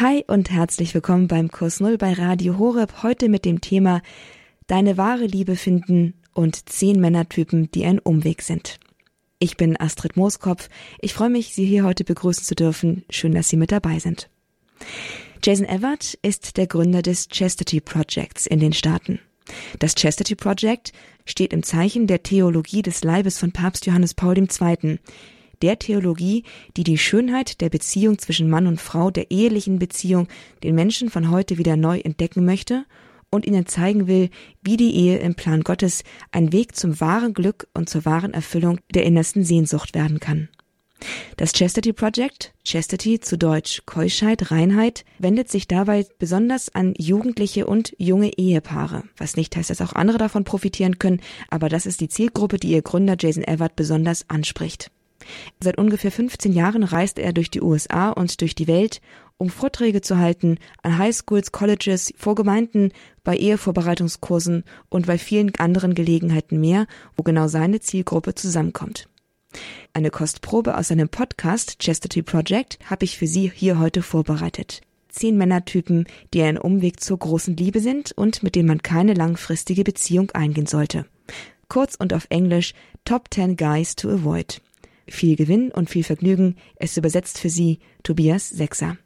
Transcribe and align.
Hi 0.00 0.24
und 0.26 0.50
herzlich 0.50 0.94
willkommen 0.94 1.28
beim 1.28 1.50
Kurs 1.50 1.78
Null 1.78 1.98
bei 1.98 2.14
Radio 2.14 2.56
Horeb. 2.56 3.02
Heute 3.02 3.28
mit 3.28 3.44
dem 3.44 3.60
Thema 3.60 4.00
Deine 4.66 4.96
wahre 4.96 5.26
Liebe 5.26 5.56
finden 5.56 6.14
und 6.32 6.70
zehn 6.70 6.98
Männertypen, 6.98 7.70
die 7.72 7.84
ein 7.84 7.98
Umweg 7.98 8.40
sind. 8.40 8.80
Ich 9.40 9.58
bin 9.58 9.78
Astrid 9.78 10.16
Mooskopf. 10.16 10.70
Ich 11.00 11.12
freue 11.12 11.28
mich, 11.28 11.52
Sie 11.52 11.66
hier 11.66 11.84
heute 11.84 12.04
begrüßen 12.04 12.44
zu 12.44 12.54
dürfen. 12.54 13.04
Schön, 13.10 13.34
dass 13.34 13.50
Sie 13.50 13.58
mit 13.58 13.72
dabei 13.72 13.98
sind. 13.98 14.30
Jason 15.44 15.66
Everett 15.66 16.18
ist 16.22 16.56
der 16.56 16.66
Gründer 16.66 17.02
des 17.02 17.28
Chastity 17.28 17.82
Projects 17.82 18.46
in 18.46 18.58
den 18.58 18.72
Staaten. 18.72 19.20
Das 19.80 19.94
Chastity 19.94 20.34
Project 20.34 20.94
steht 21.26 21.52
im 21.52 21.62
Zeichen 21.62 22.06
der 22.06 22.22
Theologie 22.22 22.80
des 22.80 23.04
Leibes 23.04 23.36
von 23.36 23.52
Papst 23.52 23.84
Johannes 23.84 24.14
Paul 24.14 24.38
II., 24.38 24.98
der 25.62 25.78
Theologie, 25.78 26.44
die 26.76 26.84
die 26.84 26.98
Schönheit 26.98 27.60
der 27.60 27.70
Beziehung 27.70 28.18
zwischen 28.18 28.48
Mann 28.48 28.66
und 28.66 28.80
Frau, 28.80 29.10
der 29.10 29.30
ehelichen 29.30 29.78
Beziehung, 29.78 30.28
den 30.62 30.74
Menschen 30.74 31.10
von 31.10 31.30
heute 31.30 31.58
wieder 31.58 31.76
neu 31.76 31.98
entdecken 32.00 32.44
möchte 32.44 32.84
und 33.30 33.46
ihnen 33.46 33.66
zeigen 33.66 34.06
will, 34.06 34.30
wie 34.62 34.76
die 34.76 34.94
Ehe 34.94 35.18
im 35.18 35.34
Plan 35.34 35.62
Gottes 35.62 36.02
ein 36.32 36.52
Weg 36.52 36.76
zum 36.76 37.00
wahren 37.00 37.34
Glück 37.34 37.68
und 37.74 37.88
zur 37.88 38.04
wahren 38.04 38.34
Erfüllung 38.34 38.80
der 38.94 39.04
innersten 39.04 39.44
Sehnsucht 39.44 39.94
werden 39.94 40.20
kann. 40.20 40.48
Das 41.36 41.52
Chastity 41.52 41.94
Project, 41.94 42.52
Chastity 42.62 43.20
zu 43.20 43.38
Deutsch 43.38 43.82
Keuschheit, 43.86 44.50
Reinheit, 44.50 45.06
wendet 45.18 45.50
sich 45.50 45.66
dabei 45.66 46.04
besonders 46.18 46.74
an 46.74 46.94
Jugendliche 46.98 47.66
und 47.66 47.94
junge 47.96 48.30
Ehepaare, 48.36 49.04
was 49.16 49.36
nicht 49.36 49.56
heißt, 49.56 49.70
dass 49.70 49.80
auch 49.80 49.94
andere 49.94 50.18
davon 50.18 50.44
profitieren 50.44 50.98
können, 50.98 51.20
aber 51.48 51.70
das 51.70 51.86
ist 51.86 52.00
die 52.00 52.08
Zielgruppe, 52.08 52.58
die 52.58 52.72
ihr 52.72 52.82
Gründer 52.82 53.16
Jason 53.18 53.44
Everett 53.44 53.76
besonders 53.76 54.28
anspricht. 54.28 54.90
Seit 55.60 55.78
ungefähr 55.78 56.12
15 56.12 56.52
Jahren 56.52 56.82
reist 56.82 57.18
er 57.18 57.32
durch 57.32 57.50
die 57.50 57.60
USA 57.60 58.10
und 58.10 58.40
durch 58.40 58.54
die 58.54 58.66
Welt, 58.66 59.00
um 59.36 59.48
Vorträge 59.48 60.02
zu 60.02 60.18
halten 60.18 60.58
an 60.82 60.98
Highschools, 60.98 61.50
Colleges, 61.52 62.12
vor 62.16 62.34
Gemeinden, 62.34 62.92
bei 63.24 63.36
Ehevorbereitungskursen 63.36 64.64
und 64.88 65.06
bei 65.06 65.16
vielen 65.18 65.54
anderen 65.56 65.94
Gelegenheiten 65.94 66.60
mehr, 66.60 66.86
wo 67.16 67.22
genau 67.22 67.48
seine 67.48 67.80
Zielgruppe 67.80 68.34
zusammenkommt. 68.34 69.08
Eine 69.92 70.10
Kostprobe 70.10 70.76
aus 70.76 70.88
seinem 70.88 71.08
Podcast 71.08 71.78
Chastity 71.80 72.22
Project 72.22 72.78
habe 72.84 73.04
ich 73.04 73.18
für 73.18 73.26
Sie 73.26 73.50
hier 73.52 73.78
heute 73.78 74.02
vorbereitet. 74.02 74.82
Zehn 75.08 75.36
Männertypen, 75.36 76.06
die 76.32 76.42
ein 76.42 76.58
Umweg 76.58 77.00
zur 77.00 77.18
großen 77.18 77.56
Liebe 77.56 77.80
sind 77.80 78.12
und 78.12 78.42
mit 78.42 78.54
denen 78.54 78.68
man 78.68 78.82
keine 78.82 79.14
langfristige 79.14 79.82
Beziehung 79.82 80.30
eingehen 80.30 80.66
sollte. 80.66 81.06
Kurz 81.68 81.96
und 81.96 82.12
auf 82.12 82.26
Englisch 82.30 82.74
Top 83.04 83.28
10 83.32 83.56
Guys 83.56 83.96
to 83.96 84.08
Avoid. 84.10 84.60
Viel 85.10 85.34
Gewinn 85.34 85.72
und 85.72 85.90
viel 85.90 86.04
Vergnügen. 86.04 86.54
Es 86.76 86.96
übersetzt 86.96 87.38
für 87.38 87.50
Sie 87.50 87.80
Tobias 88.04 88.48
Sechser. 88.48 88.96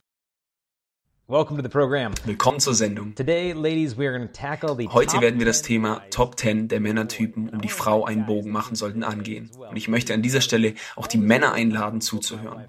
Willkommen 1.27 2.61
zur 2.61 2.75
Sendung. 2.75 3.15
Heute 3.17 5.21
werden 5.23 5.39
wir 5.39 5.47
das 5.47 5.63
Thema 5.63 6.03
Top 6.11 6.39
10 6.39 6.69
der 6.69 6.81
Männertypen, 6.81 7.49
um 7.49 7.63
die 7.63 7.71
Frau 7.71 8.05
einen 8.05 8.27
Bogen 8.27 8.51
machen 8.51 8.77
sollten, 8.77 9.03
angehen. 9.03 9.51
Und 9.59 9.77
ich 9.77 9.89
möchte 9.89 10.13
an 10.13 10.21
dieser 10.21 10.43
Stelle 10.43 10.75
auch 10.95 11.07
die 11.07 11.17
Männer 11.17 11.55
einladen, 11.55 12.03
zuzuhören. 12.03 12.69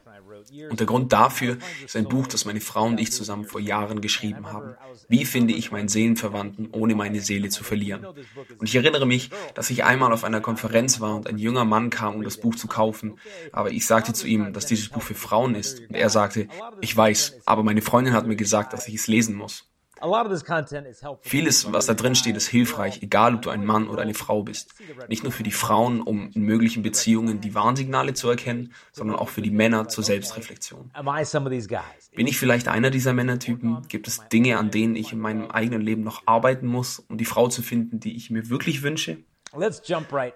Und 0.70 0.80
der 0.80 0.88
Grund 0.88 1.14
dafür 1.14 1.58
ist 1.84 1.96
ein 1.96 2.08
Buch, 2.08 2.28
das 2.28 2.46
meine 2.46 2.62
Frau 2.62 2.86
und 2.86 3.00
ich 3.00 3.12
zusammen 3.12 3.46
vor 3.46 3.62
Jahren 3.62 4.02
geschrieben 4.02 4.52
haben. 4.52 4.76
Wie 5.08 5.26
finde 5.26 5.54
ich 5.54 5.72
meinen 5.72 5.88
Seelenverwandten, 5.88 6.70
ohne 6.72 6.96
meine 6.96 7.22
Seele 7.22 7.50
zu 7.50 7.64
verlieren? 7.64 8.06
Und 8.06 8.68
ich 8.68 8.76
erinnere 8.76 9.06
mich, 9.06 9.30
dass 9.54 9.70
ich 9.70 9.84
einmal 9.84 10.14
auf 10.14 10.24
einer 10.24 10.42
Konferenz 10.42 11.00
war 11.02 11.16
und 11.16 11.28
ein 11.28 11.38
junger 11.38 11.66
Mann 11.66 11.90
kam, 11.90 12.16
um 12.16 12.24
das 12.24 12.38
Buch 12.38 12.56
zu 12.56 12.68
kaufen. 12.68 13.20
Aber 13.52 13.72
ich 13.72 13.86
sagte 13.86 14.14
zu 14.14 14.28
ihm, 14.28 14.54
dass 14.54 14.66
dieses 14.66 14.90
Buch 14.90 15.02
für 15.02 15.16
Frauen 15.16 15.56
ist. 15.56 15.80
Und 15.82 15.96
er 15.96 16.10
sagte, 16.10 16.48
ich 16.82 16.96
weiß, 16.96 17.42
aber 17.46 17.64
meine 17.64 17.82
Freundin 17.82 18.14
hat 18.14 18.28
mir 18.28 18.36
gesagt, 18.36 18.74
dass 18.74 18.88
ich 18.88 18.96
es 18.96 19.08
lesen 19.08 19.36
muss. 19.36 19.70
Vieles, 21.22 21.72
was 21.72 21.86
da 21.86 21.94
drin 21.94 22.16
steht, 22.16 22.36
ist 22.36 22.48
hilfreich, 22.48 23.02
egal 23.02 23.36
ob 23.36 23.42
du 23.44 23.50
ein 23.50 23.66
Mann 23.66 23.88
oder 23.88 24.02
eine 24.02 24.14
Frau 24.14 24.44
bist. 24.44 24.76
Nicht 25.08 25.24
nur 25.24 25.32
für 25.32 25.44
die 25.44 25.52
Frauen, 25.52 26.02
um 26.02 26.30
in 26.32 26.42
möglichen 26.42 26.84
Beziehungen 26.84 27.42
die 27.42 27.56
Warnsignale 27.56 28.14
zu 28.14 28.30
erkennen, 28.30 28.74
sondern 28.92 29.18
auch 29.18 29.30
für 29.30 29.42
die 29.42 29.52
Männer 29.52 29.88
zur 29.88 30.04
Selbstreflexion. 30.04 30.92
Bin 32.16 32.28
ich 32.28 32.38
vielleicht 32.38 32.68
einer 32.68 32.92
dieser 32.92 33.14
Männertypen? 33.14 33.88
Gibt 33.88 34.08
es 34.08 34.28
Dinge, 34.30 34.58
an 34.58 34.72
denen 34.72 34.96
ich 34.96 35.14
in 35.14 35.20
meinem 35.20 35.50
eigenen 35.52 35.82
Leben 35.82 36.04
noch 36.04 36.24
arbeiten 36.26 36.68
muss, 36.68 37.00
um 37.00 37.18
die 37.18 37.26
Frau 37.26 37.48
zu 37.48 37.62
finden, 37.62 38.00
die 38.00 38.16
ich 38.16 38.30
mir 38.30 38.50
wirklich 38.50 38.84
wünsche? 38.84 39.18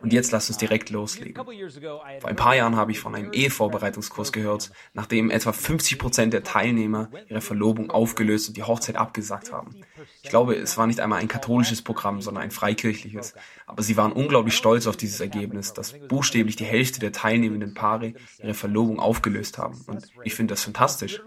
Und 0.02 0.14
jetzt 0.14 0.32
lasst 0.32 0.50
uns 0.50 0.58
direkt 0.58 0.90
loslegen. 0.90 1.36
Vor 1.36 2.30
ein 2.30 2.36
paar 2.36 2.56
Jahren 2.56 2.76
habe 2.76 2.92
ich 2.92 3.00
von 3.00 3.16
einem 3.16 3.32
Ehevorbereitungskurs 3.34 4.32
gehört, 4.32 4.72
nachdem 4.94 5.30
etwa 5.30 5.52
50 5.52 6.00
Prozent 6.00 6.34
der 6.34 6.44
Teilnehmer 6.44 7.10
ihre 7.28 7.42
Verlobung 7.42 7.92
aufgelöst 7.92 8.50
und 8.50 8.58
die 8.58 8.64
Hochzeit 8.64 8.96
abgesagt 8.96 9.52
haben. 9.52 9.76
Ich 10.22 10.30
glaube, 10.30 10.56
es 10.56 10.78
war 10.78 10.88
nicht 10.88 11.00
einmal 11.00 11.20
ein 11.20 11.28
katholisches 11.28 11.82
Programm, 11.82 12.22
sondern 12.22 12.44
ein 12.44 12.52
freikirchliches. 12.52 13.34
Aber 13.66 13.84
sie 13.84 13.98
waren 13.98 14.12
unglaublich 14.12 14.56
stolz 14.56 14.88
auf 14.88 14.98
dieses 14.98 15.20
Ergebnis, 15.20 15.74
dass 15.74 15.94
buchstäblich 16.08 16.56
die 16.56 16.66
Hälfte 16.66 17.00
der 17.00 17.12
teilnehmenden 17.12 17.74
Paare 17.74 18.14
ihre 18.40 18.54
Verlobung 18.54 19.00
aufgelöst 19.00 19.58
haben. 19.58 19.84
Und 19.88 20.08
ich 20.24 20.34
finde 20.36 20.54
das 20.54 20.64
fantastisch. 20.64 21.22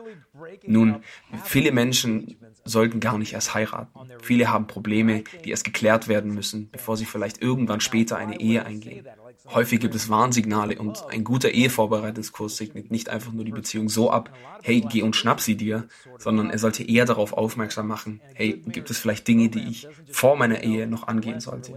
Nun, 0.67 1.03
viele 1.45 1.73
Menschen 1.73 2.37
sollten 2.65 3.01
gar 3.01 3.19
nicht 3.19 3.35
erst 3.35 3.55
heiraten. 3.55 3.99
Viele 4.23 4.51
haben 4.51 4.67
Probleme, 4.67 5.25
die 5.45 5.51
erst 5.51 5.65
geklärt 5.65 6.09
werden 6.09 6.33
müssen, 6.33 6.71
bevor 6.71 6.97
sie 6.97 7.05
vielleicht 7.05 7.43
irgendwann 7.43 7.81
später 7.81 8.17
eine 8.17 8.41
Ehe 8.41 8.65
eingehen. 8.65 9.07
Häufig 9.49 9.81
gibt 9.81 9.95
es 9.95 10.09
Warnsignale 10.09 10.79
und 10.79 11.05
ein 11.09 11.25
guter 11.25 11.51
Ehevorbereitungskurs 11.51 12.57
segnet 12.57 12.91
nicht 12.91 13.09
einfach 13.09 13.33
nur 13.33 13.45
die 13.45 13.53
Beziehung 13.53 13.89
so 13.89 14.11
ab, 14.11 14.31
hey, 14.63 14.81
geh 14.81 15.03
und 15.03 15.17
schnapp 15.17 15.41
sie 15.41 15.57
dir, 15.57 15.89
sondern 16.19 16.51
er 16.51 16.59
sollte 16.59 16.85
eher 16.85 17.05
darauf 17.05 17.33
aufmerksam 17.33 17.89
machen, 17.89 18.21
hey, 18.35 18.63
gibt 18.67 18.91
es 18.91 18.99
vielleicht 18.99 19.27
Dinge, 19.27 19.49
die 19.49 19.69
ich 19.69 19.89
vor 20.11 20.37
meiner 20.37 20.63
Ehe 20.63 20.87
noch 20.87 21.09
angehen 21.09 21.41
sollte? 21.41 21.75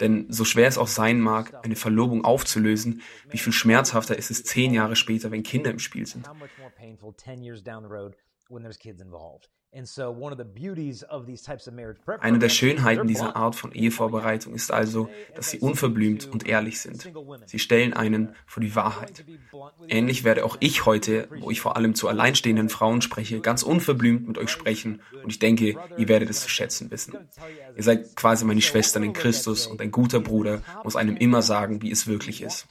Denn 0.00 0.26
so 0.28 0.44
schwer 0.44 0.68
es 0.68 0.78
auch 0.78 0.86
sein 0.86 1.20
mag, 1.20 1.64
eine 1.64 1.76
Verlobung 1.76 2.24
aufzulösen, 2.24 3.02
wie 3.30 3.38
viel 3.38 3.52
schmerzhafter 3.52 4.16
ist 4.16 4.30
es 4.30 4.44
zehn 4.44 4.74
Jahre 4.74 4.96
später, 4.96 5.30
wenn 5.30 5.42
Kinder 5.42 5.70
im 5.70 5.78
Spiel 5.78 6.06
sind. 6.06 6.28
Eine 12.20 12.38
der 12.38 12.48
Schönheiten 12.48 13.06
dieser 13.06 13.36
Art 13.36 13.54
von 13.54 13.72
Ehevorbereitung 13.72 14.54
ist 14.54 14.72
also, 14.72 15.10
dass 15.34 15.50
sie 15.50 15.58
unverblümt 15.58 16.26
und 16.26 16.46
ehrlich 16.46 16.80
sind. 16.80 17.12
Sie 17.44 17.58
stellen 17.58 17.92
einen 17.92 18.34
vor 18.46 18.62
die 18.62 18.74
Wahrheit. 18.74 19.26
Ähnlich 19.88 20.24
werde 20.24 20.46
auch 20.46 20.56
ich 20.60 20.86
heute, 20.86 21.28
wo 21.40 21.50
ich 21.50 21.60
vor 21.60 21.76
allem 21.76 21.94
zu 21.94 22.08
alleinstehenden 22.08 22.70
Frauen 22.70 23.02
spreche, 23.02 23.40
ganz 23.40 23.62
unverblümt 23.62 24.26
mit 24.26 24.38
euch 24.38 24.48
sprechen 24.48 25.02
und 25.22 25.30
ich 25.30 25.38
denke, 25.38 25.76
ihr 25.98 26.08
werdet 26.08 26.30
es 26.30 26.40
zu 26.40 26.48
schätzen 26.48 26.90
wissen. 26.90 27.18
Ihr 27.76 27.82
seid 27.82 28.16
quasi 28.16 28.46
meine 28.46 28.62
Schwestern 28.62 29.02
in 29.02 29.12
Christus 29.12 29.66
und 29.66 29.82
ein 29.82 29.90
guter 29.90 30.20
Bruder 30.20 30.62
muss 30.82 30.96
einem 30.96 31.16
immer 31.16 31.42
sagen, 31.42 31.82
wie 31.82 31.90
es 31.90 32.06
wirklich 32.06 32.40
ist. 32.42 32.68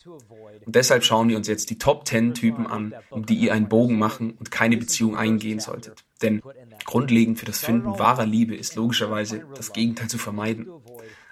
Und 0.66 0.76
deshalb 0.76 1.04
schauen 1.04 1.30
wir 1.30 1.38
uns 1.38 1.48
jetzt 1.48 1.70
die 1.70 1.78
Top 1.78 2.08
10 2.08 2.34
Typen 2.34 2.66
an, 2.66 2.94
um 3.10 3.26
die 3.26 3.36
ihr 3.36 3.54
einen 3.54 3.70
Bogen 3.70 3.98
machen 4.00 4.32
und 4.32 4.52
keine 4.52 4.78
Beziehung 4.78 5.16
eingehen 5.16 5.60
solltet. 5.60 6.04
Denn 6.22 6.42
grundlegend 6.86 7.40
für 7.40 7.46
das 7.46 7.60
Finden 7.60 8.00
wahrer 8.00 8.26
Liebe 8.26 8.56
ist 8.56 8.76
logischerweise, 8.76 9.46
das 9.56 9.74
Gegenteil 9.74 10.10
zu 10.10 10.18
vermeiden. 10.18 10.68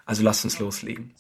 Also 0.06 0.24
lasst 0.24 0.44
uns 0.44 0.60
loslegen. 0.60 1.14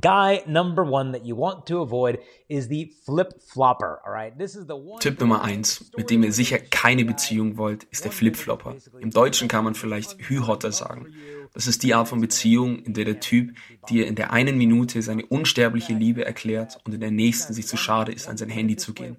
Guy 0.00 0.42
number 0.46 0.84
one 0.84 1.12
that 1.12 1.24
you 1.24 1.36
want 1.36 1.66
to 1.66 1.80
avoid 1.80 2.18
is 2.48 2.68
the 2.68 2.92
flip 3.04 3.40
flopper. 3.40 4.00
All 4.04 4.12
right, 4.12 4.36
this 4.36 4.56
is 4.56 4.66
the 4.66 4.74
one. 4.74 4.98
Tipp 4.98 5.20
Nummer 5.20 5.42
eins, 5.42 5.90
mit 5.96 6.10
dem 6.10 6.24
ihr 6.24 6.32
sicher 6.32 6.58
keine 6.58 7.04
Beziehung 7.04 7.56
wollt, 7.56 7.84
ist 7.84 8.04
der 8.04 8.10
Flip 8.10 8.36
Flopper. 8.36 8.76
Im 9.00 9.10
Deutschen 9.10 9.48
kann 9.48 9.64
man 9.64 9.74
vielleicht 9.74 10.18
Hühotter 10.20 10.72
sagen. 10.72 11.14
Das 11.54 11.66
ist 11.66 11.82
die 11.84 11.94
Art 11.94 12.08
von 12.08 12.20
Beziehung, 12.20 12.80
in 12.80 12.94
der 12.94 13.04
der 13.04 13.20
Typ 13.20 13.56
dir 13.88 14.06
in 14.06 14.16
der 14.16 14.32
einen 14.32 14.58
Minute 14.58 15.00
seine 15.02 15.24
unsterbliche 15.24 15.94
Liebe 15.94 16.24
erklärt 16.24 16.78
und 16.84 16.92
in 16.92 17.00
der 17.00 17.12
nächsten 17.12 17.54
sich 17.54 17.66
zu 17.66 17.76
schade 17.76 18.12
ist, 18.12 18.28
an 18.28 18.36
sein 18.36 18.50
Handy 18.50 18.76
zu 18.76 18.92
gehen. 18.92 19.16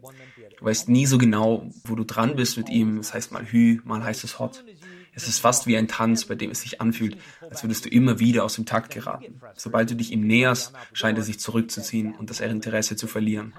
Du 0.58 0.66
weißt 0.66 0.90
nie 0.90 1.06
so 1.06 1.18
genau, 1.18 1.70
wo 1.84 1.96
du 1.96 2.04
dran 2.04 2.36
bist 2.36 2.58
mit 2.58 2.70
ihm. 2.70 2.98
Das 2.98 3.14
heißt 3.14 3.32
mal 3.32 3.46
Hü, 3.46 3.80
mal 3.84 4.04
heißt 4.04 4.24
es 4.24 4.40
Hot. 4.40 4.64
Es 5.14 5.28
ist 5.28 5.40
fast 5.40 5.66
wie 5.66 5.76
ein 5.78 5.88
Tanz, 5.88 6.26
bei 6.26 6.36
dem 6.36 6.52
es 6.52 6.62
sich 6.62 6.80
anfühlt, 6.80 7.18
als 7.42 7.64
würdest 7.64 7.86
du 7.86 7.90
immer 7.90 8.20
wieder 8.20 8.44
aus 8.44 8.54
dem 8.54 8.68
Takt 8.68 8.94
geraten. 8.94 9.42
Sobald 9.56 9.90
du 9.90 9.96
dich 9.96 10.12
ihm 10.12 10.22
näherst, 10.22 10.74
scheint 10.94 11.18
er 11.18 11.24
sich 11.24 11.40
zurückzuziehen 11.40 12.14
und 12.14 12.30
das 12.30 12.40
Interesse 12.40 12.96
zu 12.96 13.08
verlieren. 13.08 13.54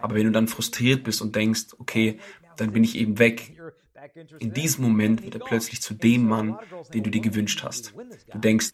Aber 0.00 0.16
wenn 0.16 0.26
du 0.26 0.32
dann 0.32 0.48
frustriert 0.48 1.04
bist 1.04 1.22
und 1.22 1.36
denkst, 1.36 1.66
okay, 1.78 2.18
dann 2.56 2.72
bin 2.72 2.82
ich 2.82 2.96
eben 2.96 3.20
weg, 3.20 3.56
in 4.38 4.52
diesem 4.52 4.84
Moment 4.84 5.22
wird 5.22 5.34
er 5.34 5.44
plötzlich 5.44 5.80
zu 5.80 5.94
dem 5.94 6.26
Mann, 6.26 6.58
den 6.92 7.04
du 7.04 7.10
dir 7.10 7.20
gewünscht 7.20 7.62
hast. 7.62 7.94
Du 8.32 8.38
denkst, 8.38 8.70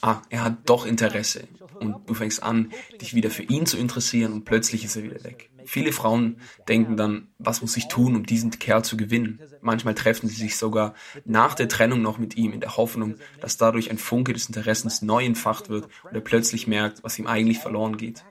ah, 0.00 0.22
er 0.30 0.44
hat 0.44 0.68
doch 0.68 0.86
Interesse. 0.86 1.48
Und 1.80 2.08
du 2.08 2.14
fängst 2.14 2.42
an, 2.42 2.72
dich 3.00 3.14
wieder 3.14 3.30
für 3.30 3.42
ihn 3.42 3.66
zu 3.66 3.76
interessieren 3.78 4.32
und 4.32 4.44
plötzlich 4.44 4.84
ist 4.84 4.96
er 4.96 5.04
wieder 5.04 5.22
weg. 5.24 5.50
Viele 5.64 5.92
Frauen 5.92 6.38
denken 6.68 6.96
dann, 6.96 7.28
was 7.38 7.60
muss 7.60 7.76
ich 7.76 7.88
tun, 7.88 8.16
um 8.16 8.26
diesen 8.26 8.50
Kerl 8.50 8.84
zu 8.84 8.96
gewinnen? 8.96 9.40
Manchmal 9.60 9.94
treffen 9.94 10.28
sie 10.28 10.36
sich 10.36 10.56
sogar 10.56 10.94
nach 11.24 11.54
der 11.54 11.68
Trennung 11.68 12.02
noch 12.02 12.18
mit 12.18 12.36
ihm 12.36 12.52
in 12.52 12.60
der 12.60 12.76
Hoffnung, 12.76 13.16
dass 13.40 13.56
dadurch 13.56 13.90
ein 13.90 13.98
Funke 13.98 14.32
des 14.32 14.46
Interessens 14.46 15.02
neu 15.02 15.24
entfacht 15.24 15.68
wird 15.68 15.88
und 16.02 16.14
er 16.14 16.20
plötzlich 16.20 16.66
merkt, 16.66 17.02
was 17.02 17.18
ihm 17.18 17.26
eigentlich 17.26 17.58
verloren 17.58 17.96
geht. 17.96 18.24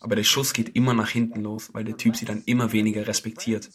Aber 0.00 0.16
der 0.16 0.24
Schuss 0.24 0.54
geht 0.54 0.74
immer 0.74 0.94
nach 0.94 1.10
hinten 1.10 1.42
los, 1.42 1.74
weil 1.74 1.84
der 1.84 1.96
Typ 1.96 2.16
sie 2.16 2.24
dann 2.24 2.42
immer 2.46 2.72
weniger 2.72 3.06
respektiert. 3.06 3.68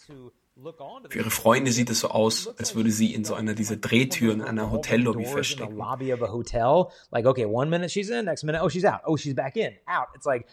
Für 1.09 1.19
ihre 1.19 1.29
Freunde 1.29 1.71
sieht 1.71 1.89
es 1.89 1.99
so 1.99 2.09
aus, 2.09 2.47
als 2.57 2.75
würde 2.75 2.89
sie 2.89 3.13
in 3.13 3.25
so 3.25 3.35
einer 3.35 3.53
dieser 3.53 3.75
Drehtüren 3.75 4.39
in 4.39 4.47
einer 4.47 4.71
Hotellobby 4.71 5.25
feststecken. 5.25 5.77
Like, 5.77 7.25
okay, 7.25 7.45
one 7.45 7.69
minute 7.69 7.89
she's 7.89 8.09
in, 8.09 8.25
next 8.25 8.43
minute, 8.43 8.63
oh, 8.63 8.69
she's 8.69 8.85
out. 8.85 9.01
Oh, 9.05 9.17
she's 9.17 9.35
back 9.35 9.57
in, 9.57 9.73
out. 9.85 10.07
It's 10.15 10.25
like, 10.25 10.47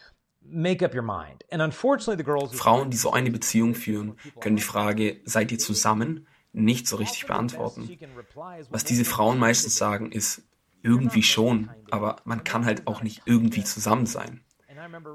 make 0.45 0.85
up 0.85 0.95
your 0.95 1.03
mind. 1.03 1.45
And 1.51 1.63
unfortunately, 1.63 2.17
the 2.17 2.25
girls 2.25 2.55
Frauen, 2.55 2.91
die 2.91 2.97
so 2.97 3.13
eine 3.13 3.31
Beziehung 3.31 3.75
führen, 3.75 4.17
können 4.41 4.57
die 4.57 4.63
Frage, 4.63 5.21
seid 5.25 5.53
ihr 5.53 5.59
zusammen, 5.59 6.27
nicht 6.53 6.87
so 6.87 6.97
richtig 6.97 7.27
beantworten. 7.27 7.89
Was 8.71 8.85
diese 8.85 9.05
Frauen 9.05 9.39
meistens 9.39 9.77
sagen, 9.77 10.13
ist, 10.13 10.43
irgendwie 10.83 11.23
schon, 11.23 11.71
aber 11.91 12.17
man 12.25 12.45
kann 12.45 12.65
halt 12.65 12.87
auch 12.87 13.03
nicht 13.03 13.23
irgendwie 13.25 13.65
zusammen 13.65 14.07
sein. 14.07 14.41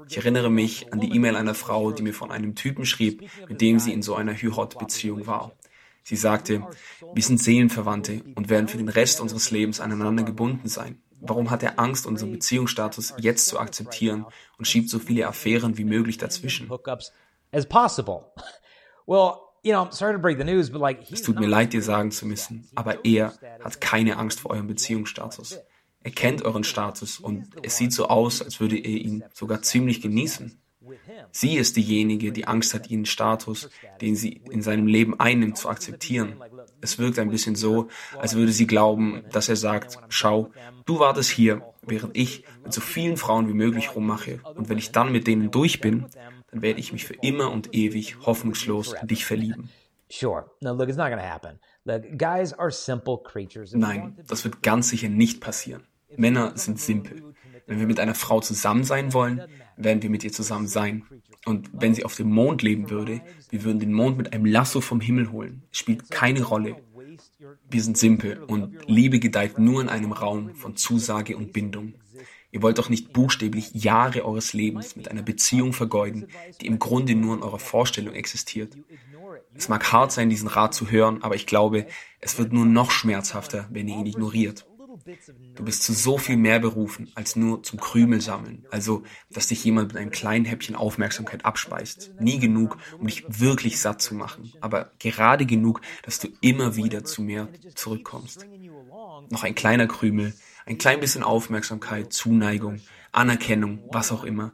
Ich 0.08 0.16
erinnere 0.16 0.50
mich 0.50 0.92
an 0.92 1.00
die 1.00 1.14
E-Mail 1.14 1.36
einer 1.36 1.54
Frau, 1.54 1.92
die 1.92 2.02
mir 2.02 2.14
von 2.14 2.30
einem 2.30 2.54
Typen 2.54 2.86
schrieb, 2.86 3.28
mit 3.48 3.60
dem 3.60 3.78
sie 3.78 3.92
in 3.92 4.02
so 4.02 4.14
einer 4.14 4.34
Hü-Hot-Beziehung 4.34 5.26
war. 5.26 5.52
Sie 6.02 6.16
sagte, 6.16 6.66
wir 7.12 7.22
sind 7.22 7.38
Seelenverwandte 7.38 8.22
und 8.34 8.48
werden 8.48 8.68
für 8.68 8.78
den 8.78 8.88
Rest 8.88 9.20
unseres 9.20 9.50
Lebens 9.50 9.78
aneinander 9.78 10.22
gebunden 10.22 10.68
sein. 10.68 11.02
Warum 11.20 11.50
hat 11.50 11.62
er 11.62 11.78
Angst, 11.78 12.06
unseren 12.06 12.30
Beziehungsstatus 12.30 13.14
jetzt 13.18 13.46
zu 13.46 13.58
akzeptieren 13.58 14.26
und 14.56 14.66
schiebt 14.66 14.88
so 14.88 14.98
viele 14.98 15.26
Affären 15.26 15.76
wie 15.76 15.84
möglich 15.84 16.18
dazwischen? 16.18 16.70
Es 21.12 21.22
tut 21.22 21.40
mir 21.40 21.46
leid, 21.46 21.72
dir 21.72 21.82
sagen 21.82 22.10
zu 22.10 22.26
müssen, 22.26 22.68
aber 22.74 23.04
er 23.04 23.34
hat 23.62 23.80
keine 23.80 24.16
Angst 24.16 24.40
vor 24.40 24.52
eurem 24.52 24.66
Beziehungsstatus. 24.66 25.58
Er 26.00 26.10
kennt 26.12 26.42
euren 26.42 26.64
Status 26.64 27.18
und 27.18 27.48
es 27.62 27.76
sieht 27.76 27.92
so 27.92 28.08
aus, 28.08 28.40
als 28.40 28.60
würde 28.60 28.76
er 28.76 28.86
ihn 28.86 29.24
sogar 29.34 29.62
ziemlich 29.62 30.00
genießen. 30.00 30.60
Sie 31.32 31.56
ist 31.56 31.76
diejenige, 31.76 32.32
die 32.32 32.46
Angst 32.46 32.74
hat, 32.74 32.90
ihren 32.90 33.06
Status, 33.06 33.68
den 34.00 34.16
sie 34.16 34.40
in 34.50 34.62
seinem 34.62 34.86
Leben 34.86 35.18
einnimmt, 35.20 35.58
zu 35.58 35.68
akzeptieren. 35.68 36.36
Es 36.80 36.98
wirkt 36.98 37.18
ein 37.18 37.30
bisschen 37.30 37.54
so, 37.54 37.88
als 38.18 38.34
würde 38.34 38.52
sie 38.52 38.66
glauben, 38.66 39.24
dass 39.32 39.48
er 39.48 39.56
sagt, 39.56 39.98
schau, 40.08 40.50
du 40.86 40.98
wartest 40.98 41.30
hier, 41.30 41.62
während 41.82 42.16
ich 42.16 42.44
mit 42.64 42.72
so 42.72 42.80
vielen 42.80 43.16
Frauen 43.16 43.48
wie 43.48 43.54
möglich 43.54 43.94
rummache. 43.94 44.40
Und 44.54 44.68
wenn 44.68 44.78
ich 44.78 44.92
dann 44.92 45.12
mit 45.12 45.26
denen 45.26 45.50
durch 45.50 45.80
bin, 45.80 46.06
dann 46.50 46.62
werde 46.62 46.80
ich 46.80 46.92
mich 46.92 47.04
für 47.04 47.14
immer 47.14 47.50
und 47.50 47.74
ewig 47.74 48.18
hoffnungslos 48.24 48.94
in 49.00 49.08
dich 49.08 49.24
verlieben. 49.24 49.70
Nein, 53.78 54.18
das 54.26 54.44
wird 54.44 54.62
ganz 54.62 54.88
sicher 54.88 55.08
nicht 55.08 55.40
passieren. 55.40 55.82
Männer 56.16 56.56
sind 56.56 56.80
simpel. 56.80 57.34
Wenn 57.66 57.80
wir 57.80 57.86
mit 57.86 58.00
einer 58.00 58.14
Frau 58.14 58.40
zusammen 58.40 58.84
sein 58.84 59.12
wollen, 59.12 59.42
werden 59.78 60.02
wir 60.02 60.10
mit 60.10 60.24
ihr 60.24 60.32
zusammen 60.32 60.66
sein. 60.66 61.04
Und 61.46 61.70
wenn 61.72 61.94
sie 61.94 62.04
auf 62.04 62.14
dem 62.14 62.30
Mond 62.30 62.62
leben 62.62 62.90
würde, 62.90 63.20
wir 63.50 63.64
würden 63.64 63.78
den 63.78 63.92
Mond 63.92 64.18
mit 64.18 64.32
einem 64.32 64.44
Lasso 64.44 64.80
vom 64.80 65.00
Himmel 65.00 65.30
holen. 65.30 65.62
Es 65.72 65.78
spielt 65.78 66.10
keine 66.10 66.42
Rolle. 66.42 66.76
Wir 67.70 67.82
sind 67.82 67.96
simpel 67.96 68.42
und 68.44 68.76
Liebe 68.86 69.18
gedeiht 69.18 69.58
nur 69.58 69.80
in 69.80 69.88
einem 69.88 70.12
Raum 70.12 70.54
von 70.54 70.76
Zusage 70.76 71.36
und 71.36 71.52
Bindung. 71.52 71.94
Ihr 72.50 72.62
wollt 72.62 72.78
doch 72.78 72.88
nicht 72.88 73.12
buchstäblich 73.12 73.70
Jahre 73.74 74.24
eures 74.24 74.52
Lebens 74.52 74.96
mit 74.96 75.10
einer 75.10 75.22
Beziehung 75.22 75.72
vergeuden, 75.72 76.28
die 76.60 76.66
im 76.66 76.78
Grunde 76.78 77.14
nur 77.14 77.36
in 77.36 77.42
eurer 77.42 77.58
Vorstellung 77.58 78.14
existiert. 78.14 78.76
Es 79.54 79.68
mag 79.68 79.92
hart 79.92 80.12
sein, 80.12 80.30
diesen 80.30 80.48
Rat 80.48 80.74
zu 80.74 80.90
hören, 80.90 81.22
aber 81.22 81.34
ich 81.34 81.46
glaube, 81.46 81.86
es 82.20 82.38
wird 82.38 82.52
nur 82.52 82.64
noch 82.64 82.90
schmerzhafter, 82.90 83.68
wenn 83.70 83.88
ihr 83.88 83.96
ihn 83.96 84.06
ignoriert. 84.06 84.67
Du 85.54 85.64
bist 85.64 85.82
zu 85.82 85.92
so 85.92 86.18
viel 86.18 86.36
mehr 86.36 86.60
berufen, 86.60 87.10
als 87.14 87.36
nur 87.36 87.62
zum 87.62 87.80
Krümel 87.80 88.20
sammeln. 88.20 88.66
Also, 88.70 89.04
dass 89.30 89.46
dich 89.46 89.64
jemand 89.64 89.88
mit 89.88 89.96
einem 89.96 90.10
kleinen 90.10 90.44
Häppchen 90.44 90.74
Aufmerksamkeit 90.74 91.44
abspeist. 91.44 92.12
Nie 92.20 92.38
genug, 92.38 92.76
um 92.98 93.06
dich 93.06 93.24
wirklich 93.28 93.80
satt 93.80 94.02
zu 94.02 94.14
machen, 94.14 94.52
aber 94.60 94.92
gerade 94.98 95.46
genug, 95.46 95.80
dass 96.02 96.18
du 96.18 96.28
immer 96.40 96.76
wieder 96.76 97.04
zu 97.04 97.22
mir 97.22 97.48
zurückkommst. 97.74 98.46
Noch 99.30 99.44
ein 99.44 99.54
kleiner 99.54 99.86
Krümel, 99.86 100.34
ein 100.66 100.78
klein 100.78 101.00
bisschen 101.00 101.22
Aufmerksamkeit, 101.22 102.12
Zuneigung, 102.12 102.80
Anerkennung, 103.12 103.80
was 103.90 104.12
auch 104.12 104.24
immer. 104.24 104.52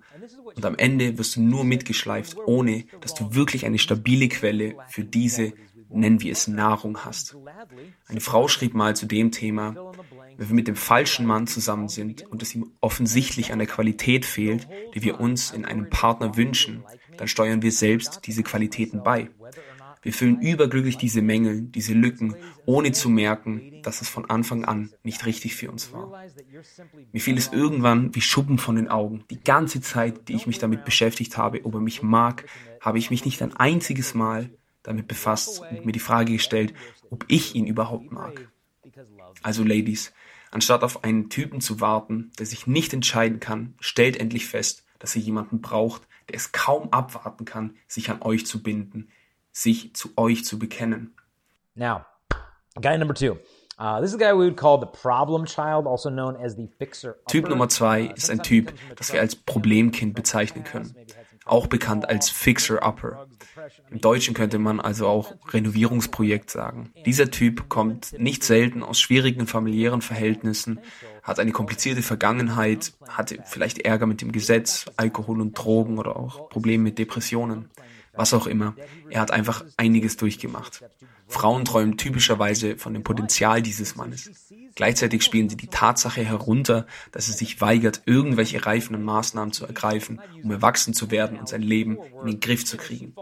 Und 0.55 0.65
am 0.65 0.77
Ende 0.77 1.19
wirst 1.19 1.37
du 1.37 1.43
nur 1.43 1.65
mitgeschleift, 1.65 2.37
ohne 2.47 2.85
dass 3.01 3.15
du 3.15 3.35
wirklich 3.35 3.67
eine 3.67 3.79
stabile 3.79 4.29
Quelle 4.29 4.77
für 4.89 5.05
diese, 5.05 5.53
nennen 5.95 6.21
wir 6.21 6.33
es 6.33 6.49
Nahrung 6.49 7.05
hast. 7.05 7.37
Eine 8.07 8.21
Frau 8.21 8.49
schrieb 8.49 8.75
mal 8.75 8.97
zu 8.97 9.07
dem 9.07 9.31
Thema, 9.31 9.93
wenn 10.37 10.49
wir 10.49 10.55
mit 10.55 10.69
dem 10.69 10.77
falschen 10.77 11.27
Mann 11.27 11.47
zusammen 11.47 11.89
sind 11.89 12.23
und 12.31 12.43
es 12.43 12.55
ihm 12.55 12.73
offensichtlich 12.81 13.53
an 13.53 13.59
der 13.59 13.69
Qualität 13.69 14.25
fehlt, 14.25 14.69
die 14.95 15.03
wir 15.03 15.21
uns 15.21 15.51
in 15.51 15.65
einem 15.65 15.91
Partner 15.91 16.37
wünschen, 16.37 16.85
dann 17.17 17.29
steuern 17.29 17.63
wir 17.63 17.73
selbst 17.73 18.27
diese 18.27 18.43
Qualitäten 18.43 19.03
bei. 19.03 19.31
Wir 20.05 20.13
füllen 20.13 20.43
überglücklich 20.43 20.99
diese 20.99 21.23
Mängel, 21.23 21.63
diese 21.63 21.95
Lücken, 21.95 22.37
ohne 22.67 22.93
zu 22.93 23.09
merken, 23.09 23.81
dass 23.83 24.03
es 24.03 24.09
von 24.11 24.29
Anfang 24.29 24.67
an 24.67 24.93
nicht 25.03 25.25
richtig 25.25 25.57
für 25.57 25.71
uns 25.71 25.95
war. 25.95 26.13
Mir 27.11 27.21
fiel 27.21 27.39
es 27.39 27.51
irgendwann 27.53 28.15
wie 28.15 28.21
Schuppen 28.21 28.59
von 28.59 28.77
den 28.77 28.89
Augen. 28.89 29.25
Die 29.31 29.43
ganze 29.43 29.81
Zeit, 29.81 30.29
die 30.29 30.35
ich 30.35 30.47
mich 30.47 30.59
damit 30.59 30.85
beschäftigt 30.85 31.39
habe, 31.39 31.65
ob 31.65 31.75
er 31.75 31.81
mich 31.81 32.03
mag, 32.03 32.45
habe 32.83 32.99
ich 32.99 33.11
mich 33.11 33.25
nicht 33.25 33.41
ein 33.41 33.57
einziges 33.57 34.13
Mal 34.13 34.51
damit 34.85 35.09
befasst 35.09 35.61
und 35.61 35.85
mir 35.85 35.93
die 35.93 35.99
Frage 35.99 36.33
gestellt, 36.33 36.73
ob 37.11 37.25
ich 37.29 37.57
ihn 37.57 37.67
überhaupt 37.67 38.13
mag. 38.13 38.49
Also 39.43 39.65
Ladies, 39.65 40.13
anstatt 40.53 40.85
auf 40.85 41.03
einen 41.03 41.31
Typen 41.31 41.61
zu 41.61 41.81
warten, 41.81 42.31
der 42.39 42.47
sich 42.47 42.69
nicht 42.69 42.93
entscheiden 42.93 43.41
kann, 43.41 43.75
stellt 43.81 44.17
endlich 44.17 44.47
fest, 44.47 44.85
dass 45.01 45.17
ihr 45.17 45.23
jemanden 45.23 45.61
braucht, 45.61 46.03
der 46.29 46.37
es 46.37 46.53
kaum 46.53 46.93
abwarten 46.93 47.45
kann, 47.45 47.77
sich 47.89 48.11
an 48.11 48.23
euch 48.23 48.47
zu 48.47 48.63
binden, 48.63 49.09
sich 49.53 49.95
zu 49.95 50.11
euch 50.17 50.45
zu 50.45 50.59
bekennen. 50.59 51.15
Now, 51.75 52.05
guy 52.81 52.97
number 52.97 53.15
two. 53.15 53.39
Uh, 53.77 54.01
this 54.01 54.11
is 54.11 54.15
a 54.15 54.19
guy 54.19 54.33
we 54.33 54.45
would 54.45 54.57
call 54.57 54.79
the 54.79 54.87
problem 54.87 55.47
child, 55.47 55.87
also 55.87 56.09
known 56.09 56.37
as 56.37 56.55
the 56.55 56.69
fixer. 56.79 57.17
Typ 57.27 57.49
Nummer 57.49 57.69
zwei 57.69 58.03
ist 58.03 58.31
ein 58.31 58.41
Typ, 58.41 58.73
das 58.95 59.13
wir 59.13 59.21
als 59.21 59.35
Problemkind 59.35 60.15
bezeichnen 60.15 60.63
können, 60.63 60.95
auch 61.45 61.67
bekannt 61.67 62.09
als 62.09 62.31
Fixer-Upper. 62.31 63.27
Im 63.91 64.01
Deutschen 64.01 64.35
könnte 64.35 64.59
man 64.59 64.81
also 64.81 65.07
auch 65.07 65.35
Renovierungsprojekt 65.53 66.51
sagen. 66.51 66.93
Dieser 67.07 67.31
Typ 67.31 67.69
kommt 67.69 68.19
nicht 68.19 68.45
selten 68.45 68.83
aus 68.83 68.99
schwierigen 69.01 69.47
familiären 69.47 70.03
Verhältnissen, 70.03 70.81
hat 71.23 71.39
eine 71.39 71.53
komplizierte 71.53 72.03
Vergangenheit, 72.03 72.93
hatte 73.09 73.39
vielleicht 73.45 73.79
Ärger 73.79 74.07
mit 74.07 74.21
dem 74.21 74.33
Gesetz, 74.33 74.87
Alkohol 74.97 75.41
und 75.41 75.55
Drogen 75.55 75.99
oder 75.99 76.17
auch 76.17 76.49
Probleme 76.49 76.85
mit 76.85 76.99
Depressionen 76.99 77.71
was 78.17 78.33
auch 78.33 78.47
immer. 78.47 78.75
Er 79.11 79.21
hat 79.21 79.31
einfach 79.31 79.65
einiges 79.77 80.17
durchgemacht. 80.17 80.85
Frauen 81.27 81.65
träumen 81.65 81.97
typischerweise 81.97 82.77
von 82.77 82.95
dem 82.95 83.03
Potenzial 83.03 83.63
dieses 83.63 83.97
Mannes. 83.97 84.53
Gleichzeitig 84.75 85.23
spielen 85.23 85.49
sie 85.49 85.57
die 85.57 85.69
Tatsache 85.69 86.23
herunter, 86.23 86.87
dass 87.13 87.29
er 87.29 87.35
sich 87.35 87.61
weigert, 87.61 88.03
irgendwelche 88.07 88.67
reifenden 88.67 89.05
Maßnahmen 89.05 89.53
zu 89.53 89.67
ergreifen, 89.67 90.21
um 90.43 90.51
erwachsen 90.51 90.95
zu 90.95 91.11
werden 91.11 91.39
und 91.39 91.49
sein 91.49 91.63
Leben 91.63 91.99
in 92.21 92.27
den 92.27 92.41
Griff 92.41 92.65
zu 92.65 92.77
kriegen. 92.77 93.15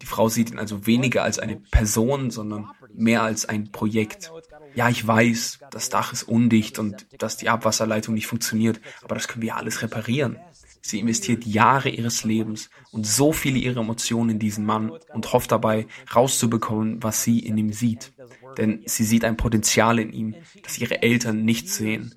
Die 0.00 0.06
Frau 0.06 0.28
sieht 0.28 0.50
ihn 0.50 0.58
also 0.58 0.86
weniger 0.86 1.22
als 1.22 1.38
eine 1.38 1.56
Person, 1.56 2.30
sondern 2.30 2.70
mehr 2.94 3.22
als 3.22 3.44
ein 3.44 3.72
Projekt. 3.72 4.32
Ja, 4.74 4.88
ich 4.88 5.06
weiß, 5.06 5.60
das 5.70 5.88
Dach 5.90 6.12
ist 6.12 6.22
undicht 6.22 6.78
und 6.78 7.06
dass 7.18 7.36
die 7.36 7.48
Abwasserleitung 7.48 8.14
nicht 8.14 8.26
funktioniert, 8.26 8.80
aber 9.02 9.14
das 9.14 9.28
können 9.28 9.42
wir 9.42 9.56
alles 9.56 9.82
reparieren. 9.82 10.38
Sie 10.82 10.98
investiert 10.98 11.44
Jahre 11.44 11.90
ihres 11.90 12.24
Lebens 12.24 12.70
und 12.90 13.06
so 13.06 13.32
viele 13.32 13.58
ihrer 13.58 13.80
Emotionen 13.80 14.30
in 14.30 14.38
diesen 14.38 14.64
Mann 14.64 14.90
und 15.12 15.32
hofft 15.32 15.52
dabei, 15.52 15.86
rauszubekommen, 16.14 17.02
was 17.02 17.22
sie 17.22 17.40
in 17.40 17.58
ihm 17.58 17.72
sieht. 17.72 18.12
Denn 18.56 18.82
sie 18.86 19.04
sieht 19.04 19.24
ein 19.24 19.36
Potenzial 19.36 19.98
in 19.98 20.12
ihm, 20.12 20.34
das 20.62 20.78
ihre 20.78 21.02
Eltern 21.02 21.44
nicht 21.44 21.68
sehen, 21.68 22.14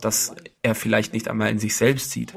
das 0.00 0.34
er 0.62 0.74
vielleicht 0.74 1.12
nicht 1.12 1.28
einmal 1.28 1.50
in 1.50 1.58
sich 1.58 1.76
selbst 1.76 2.10
sieht. 2.10 2.34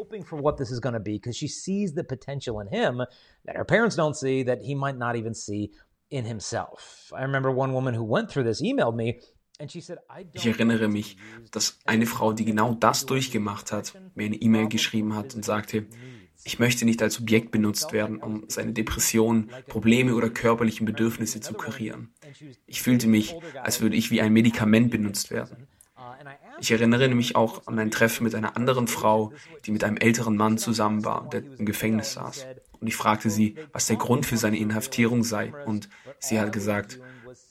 ich 10.34 10.46
erinnere 10.46 10.88
mich, 10.90 11.18
dass 11.52 11.80
eine 11.86 12.06
Frau, 12.06 12.34
die 12.34 12.46
genau 12.46 12.74
das 12.74 13.06
durchgemacht 13.06 13.72
hat, 13.72 13.94
mir 14.14 14.26
eine 14.26 14.36
E-Mail 14.36 14.68
geschrieben 14.68 15.16
hat 15.16 15.34
und 15.34 15.46
sagte, 15.46 15.88
ich 16.46 16.60
möchte 16.60 16.86
nicht 16.86 17.02
als 17.02 17.20
Objekt 17.20 17.50
benutzt 17.52 17.92
werden, 17.92 18.18
um 18.18 18.46
seine 18.48 18.72
Depressionen, 18.72 19.50
Probleme 19.68 20.14
oder 20.14 20.30
körperlichen 20.30 20.86
Bedürfnisse 20.86 21.42
zu 21.42 21.56
kurieren. 21.56 22.14
Ich 22.68 22.84
fühlte 22.84 23.08
mich, 23.08 23.36
als 23.64 23.82
würde 23.82 23.96
ich 23.96 24.12
wie 24.12 24.22
ein 24.22 24.32
Medikament 24.32 24.92
benutzt 24.92 25.32
werden. 25.32 25.68
Ich 26.60 26.70
erinnere 26.70 27.10
mich 27.10 27.36
auch 27.36 27.66
an 27.66 27.80
ein 27.80 27.90
Treffen 27.90 28.24
mit 28.24 28.36
einer 28.36 28.56
anderen 28.56 28.88
Frau, 28.88 29.34
die 29.66 29.72
mit 29.72 29.84
einem 29.84 29.98
älteren 29.98 30.38
Mann 30.38 30.60
zusammen 30.60 31.04
war, 31.04 31.28
der 31.30 31.44
im 31.58 31.66
Gefängnis 31.66 32.14
saß. 32.14 32.46
Und 32.80 32.88
ich 32.88 32.96
fragte 32.96 33.32
sie, 33.32 33.56
was 33.74 33.88
der 33.88 33.96
Grund 33.96 34.28
für 34.28 34.38
seine 34.38 34.60
Inhaftierung 34.60 35.24
sei. 35.24 35.52
Und 35.66 35.90
sie 36.20 36.40
hat 36.40 36.54
gesagt, 36.54 37.00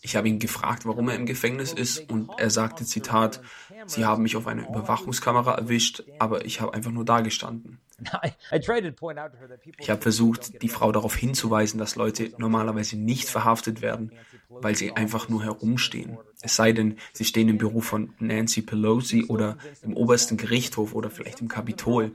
ich 0.03 0.15
habe 0.17 0.29
ihn 0.29 0.39
gefragt, 0.39 0.87
warum 0.87 1.09
er 1.09 1.17
im 1.17 1.27
Gefängnis 1.27 1.73
ist 1.73 2.11
und 2.11 2.31
er 2.39 2.51
sagte, 2.51 2.85
Zitat, 2.85 3.41
Sie 3.87 4.05
haben 4.05 4.23
mich 4.23 4.37
auf 4.37 4.47
einer 4.47 4.69
Überwachungskamera 4.69 5.55
erwischt, 5.55 6.05
aber 6.19 6.45
ich 6.45 6.61
habe 6.61 6.75
einfach 6.75 6.91
nur 6.91 7.05
da 7.05 7.21
gestanden. 7.21 7.79
Ich 9.79 9.91
habe 9.91 10.03
versucht, 10.03 10.63
die 10.63 10.69
Frau 10.69 10.91
darauf 10.93 11.15
hinzuweisen, 11.15 11.79
dass 11.79 11.97
Leute 11.97 12.33
normalerweise 12.39 12.97
nicht 12.97 13.29
verhaftet 13.29 13.83
werden, 13.83 14.13
weil 14.49 14.75
sie 14.75 14.93
einfach 14.93 15.29
nur 15.29 15.45
herumstehen. 15.45 16.19
Es 16.43 16.57
sei 16.57 16.73
denn, 16.73 16.99
sie 17.13 17.25
stehen 17.25 17.49
im 17.49 17.59
Büro 17.59 17.81
von 17.81 18.13
Nancy 18.19 18.63
Pelosi 18.63 19.27
oder 19.29 19.57
im 19.83 19.97
obersten 19.97 20.37
Gerichtshof 20.37 20.95
oder 20.95 21.11
vielleicht 21.11 21.41
im 21.41 21.49
Kapitol. 21.49 22.13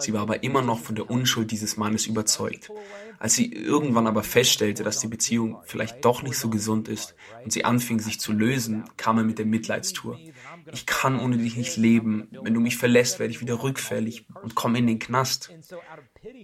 Sie 0.00 0.12
war 0.12 0.22
aber 0.22 0.42
immer 0.42 0.62
noch 0.62 0.80
von 0.80 0.94
der 0.94 1.10
Unschuld 1.10 1.50
dieses 1.50 1.76
Mannes 1.76 2.06
überzeugt. 2.06 2.70
Als 3.18 3.34
sie 3.34 3.52
irgendwann 3.52 4.06
aber 4.06 4.22
feststellte, 4.22 4.84
dass 4.84 5.00
die 5.00 5.08
Beziehung 5.08 5.58
vielleicht 5.64 6.04
doch 6.04 6.22
nicht 6.22 6.36
so 6.36 6.48
gesund 6.50 6.88
ist 6.88 7.14
und 7.42 7.52
sie 7.52 7.64
anfing, 7.64 7.98
sich 8.00 8.20
zu 8.20 8.32
lösen, 8.32 8.84
kam 8.96 9.18
er 9.18 9.24
mit 9.24 9.38
der 9.38 9.46
Mitleidstour. 9.46 10.18
Ich 10.72 10.86
kann 10.86 11.18
ohne 11.18 11.38
dich 11.38 11.56
nicht 11.56 11.76
leben. 11.76 12.28
Wenn 12.42 12.54
du 12.54 12.60
mich 12.60 12.76
verlässt, 12.76 13.18
werde 13.18 13.32
ich 13.32 13.40
wieder 13.40 13.62
rückfällig 13.62 14.26
und 14.42 14.54
komme 14.54 14.78
in 14.78 14.86
den 14.86 14.98
Knast. 14.98 15.50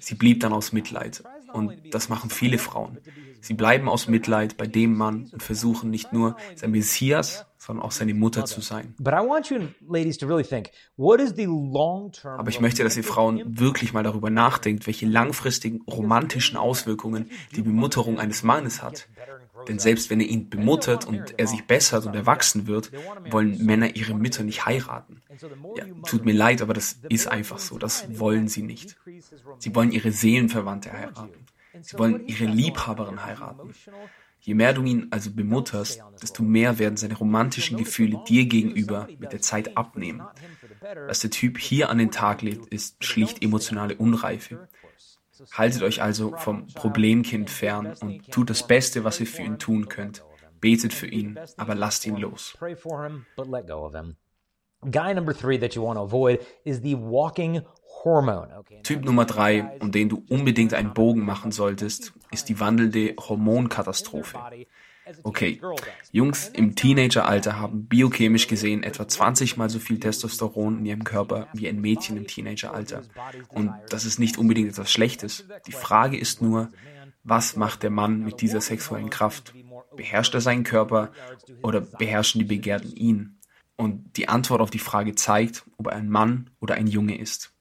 Sie 0.01 0.15
blieb 0.15 0.41
dann 0.41 0.53
aus 0.53 0.73
Mitleid. 0.73 1.23
Und 1.55 1.95
das 1.95 2.09
machen 2.09 2.31
viele 2.31 2.59
Frauen. 2.59 2.99
Sie 3.41 3.55
bleiben 3.55 3.89
aus 3.89 4.09
Mitleid 4.09 4.57
bei 4.57 4.67
dem 4.67 4.97
Mann 4.97 5.29
und 5.33 5.43
versuchen 5.43 5.91
nicht 5.91 6.13
nur 6.13 6.37
sein 6.57 6.71
Messias, 6.71 7.47
sondern 7.59 7.85
auch 7.85 7.93
seine 7.93 8.15
Mutter 8.15 8.45
zu 8.45 8.61
sein. 8.61 8.95
Aber 12.25 12.49
ich 12.49 12.61
möchte, 12.61 12.85
dass 12.85 12.97
ihr 12.97 13.05
Frauen 13.05 13.59
wirklich 13.59 13.93
mal 13.93 14.03
darüber 14.03 14.31
nachdenkt, 14.31 14.87
welche 14.87 15.07
langfristigen 15.07 15.83
romantischen 15.83 16.57
Auswirkungen 16.57 17.31
die 17.55 17.63
Bemutterung 17.63 18.19
eines 18.19 18.43
Mannes 18.43 18.83
hat. 18.83 19.09
Denn 19.69 19.79
selbst 19.79 20.11
wenn 20.11 20.21
er 20.21 20.27
ihn 20.27 20.51
bemuttert 20.51 21.07
und 21.07 21.35
er 21.39 21.47
sich 21.47 21.67
bessert 21.67 22.07
und 22.07 22.15
erwachsen 22.15 22.67
wird, 22.67 22.91
wollen 23.31 23.65
Männer 23.65 23.95
ihre 23.97 24.15
Mütter 24.15 24.43
nicht 24.43 24.67
heiraten. 24.67 25.23
Ja, 25.77 25.85
tut 26.07 26.25
mir 26.25 26.35
leid, 26.35 26.61
aber 26.63 26.75
das 26.75 26.99
ist 27.09 27.29
einfach 27.29 27.59
so. 27.59 27.79
Das 27.79 28.19
wollen 28.19 28.49
sie 28.49 28.63
nicht. 28.63 28.97
Sie 29.59 29.75
wollen 29.75 29.93
ihre 29.93 30.13
Seelenverwandte 30.13 30.93
heiraten. 30.93 31.44
Sie 31.81 31.99
wollen 31.99 32.27
ihre 32.27 32.45
Liebhaberin 32.45 33.25
heiraten. 33.25 33.73
Je 34.41 34.55
mehr 34.55 34.75
du 34.75 34.83
ihn 34.83 35.09
also 35.11 35.31
bemutterst, 35.31 36.03
desto 36.21 36.43
mehr 36.43 36.79
werden 36.79 36.99
seine 36.99 37.17
romantischen 37.17 37.79
Gefühle 37.79 38.23
dir 38.29 38.45
gegenüber 38.45 39.09
mit 39.19 39.33
der 39.33 39.41
Zeit 39.41 39.77
abnehmen. 39.77 40.23
Was 41.07 41.21
der 41.21 41.31
Typ 41.31 41.59
hier 41.59 41.89
an 41.89 41.99
den 41.99 42.11
Tag 42.11 42.43
legt, 42.43 42.67
ist 42.67 43.03
schlicht 43.03 43.43
emotionale 43.43 43.97
Unreife. 43.97 44.69
Haltet 45.53 45.83
euch 45.83 46.03
also 46.03 46.37
vom 46.37 46.67
Problemkind 46.69 47.51
fern 47.51 47.95
und 48.01 48.31
tut 48.31 48.51
das 48.51 48.67
Beste, 48.67 49.03
was 49.03 49.19
ihr 49.19 49.27
für 49.27 49.43
ihn 49.43 49.59
tun 49.59 49.89
könnt. 49.89 50.23
Betet 50.61 50.93
für 50.93 51.07
ihn, 51.07 51.39
aber 51.57 51.75
lasst 51.75 52.07
ihn 52.07 52.17
los. 52.17 52.57
Guy 54.91 55.15
number 55.15 55.33
three 55.33 55.57
that 55.57 55.75
you 55.75 55.83
want 55.83 55.97
to 55.97 56.03
avoid 56.03 56.45
is 56.65 56.83
the 56.83 56.95
walking 56.95 57.63
Typ 58.83 59.05
Nummer 59.05 59.25
drei, 59.25 59.79
um 59.81 59.93
den 59.93 60.09
du 60.09 60.25
unbedingt 60.29 60.75
einen 60.75 60.95
Bogen 60.95 61.25
machen 61.25 61.53
solltest, 61.53 62.13
ist 62.31 62.49
die 62.49 62.61
wandelnde 62.61 63.15
Hormonkatastrophe. 63.19 64.39
Okay, 65.23 65.61
Jungs 66.13 66.49
im 66.49 66.77
Teenageralter 66.77 67.59
haben 67.59 67.87
biochemisch 67.87 68.47
gesehen 68.47 68.83
etwa 68.83 69.07
20 69.07 69.57
mal 69.59 69.69
so 69.69 69.79
viel 69.79 70.01
Testosteron 70.01 70.79
in 70.79 70.87
ihrem 70.87 71.05
Körper 71.05 71.49
wie 71.53 71.69
ein 71.69 71.81
Mädchen 71.81 72.17
im 72.17 72.27
Teenageralter. 72.27 73.03
Und 73.49 73.73
das 73.91 74.07
ist 74.07 74.19
nicht 74.19 74.39
unbedingt 74.39 74.71
etwas 74.71 74.91
Schlechtes. 74.91 75.47
Die 75.67 75.73
Frage 75.73 76.17
ist 76.17 76.41
nur, 76.41 76.71
was 77.23 77.57
macht 77.57 77.83
der 77.83 77.91
Mann 77.91 78.25
mit 78.25 78.41
dieser 78.41 78.61
sexuellen 78.61 79.11
Kraft? 79.11 79.55
Beherrscht 79.97 80.35
er 80.35 80.41
seinen 80.41 80.65
Körper 80.65 81.11
oder 81.63 81.81
beherrschen 81.81 82.39
die 82.39 82.47
Begehrten 82.47 82.93
ihn? 82.93 83.39
Und 83.77 84.17
die 84.17 84.29
Antwort 84.29 84.61
auf 84.61 84.71
die 84.71 84.79
Frage 84.79 85.15
zeigt, 85.15 85.65
ob 85.77 85.89
er 85.89 85.97
ein 85.97 86.09
Mann 86.09 86.51
oder 86.61 86.75
ein 86.75 86.87
Junge 86.87 87.19
ist. 87.19 87.54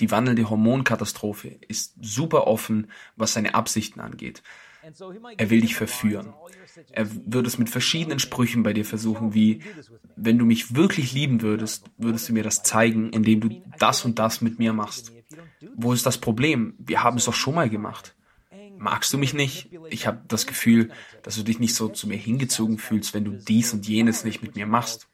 Die 0.00 0.10
wandelnde 0.10 0.48
Hormonkatastrophe 0.50 1.58
ist 1.68 1.94
super 2.00 2.46
offen, 2.46 2.90
was 3.16 3.32
seine 3.32 3.54
Absichten 3.54 4.00
angeht. 4.00 4.42
Er 5.36 5.50
will 5.50 5.62
dich 5.62 5.74
verführen. 5.74 6.32
Er 6.92 7.08
wird 7.10 7.46
es 7.46 7.58
mit 7.58 7.70
verschiedenen 7.70 8.18
Sprüchen 8.18 8.62
bei 8.62 8.72
dir 8.72 8.84
versuchen, 8.84 9.34
wie, 9.34 9.62
wenn 10.14 10.38
du 10.38 10.44
mich 10.44 10.74
wirklich 10.76 11.12
lieben 11.12 11.42
würdest, 11.42 11.90
würdest 11.96 12.28
du 12.28 12.34
mir 12.34 12.42
das 12.42 12.62
zeigen, 12.62 13.10
indem 13.10 13.40
du 13.40 13.62
das 13.78 14.04
und 14.04 14.18
das 14.18 14.42
mit 14.42 14.58
mir 14.58 14.72
machst. 14.72 15.12
Wo 15.74 15.92
ist 15.92 16.06
das 16.06 16.18
Problem? 16.18 16.74
Wir 16.78 17.02
haben 17.02 17.16
es 17.16 17.24
doch 17.24 17.34
schon 17.34 17.54
mal 17.54 17.68
gemacht. 17.68 18.14
Magst 18.78 19.12
du 19.12 19.18
mich 19.18 19.34
nicht? 19.34 19.70
Ich 19.90 20.06
habe 20.06 20.22
das 20.28 20.46
Gefühl, 20.46 20.90
dass 21.22 21.36
du 21.36 21.42
dich 21.42 21.58
nicht 21.58 21.74
so 21.74 21.88
zu 21.88 22.06
mir 22.06 22.16
hingezogen 22.16 22.78
fühlst, 22.78 23.14
wenn 23.14 23.24
du 23.24 23.32
dies 23.32 23.72
und 23.72 23.88
jenes 23.88 24.24
nicht 24.24 24.42
mit 24.42 24.54
mir 24.54 24.66
machst. 24.66 25.08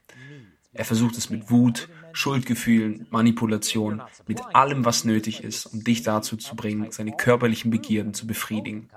Er 0.72 0.84
versucht 0.84 1.16
es 1.16 1.30
mit 1.30 1.50
Wut, 1.50 1.88
Schuldgefühlen, 2.12 3.06
Manipulation, 3.10 4.02
mit 4.26 4.40
allem, 4.54 4.84
was 4.84 5.04
nötig 5.04 5.42
ist, 5.44 5.66
um 5.66 5.84
dich 5.84 6.02
dazu 6.02 6.36
zu 6.36 6.56
bringen, 6.56 6.90
seine 6.90 7.12
körperlichen 7.12 7.70
Begierden 7.70 8.14
zu 8.14 8.26
befriedigen. 8.26 8.88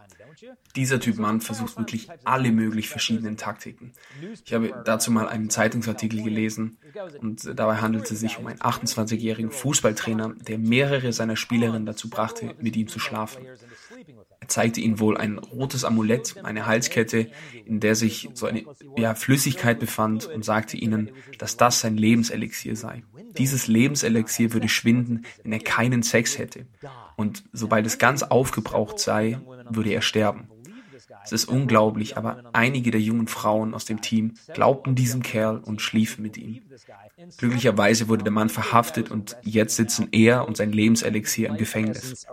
Dieser 0.76 1.00
Typ 1.00 1.18
Mann 1.18 1.42
versucht 1.42 1.78
wirklich 1.78 2.10
alle 2.24 2.52
möglich 2.52 2.90
verschiedenen 2.90 3.38
Taktiken. 3.38 3.94
Ich 4.46 4.54
habe 4.54 4.74
dazu 4.86 5.12
mal 5.12 5.28
einen 5.28 5.50
Zeitungsartikel 5.50 6.22
gelesen 6.24 6.78
und 7.20 7.58
dabei 7.58 7.78
handelt 7.78 8.10
es 8.12 8.20
sich 8.20 8.38
um 8.38 8.48
einen 8.48 8.60
28-jährigen 8.60 9.52
Fußballtrainer, 9.52 10.36
der 10.48 10.58
mehrere 10.58 11.14
seiner 11.14 11.36
Spielerinnen 11.36 11.86
dazu 11.86 12.10
brachte, 12.10 12.56
mit 12.60 12.76
ihm 12.76 12.88
zu 12.88 13.00
schlafen. 13.00 13.46
Er 14.40 14.48
zeigte 14.50 14.82
ihnen 14.82 15.00
wohl 15.00 15.18
ein 15.18 15.40
rotes 15.40 15.84
Amulett, 15.84 16.36
eine 16.44 16.66
Halskette, 16.66 17.32
in 17.66 17.80
der 17.80 17.96
sich 17.96 18.30
so 18.34 18.46
eine 18.46 18.64
ja, 18.98 19.16
Flüssigkeit 19.16 19.80
befand 19.80 20.28
und 20.28 20.46
sagte 20.46 20.78
ihnen, 20.78 21.12
dass 21.40 21.58
das 21.58 21.80
sein 21.80 21.98
Lebenselixier 21.98 22.76
sei. 22.76 23.04
Dieses 23.38 23.68
Lebenselixier 23.68 24.54
würde 24.54 24.70
schwinden, 24.70 25.26
wenn 25.44 25.52
er 25.52 25.60
keinen 25.60 26.04
Sex 26.04 26.38
hätte. 26.38 26.68
Und 27.16 27.44
sobald 27.54 27.86
es 27.86 27.98
ganz 27.98 28.24
aufgebraucht 28.24 29.00
sei, 29.00 29.40
würde 29.70 29.92
er 29.92 30.02
sterben. 30.02 30.50
Es 31.24 31.32
ist 31.32 31.46
unglaublich, 31.46 32.18
aber 32.18 32.44
einige 32.54 32.92
der 32.92 33.02
jungen 33.02 33.28
Frauen 33.28 33.74
aus 33.74 33.86
dem 33.86 34.02
Team 34.02 34.36
glaubten 34.54 34.96
diesem 34.96 35.24
Kerl 35.24 35.58
und 35.58 35.82
schliefen 35.82 36.22
mit 36.22 36.38
ihm. 36.38 36.62
Glücklicherweise 37.38 38.08
wurde 38.08 38.24
der 38.24 38.32
Mann 38.32 38.50
verhaftet 38.50 39.12
und 39.12 39.38
jetzt 39.42 39.76
sitzen 39.76 40.10
er 40.12 40.48
und 40.48 40.58
sein 40.58 40.72
Lebenselixier 40.72 41.50
im 41.50 41.58
Gefängnis. 41.58 42.26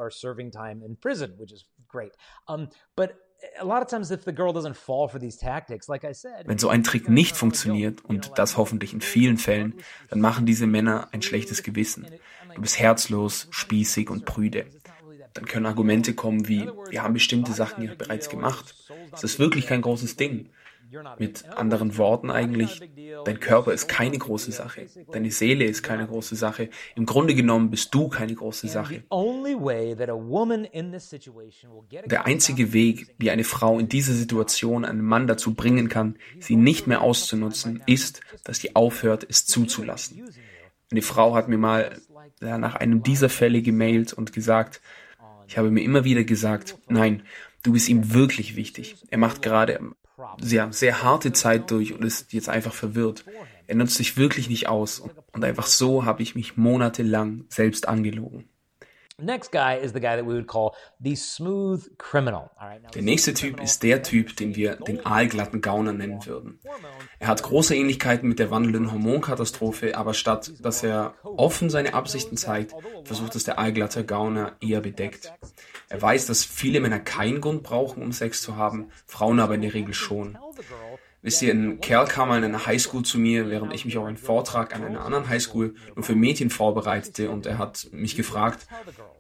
Wenn 6.45 6.59
so 6.59 6.69
ein 6.69 6.85
Trick 6.85 7.09
nicht 7.09 7.37
funktioniert, 7.37 8.05
und 8.05 8.33
das 8.37 8.57
hoffentlich 8.57 8.93
in 8.93 9.01
vielen 9.01 9.37
Fällen, 9.37 9.75
dann 10.11 10.21
machen 10.21 10.47
diese 10.47 10.67
Männer 10.67 11.09
ein 11.13 11.23
schlechtes 11.23 11.63
Gewissen. 11.63 12.07
Du 12.55 12.61
bist 12.61 12.79
herzlos, 12.79 13.49
spießig 13.51 14.11
und 14.11 14.27
prüde 14.27 14.67
dann 15.35 15.47
können 15.47 15.67
Argumente 15.67 16.15
kommen 16.15 16.49
wie, 16.49 16.69
wir 16.91 17.03
haben 17.03 17.15
bestimmte 17.15 17.53
Sachen 17.53 17.85
ja 17.85 17.95
bereits 17.95 18.29
gemacht. 18.29 18.75
Es 19.13 19.25
ist 19.25 19.39
wirklich 19.39 19.67
kein 19.67 19.83
großes 19.83 20.17
Ding. 20.17 20.51
Mit 21.19 21.49
anderen 21.49 21.97
Worten 21.97 22.31
eigentlich, 22.31 22.83
dein 23.25 23.41
Körper 23.41 23.73
ist 23.73 23.89
keine 23.89 24.19
große 24.19 24.53
Sache, 24.53 24.89
deine 25.11 25.31
Seele 25.31 25.65
ist 25.65 25.83
keine 25.83 26.07
große 26.07 26.37
Sache, 26.37 26.69
im 26.97 27.07
Grunde 27.07 27.35
genommen 27.35 27.71
bist 27.71 27.95
du 27.95 28.09
keine 28.09 28.35
große 28.35 28.69
Sache. 28.69 29.03
Der 32.05 32.27
einzige 32.27 32.73
Weg, 32.75 33.15
wie 33.17 33.31
eine 33.31 33.45
Frau 33.45 33.79
in 33.79 33.89
dieser 33.89 34.13
Situation 34.13 34.85
einen 34.85 35.01
Mann 35.01 35.27
dazu 35.27 35.55
bringen 35.55 35.89
kann, 35.89 36.17
sie 36.41 36.57
nicht 36.57 36.87
mehr 36.87 37.01
auszunutzen, 37.01 37.83
ist, 37.87 38.21
dass 38.45 38.59
sie 38.59 38.77
aufhört, 38.77 39.27
es 39.27 39.47
zuzulassen. 39.47 40.29
Eine 40.91 41.03
Frau 41.03 41.35
hat 41.35 41.49
mir 41.49 41.57
mal 41.57 41.97
nach 42.41 42.75
einem 42.75 43.03
dieser 43.03 43.31
Fälle 43.31 43.63
gemailt 43.63 44.13
und 44.13 44.35
gesagt, 44.35 44.83
ich 45.53 45.59
habe 45.59 45.71
mir 45.71 45.83
immer 45.83 46.03
wieder 46.05 46.25
gesagt, 46.25 46.79
nein, 46.89 47.25
du 47.63 47.75
bist 47.75 47.91
ihm 47.91 48.15
wirklich 48.15 48.57
wichtig. 48.57 48.97
Er 49.11 49.19
macht 49.19 49.43
gerade 49.43 49.81
sehr, 50.41 50.73
sehr 50.73 51.03
harte 51.03 51.35
Zeit 51.35 51.71
durch 51.71 51.93
und 51.93 52.03
ist 52.03 52.33
jetzt 52.33 52.49
einfach 52.49 52.73
verwirrt. 52.73 53.27
Er 53.67 53.75
nutzt 53.75 53.97
sich 53.97 54.17
wirklich 54.17 54.49
nicht 54.49 54.71
aus. 54.71 55.03
Und 55.33 55.45
einfach 55.45 55.67
so 55.67 56.07
habe 56.07 56.23
ich 56.23 56.35
mich 56.35 56.57
monatelang 56.57 57.45
selbst 57.51 57.87
angelogen. 57.87 58.49
Der 62.95 63.03
nächste 63.03 63.35
Typ 63.35 63.61
ist 63.63 63.83
der 63.83 64.03
Typ, 64.03 64.37
den 64.37 64.57
wir 64.57 64.77
den 64.77 65.05
aalglatten 65.07 65.61
Gauner 65.61 65.93
nennen 65.93 66.25
würden. 66.27 66.61
Er 67.19 67.29
hat 67.29 67.43
große 67.43 67.75
Ähnlichkeiten 67.75 68.29
mit 68.29 68.39
der 68.39 68.51
wandelnden 68.51 68.93
Hormonkatastrophe, 68.93 69.97
aber 69.97 70.15
statt 70.15 70.53
dass 70.61 70.83
er 70.83 71.15
offen 71.23 71.71
seine 71.71 71.95
Absichten 71.95 72.37
zeigt, 72.37 72.75
versucht 73.05 73.35
es 73.37 73.45
der 73.45 73.59
aalglatte 73.59 74.05
Gauner 74.05 74.57
eher 74.61 74.81
bedeckt. 74.81 75.33
Er 75.89 76.01
weiß, 76.01 76.27
dass 76.27 76.45
viele 76.45 76.81
Männer 76.81 76.99
keinen 76.99 77.41
Grund 77.41 77.63
brauchen, 77.63 78.03
um 78.03 78.13
Sex 78.13 78.43
zu 78.43 78.57
haben, 78.57 78.91
Frauen 79.07 79.41
aber 79.41 79.55
in 79.55 79.63
der 79.63 79.75
Regel 79.75 79.95
schon. 79.95 80.39
Wisst 81.25 81.41
ihr, 81.43 81.55
ein 81.55 81.81
Kerl 81.81 82.09
kam 82.09 82.29
mal 82.29 82.39
in 82.39 82.45
einer 82.45 82.67
Highschool 82.67 83.05
zu 83.05 83.17
mir, 83.17 83.49
während 83.49 83.73
ich 83.73 83.85
mich 83.85 83.97
auf 83.97 84.05
einen 84.05 84.17
Vortrag 84.17 84.75
an 84.75 84.85
einer 84.85 85.05
anderen 85.05 85.29
Highschool 85.29 85.77
nur 85.95 86.05
für 86.05 86.17
Mädchen 86.17 86.51
vorbereitete 86.51 87.31
und 87.31 87.47
er 87.47 87.59
hat 87.59 87.87
mich 87.93 88.17
gefragt, 88.17 88.67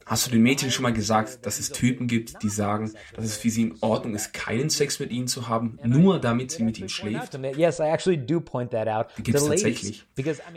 Hast 0.06 0.26
du 0.26 0.30
den 0.30 0.42
Mädchen 0.42 0.70
schon 0.70 0.82
mal 0.82 0.92
gesagt, 0.92 1.46
dass 1.46 1.58
es 1.58 1.70
Typen 1.70 2.06
gibt, 2.06 2.42
die 2.42 2.48
sagen, 2.48 2.92
dass 3.14 3.24
es 3.24 3.36
für 3.36 3.50
sie 3.50 3.62
in 3.62 3.74
Ordnung 3.80 4.14
ist, 4.14 4.32
keinen 4.32 4.70
Sex 4.70 5.00
mit 5.00 5.10
ihnen 5.10 5.28
zu 5.28 5.48
haben, 5.48 5.78
nur 5.84 6.18
damit 6.20 6.50
sie 6.50 6.62
mit 6.62 6.78
ihnen 6.78 6.88
schläft? 6.88 7.34
Die 7.34 9.22
gibt 9.22 9.38
es 9.38 9.44
tatsächlich. 9.46 10.04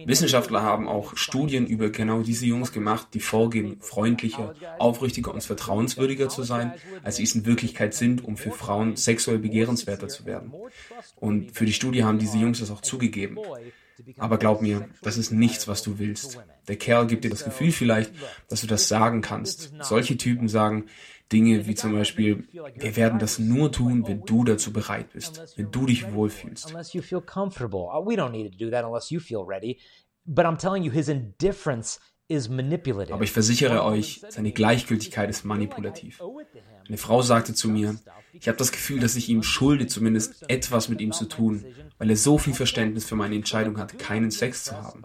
Wissenschaftler 0.05 0.63
haben 0.63 0.87
auch 0.87 1.15
Studien 1.17 1.67
über 1.67 1.89
genau 1.89 2.21
diese 2.21 2.45
Jungs 2.45 2.71
gemacht, 2.71 3.09
die 3.13 3.19
vorgeben, 3.19 3.77
freundlicher, 3.81 4.53
aufrichtiger 4.79 5.33
und 5.33 5.43
vertrauenswürdiger 5.43 6.29
zu 6.29 6.43
sein, 6.43 6.73
als 7.03 7.17
sie 7.17 7.23
es 7.23 7.35
in 7.35 7.45
Wirklichkeit 7.45 7.93
sind, 7.93 8.23
um 8.23 8.37
für 8.37 8.51
Frauen 8.51 8.95
sexuell 8.95 9.39
begehrenswerter 9.39 10.07
zu 10.07 10.25
werden. 10.25 10.53
Und 11.15 11.51
für 11.51 11.65
die 11.65 11.73
Studie 11.73 12.03
haben 12.03 12.19
diese 12.19 12.37
Jungs 12.37 12.59
das 12.59 12.71
auch 12.71 12.81
zugegeben. 12.81 13.37
Aber 14.17 14.37
glaub 14.37 14.61
mir, 14.61 14.89
das 15.01 15.17
ist 15.17 15.31
nichts, 15.31 15.67
was 15.67 15.83
du 15.83 15.99
willst. 15.99 16.39
Der 16.67 16.75
Kerl 16.75 17.07
gibt 17.07 17.23
dir 17.23 17.29
das 17.29 17.43
Gefühl 17.43 17.71
vielleicht, 17.71 18.11
dass 18.49 18.61
du 18.61 18.67
das 18.67 18.87
sagen 18.87 19.21
kannst. 19.21 19.73
Solche 19.81 20.17
Typen 20.17 20.47
sagen 20.47 20.85
Dinge 21.31 21.65
wie 21.65 21.75
zum 21.75 21.93
Beispiel, 21.93 22.47
wir 22.51 22.95
werden 22.95 23.19
das 23.19 23.39
nur 23.39 23.71
tun, 23.71 24.07
wenn 24.07 24.25
du 24.25 24.43
dazu 24.43 24.71
bereit 24.71 25.11
bist, 25.13 25.41
wenn 25.57 25.71
du 25.71 25.85
dich 25.87 26.13
wohlfühlst. 26.13 26.73
Indifference 31.13 31.99
aber 32.27 33.23
ich 33.23 33.31
versichere 33.31 33.83
euch, 33.83 34.21
seine 34.29 34.51
Gleichgültigkeit 34.51 35.29
ist 35.29 35.45
manipulativ. 35.45 36.21
Eine 36.87 36.97
Frau 36.97 37.21
sagte 37.21 37.53
zu 37.53 37.69
mir, 37.69 37.99
ich 38.39 38.47
habe 38.47 38.57
das 38.57 38.71
Gefühl, 38.71 38.99
dass 38.99 39.15
ich 39.15 39.29
ihm 39.29 39.43
schulde, 39.43 39.87
zumindest 39.87 40.49
etwas 40.49 40.89
mit 40.89 41.01
ihm 41.01 41.11
zu 41.11 41.25
tun, 41.25 41.65
weil 41.97 42.09
er 42.09 42.17
so 42.17 42.37
viel 42.37 42.53
Verständnis 42.53 43.05
für 43.05 43.15
meine 43.15 43.35
Entscheidung 43.35 43.77
hat, 43.77 43.97
keinen 43.97 44.31
Sex 44.31 44.65
zu 44.65 44.75
haben. 44.75 45.03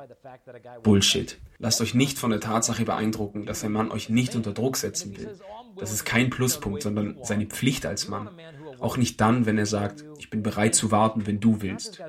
Bullshit. 0.82 1.38
Lasst 1.58 1.80
euch 1.80 1.94
nicht 1.94 2.18
von 2.18 2.30
der 2.30 2.40
Tatsache 2.40 2.84
beeindrucken, 2.84 3.46
dass 3.46 3.64
ein 3.64 3.72
Mann 3.72 3.90
euch 3.90 4.08
nicht 4.08 4.34
unter 4.34 4.52
Druck 4.52 4.76
setzen 4.76 5.16
will. 5.16 5.38
Das 5.76 5.92
ist 5.92 6.04
kein 6.04 6.30
Pluspunkt, 6.30 6.82
sondern 6.82 7.18
seine 7.22 7.46
Pflicht 7.46 7.86
als 7.86 8.08
Mann. 8.08 8.30
Auch 8.78 8.96
nicht 8.96 9.20
dann, 9.20 9.46
wenn 9.46 9.58
er 9.58 9.66
sagt, 9.66 10.04
ich 10.18 10.30
bin 10.30 10.42
bereit 10.42 10.74
zu 10.74 10.90
warten, 10.90 11.26
wenn 11.26 11.40
du 11.40 11.60
willst. 11.60 12.02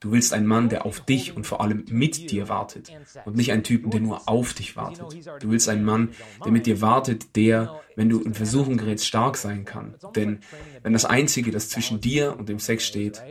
Du 0.00 0.12
willst 0.12 0.32
einen 0.32 0.46
Mann, 0.46 0.70
der 0.70 0.86
auf 0.86 1.00
dich 1.00 1.36
und 1.36 1.46
vor 1.46 1.60
allem 1.60 1.84
mit 1.90 2.30
dir 2.30 2.48
wartet 2.48 2.90
und 3.26 3.36
nicht 3.36 3.52
einen 3.52 3.64
Typen, 3.64 3.90
der 3.90 4.00
nur 4.00 4.28
auf 4.28 4.54
dich 4.54 4.74
wartet. 4.74 5.26
Du 5.40 5.50
willst 5.50 5.68
einen 5.68 5.84
Mann, 5.84 6.10
der 6.42 6.52
mit 6.52 6.64
dir 6.64 6.80
wartet, 6.80 7.36
der, 7.36 7.80
wenn 7.96 8.08
du 8.08 8.20
in 8.22 8.32
Versuchung 8.32 8.78
gerätst, 8.78 9.06
stark 9.06 9.36
sein 9.36 9.66
kann. 9.66 9.94
Denn 10.16 10.40
wenn 10.82 10.94
das 10.94 11.04
Einzige, 11.04 11.50
das 11.50 11.68
zwischen 11.68 12.00
dir 12.00 12.34
und 12.38 12.48
dem 12.48 12.58
Sex 12.58 12.86
steht, 12.86 13.22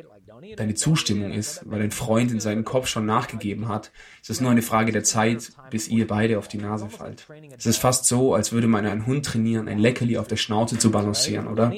deine 0.55 0.75
Zustimmung 0.75 1.31
ist, 1.31 1.61
weil 1.65 1.79
dein 1.79 1.91
Freund 1.91 2.31
in 2.31 2.39
seinem 2.39 2.63
Kopf 2.63 2.87
schon 2.87 3.05
nachgegeben 3.05 3.67
hat, 3.67 3.91
ist 4.21 4.29
es 4.29 4.41
nur 4.41 4.51
eine 4.51 4.61
Frage 4.61 4.91
der 4.91 5.03
Zeit, 5.03 5.51
bis 5.69 5.87
ihr 5.87 6.07
beide 6.07 6.37
auf 6.37 6.47
die 6.47 6.57
Nase 6.57 6.87
fallt. 6.89 7.25
Es 7.57 7.65
ist 7.65 7.77
fast 7.77 8.05
so, 8.05 8.33
als 8.33 8.51
würde 8.51 8.67
man 8.67 8.85
einen 8.85 9.05
Hund 9.05 9.25
trainieren, 9.25 9.67
ein 9.67 9.79
Leckerli 9.79 10.17
auf 10.17 10.27
der 10.27 10.37
Schnauze 10.37 10.77
zu 10.77 10.91
balancieren, 10.91 11.47
oder? 11.47 11.71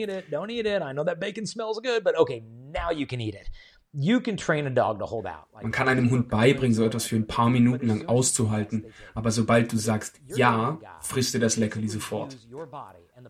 Man 3.94 5.72
kann 5.72 5.90
einem 5.90 6.12
Hund 6.12 6.30
beibringen, 6.30 6.74
so 6.74 6.86
etwas 6.86 7.06
für 7.06 7.18
ein 7.18 7.28
paar 7.28 7.50
Minuten 7.50 7.88
lang 7.88 8.08
auszuhalten, 8.08 8.86
aber 9.14 9.32
sobald 9.32 9.74
du 9.74 9.78
sagst 9.78 10.22
Ja, 10.28 10.80
frisst 11.02 11.34
er 11.34 11.42
das 11.42 11.58
Leckerli 11.58 11.90
sofort. 11.90 12.38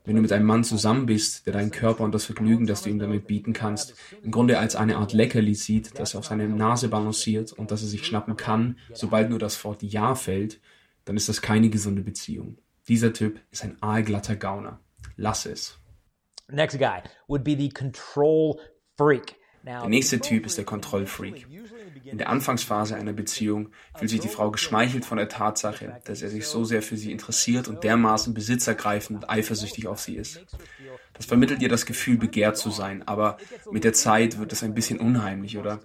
Wenn 0.06 0.16
du 0.16 0.22
mit 0.22 0.32
einem 0.32 0.46
Mann 0.46 0.64
zusammen 0.64 1.08
bist, 1.08 1.48
der 1.48 1.54
deinen 1.54 1.72
Körper 1.72 2.04
und 2.04 2.14
das 2.14 2.26
Vergnügen, 2.26 2.68
das 2.68 2.84
du 2.84 2.90
ihm 2.90 3.00
damit 3.00 3.26
bieten 3.26 3.54
kannst, 3.54 3.96
im 4.22 4.30
Grunde 4.30 4.60
als 4.60 4.76
eine 4.76 4.98
Art 4.98 5.14
Leckerli 5.14 5.56
sieht, 5.56 5.98
das 6.00 6.16
auf 6.16 6.26
seine 6.26 6.48
Nase 6.48 6.90
balanciert 6.90 7.54
und 7.54 7.72
das 7.72 7.82
er 7.82 7.88
sich 7.88 8.06
schnappen 8.06 8.38
kann, 8.38 8.78
sobald 8.94 9.32
nur 9.32 9.40
das 9.40 9.64
Wort 9.66 9.82
Ja 9.82 10.14
fällt, 10.14 10.62
dann 11.06 11.18
ist 11.18 11.28
das 11.28 11.42
keine 11.42 11.70
gesunde 11.70 12.04
Beziehung. 12.04 12.60
Dieser 12.88 13.14
Typ 13.14 13.40
ist 13.50 13.64
ein 13.64 13.82
aalglatter 13.82 14.36
Gauner. 14.36 14.80
Lass 15.16 15.48
es. 15.48 15.80
Next 16.50 16.78
guy 16.78 17.02
would 17.28 17.44
be 17.44 17.56
the 17.58 17.70
control 17.70 18.60
freak. 18.98 19.41
Der 19.66 19.88
nächste 19.88 20.20
Typ 20.20 20.46
ist 20.46 20.58
der 20.58 20.66
Kontrollfreak. 20.66 21.48
In 22.04 22.18
der 22.18 22.30
Anfangsphase 22.30 22.96
einer 22.96 23.14
Beziehung 23.14 23.70
fühlt 23.96 24.10
sich 24.10 24.20
die 24.20 24.28
Frau 24.28 24.52
geschmeichelt 24.52 25.06
von 25.06 25.18
der 25.18 25.30
Tatsache, 25.30 26.02
dass 26.04 26.22
er 26.22 26.30
sich 26.30 26.46
so 26.46 26.64
sehr 26.64 26.82
für 26.82 26.98
sie 26.98 27.12
interessiert 27.12 27.68
und 27.68 27.84
dermaßen 27.84 28.34
besitzergreifend 28.34 29.20
und 29.20 29.30
eifersüchtig 29.30 29.88
auf 29.88 30.00
sie 30.00 30.16
ist. 30.16 30.46
Das 31.14 31.26
vermittelt 31.26 31.62
ihr 31.62 31.70
das 31.70 31.86
Gefühl, 31.86 32.18
begehrt 32.18 32.58
zu 32.58 32.72
sein, 32.72 33.08
aber 33.08 33.38
mit 33.72 33.84
der 33.84 33.94
Zeit 33.94 34.40
wird 34.40 34.52
es 34.52 34.64
ein 34.64 34.74
bisschen 34.74 35.00
unheimlich, 35.00 35.58
oder? 35.58 35.80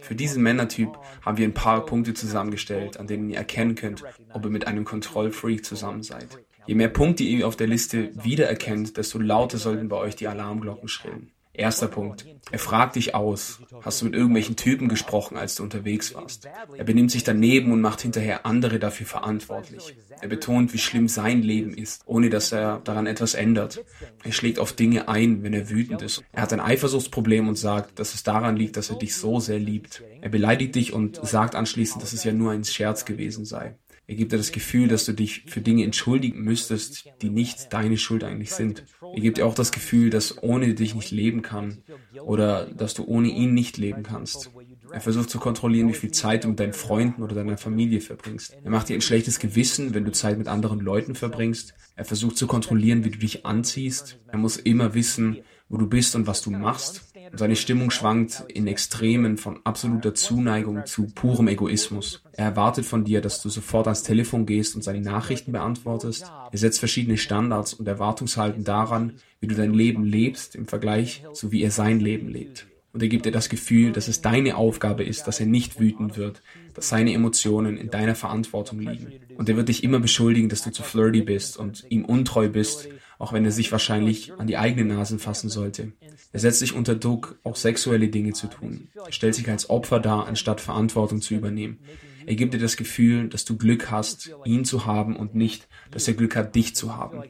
Für 0.00 0.14
diesen 0.14 0.42
Männertyp 0.42 0.96
haben 1.22 1.36
wir 1.36 1.46
ein 1.46 1.54
paar 1.54 1.84
Punkte 1.84 2.14
zusammengestellt, 2.14 2.98
an 2.98 3.06
denen 3.06 3.28
ihr 3.28 3.36
erkennen 3.36 3.74
könnt, 3.74 4.02
ob 4.32 4.44
ihr 4.44 4.50
mit 4.50 4.66
einem 4.66 4.84
Kontrollfreak 4.84 5.64
zusammen 5.64 6.02
seid. 6.02 6.38
Je 6.66 6.74
mehr 6.74 6.88
Punkte 6.88 7.24
ihr 7.24 7.46
auf 7.46 7.56
der 7.56 7.66
Liste 7.66 8.10
wiedererkennt, 8.24 8.96
desto 8.96 9.18
lauter 9.18 9.58
sollten 9.58 9.88
bei 9.88 9.96
euch 9.96 10.16
die 10.16 10.28
Alarmglocken 10.28 10.88
schrillen. 10.88 11.32
Erster 11.60 11.88
Punkt. 11.88 12.24
Er 12.50 12.58
fragt 12.58 12.96
dich 12.96 13.14
aus. 13.14 13.60
Hast 13.82 14.00
du 14.00 14.06
mit 14.06 14.14
irgendwelchen 14.14 14.56
Typen 14.56 14.88
gesprochen, 14.88 15.36
als 15.36 15.56
du 15.56 15.62
unterwegs 15.62 16.14
warst? 16.14 16.48
Er 16.74 16.84
benimmt 16.84 17.10
sich 17.10 17.22
daneben 17.22 17.70
und 17.70 17.82
macht 17.82 18.00
hinterher 18.00 18.46
andere 18.46 18.78
dafür 18.78 19.04
verantwortlich. 19.04 19.94
Er 20.22 20.28
betont, 20.28 20.72
wie 20.72 20.78
schlimm 20.78 21.06
sein 21.06 21.42
Leben 21.42 21.74
ist, 21.74 22.00
ohne 22.06 22.30
dass 22.30 22.50
er 22.50 22.80
daran 22.82 23.06
etwas 23.06 23.34
ändert. 23.34 23.84
Er 24.24 24.32
schlägt 24.32 24.58
auf 24.58 24.72
Dinge 24.72 25.08
ein, 25.08 25.42
wenn 25.42 25.52
er 25.52 25.68
wütend 25.68 26.00
ist. 26.00 26.24
Er 26.32 26.40
hat 26.42 26.54
ein 26.54 26.60
Eifersuchtsproblem 26.60 27.46
und 27.46 27.56
sagt, 27.56 27.98
dass 27.98 28.14
es 28.14 28.22
daran 28.22 28.56
liegt, 28.56 28.78
dass 28.78 28.88
er 28.88 28.96
dich 28.96 29.14
so 29.14 29.38
sehr 29.38 29.58
liebt. 29.58 30.02
Er 30.22 30.30
beleidigt 30.30 30.76
dich 30.76 30.94
und 30.94 31.20
sagt 31.22 31.54
anschließend, 31.54 32.02
dass 32.02 32.14
es 32.14 32.24
ja 32.24 32.32
nur 32.32 32.52
ein 32.52 32.64
Scherz 32.64 33.04
gewesen 33.04 33.44
sei. 33.44 33.74
Er 34.10 34.16
gibt 34.16 34.32
dir 34.32 34.38
das 34.38 34.50
Gefühl, 34.50 34.88
dass 34.88 35.04
du 35.04 35.12
dich 35.12 35.44
für 35.46 35.60
Dinge 35.60 35.84
entschuldigen 35.84 36.42
müsstest, 36.42 37.04
die 37.22 37.30
nicht 37.30 37.72
deine 37.72 37.96
Schuld 37.96 38.24
eigentlich 38.24 38.50
sind. 38.50 38.84
Er 39.00 39.20
gibt 39.20 39.38
dir 39.38 39.46
auch 39.46 39.54
das 39.54 39.70
Gefühl, 39.70 40.10
dass 40.10 40.42
ohne 40.42 40.74
dich 40.74 40.96
nicht 40.96 41.12
leben 41.12 41.42
kann 41.42 41.84
oder 42.20 42.66
dass 42.66 42.94
du 42.94 43.04
ohne 43.04 43.28
ihn 43.28 43.54
nicht 43.54 43.78
leben 43.78 44.02
kannst. 44.02 44.50
Er 44.90 45.00
versucht 45.00 45.30
zu 45.30 45.38
kontrollieren, 45.38 45.88
wie 45.88 45.94
viel 45.94 46.10
Zeit 46.10 46.42
du 46.42 46.48
mit 46.48 46.58
deinen 46.58 46.72
Freunden 46.72 47.22
oder 47.22 47.36
deiner 47.36 47.56
Familie 47.56 48.00
verbringst. 48.00 48.56
Er 48.64 48.70
macht 48.72 48.88
dir 48.88 48.94
ein 48.94 49.00
schlechtes 49.00 49.38
Gewissen, 49.38 49.94
wenn 49.94 50.04
du 50.04 50.10
Zeit 50.10 50.38
mit 50.38 50.48
anderen 50.48 50.80
Leuten 50.80 51.14
verbringst. 51.14 51.74
Er 51.94 52.04
versucht 52.04 52.36
zu 52.36 52.48
kontrollieren, 52.48 53.04
wie 53.04 53.10
du 53.10 53.18
dich 53.20 53.46
anziehst. 53.46 54.18
Er 54.26 54.38
muss 54.38 54.56
immer 54.56 54.92
wissen, 54.94 55.38
wo 55.68 55.76
du 55.76 55.86
bist 55.86 56.16
und 56.16 56.26
was 56.26 56.42
du 56.42 56.50
machst. 56.50 57.09
Seine 57.32 57.56
Stimmung 57.56 57.90
schwankt 57.90 58.44
in 58.48 58.66
Extremen 58.66 59.36
von 59.36 59.60
absoluter 59.64 60.14
Zuneigung 60.14 60.84
zu 60.86 61.06
purem 61.06 61.48
Egoismus. 61.48 62.22
Er 62.32 62.46
erwartet 62.46 62.84
von 62.84 63.04
dir, 63.04 63.20
dass 63.20 63.40
du 63.42 63.48
sofort 63.48 63.86
ans 63.86 64.02
Telefon 64.02 64.46
gehst 64.46 64.74
und 64.74 64.82
seine 64.82 65.00
Nachrichten 65.00 65.52
beantwortest. 65.52 66.30
Er 66.50 66.58
setzt 66.58 66.78
verschiedene 66.78 67.16
Standards 67.16 67.74
und 67.74 67.86
Erwartungshalten 67.86 68.64
daran, 68.64 69.14
wie 69.40 69.46
du 69.46 69.54
dein 69.54 69.74
Leben 69.74 70.04
lebst 70.04 70.54
im 70.54 70.66
Vergleich 70.66 71.24
zu 71.32 71.52
wie 71.52 71.62
er 71.62 71.70
sein 71.70 72.00
Leben 72.00 72.28
lebt. 72.28 72.66
Und 72.92 73.02
er 73.02 73.08
gibt 73.08 73.24
dir 73.24 73.32
das 73.32 73.48
Gefühl, 73.48 73.92
dass 73.92 74.08
es 74.08 74.20
deine 74.20 74.56
Aufgabe 74.56 75.04
ist, 75.04 75.28
dass 75.28 75.38
er 75.38 75.46
nicht 75.46 75.78
wütend 75.78 76.16
wird, 76.16 76.42
dass 76.74 76.88
seine 76.88 77.12
Emotionen 77.12 77.76
in 77.76 77.90
deiner 77.90 78.16
Verantwortung 78.16 78.80
liegen. 78.80 79.12
Und 79.36 79.48
er 79.48 79.56
wird 79.56 79.68
dich 79.68 79.84
immer 79.84 80.00
beschuldigen, 80.00 80.48
dass 80.48 80.62
du 80.62 80.72
zu 80.72 80.82
flirty 80.82 81.22
bist 81.22 81.56
und 81.56 81.86
ihm 81.88 82.04
untreu 82.04 82.48
bist 82.48 82.88
auch 83.20 83.34
wenn 83.34 83.44
er 83.44 83.52
sich 83.52 83.70
wahrscheinlich 83.70 84.32
an 84.38 84.46
die 84.46 84.56
eigenen 84.56 84.88
Nasen 84.88 85.18
fassen 85.18 85.50
sollte. 85.50 85.92
Er 86.32 86.40
setzt 86.40 86.58
sich 86.58 86.74
unter 86.74 86.94
Druck, 86.94 87.38
auch 87.44 87.54
sexuelle 87.54 88.08
Dinge 88.08 88.32
zu 88.32 88.46
tun. 88.46 88.88
Er 88.94 89.12
stellt 89.12 89.34
sich 89.34 89.48
als 89.48 89.68
Opfer 89.68 90.00
dar, 90.00 90.26
anstatt 90.26 90.60
Verantwortung 90.60 91.20
zu 91.20 91.34
übernehmen. 91.34 91.78
Er 92.26 92.34
gibt 92.34 92.54
dir 92.54 92.58
das 92.58 92.76
Gefühl, 92.76 93.28
dass 93.28 93.44
du 93.44 93.58
Glück 93.58 93.90
hast, 93.90 94.30
ihn 94.44 94.64
zu 94.64 94.86
haben 94.86 95.16
und 95.16 95.34
nicht, 95.34 95.68
dass 95.90 96.08
er 96.08 96.14
Glück 96.14 96.34
hat, 96.34 96.54
dich 96.54 96.74
zu 96.74 96.96
haben. 96.96 97.22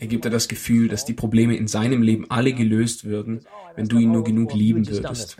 Er 0.00 0.06
gibt 0.08 0.24
dir 0.24 0.30
das 0.30 0.48
Gefühl, 0.48 0.88
dass 0.88 1.04
die 1.04 1.14
Probleme 1.14 1.56
in 1.56 1.68
seinem 1.68 2.02
Leben 2.02 2.28
alle 2.28 2.52
gelöst 2.52 3.04
würden, 3.04 3.46
wenn 3.76 3.86
du 3.86 3.98
ihn 3.98 4.10
nur 4.10 4.24
genug 4.24 4.54
lieben 4.54 4.88
würdest. 4.88 5.36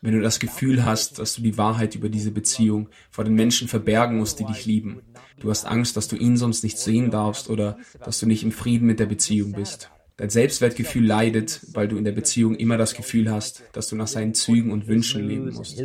Wenn 0.00 0.14
du 0.14 0.20
das 0.20 0.40
Gefühl 0.40 0.84
hast, 0.84 1.18
dass 1.18 1.34
du 1.36 1.42
die 1.42 1.58
Wahrheit 1.58 1.94
über 1.94 2.08
diese 2.08 2.32
Beziehung 2.32 2.88
vor 3.10 3.24
den 3.24 3.34
Menschen 3.34 3.68
verbergen 3.68 4.18
musst, 4.18 4.40
die 4.40 4.44
dich 4.44 4.66
lieben. 4.66 5.02
Du 5.38 5.50
hast 5.50 5.64
Angst, 5.64 5.96
dass 5.96 6.08
du 6.08 6.16
ihn 6.16 6.36
sonst 6.36 6.64
nicht 6.64 6.78
sehen 6.78 7.10
darfst 7.10 7.50
oder 7.50 7.78
dass 8.04 8.20
du 8.20 8.26
nicht 8.26 8.42
im 8.42 8.52
Frieden 8.52 8.86
mit 8.86 9.00
der 9.00 9.06
Beziehung 9.06 9.52
bist. 9.52 9.90
Dein 10.16 10.30
Selbstwertgefühl 10.30 11.06
leidet, 11.06 11.60
weil 11.72 11.88
du 11.88 11.96
in 11.96 12.04
der 12.04 12.12
Beziehung 12.12 12.54
immer 12.54 12.76
das 12.76 12.94
Gefühl 12.94 13.30
hast, 13.30 13.64
dass 13.72 13.88
du 13.88 13.96
nach 13.96 14.06
seinen 14.06 14.34
Zügen 14.34 14.70
und 14.70 14.86
Wünschen 14.86 15.26
leben 15.26 15.52
musst. 15.52 15.76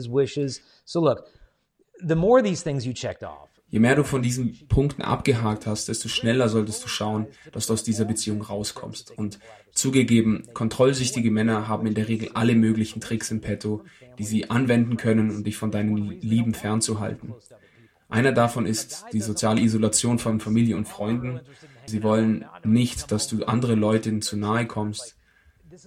So 0.86 1.02
look, 1.02 1.24
the 2.00 2.16
more 2.16 2.42
these 2.42 2.64
things 2.64 2.86
you 2.86 2.94
checked 2.94 3.24
off, 3.24 3.49
Je 3.72 3.80
mehr 3.80 3.96
du 3.96 4.04
von 4.04 4.22
diesen 4.22 4.58
Punkten 4.68 5.04
abgehakt 5.04 5.68
hast, 5.68 5.90
desto 5.90 6.10
schneller 6.10 6.50
solltest 6.50 6.84
du 6.84 6.88
schauen, 6.88 7.28
dass 7.52 7.68
du 7.68 7.74
aus 7.74 7.84
dieser 7.84 8.06
Beziehung 8.06 8.42
rauskommst. 8.42 9.16
Und 9.16 9.40
zugegeben, 9.72 10.48
kontrollsüchtige 10.54 11.30
Männer 11.30 11.68
haben 11.68 11.86
in 11.86 11.94
der 11.94 12.08
Regel 12.08 12.32
alle 12.34 12.56
möglichen 12.56 13.00
Tricks 13.00 13.30
im 13.30 13.42
Petto, 13.42 13.84
die 14.18 14.24
sie 14.24 14.50
anwenden 14.50 14.98
können, 14.98 15.30
um 15.30 15.44
dich 15.44 15.56
von 15.56 15.72
deinen 15.72 16.20
Lieben 16.20 16.54
fernzuhalten. 16.54 17.34
Einer 18.10 18.32
davon 18.32 18.66
ist 18.66 19.06
die 19.14 19.22
soziale 19.22 19.62
Isolation 19.62 20.18
von 20.18 20.40
Familie 20.40 20.76
und 20.76 20.88
Freunden. 20.88 21.42
Sie 21.86 22.02
wollen 22.02 22.46
nicht, 22.64 23.12
dass 23.12 23.28
du 23.28 23.46
andere 23.46 23.76
Leuten 23.76 24.24
zu 24.24 24.36
nahe 24.36 24.66
kommst. 24.66 25.16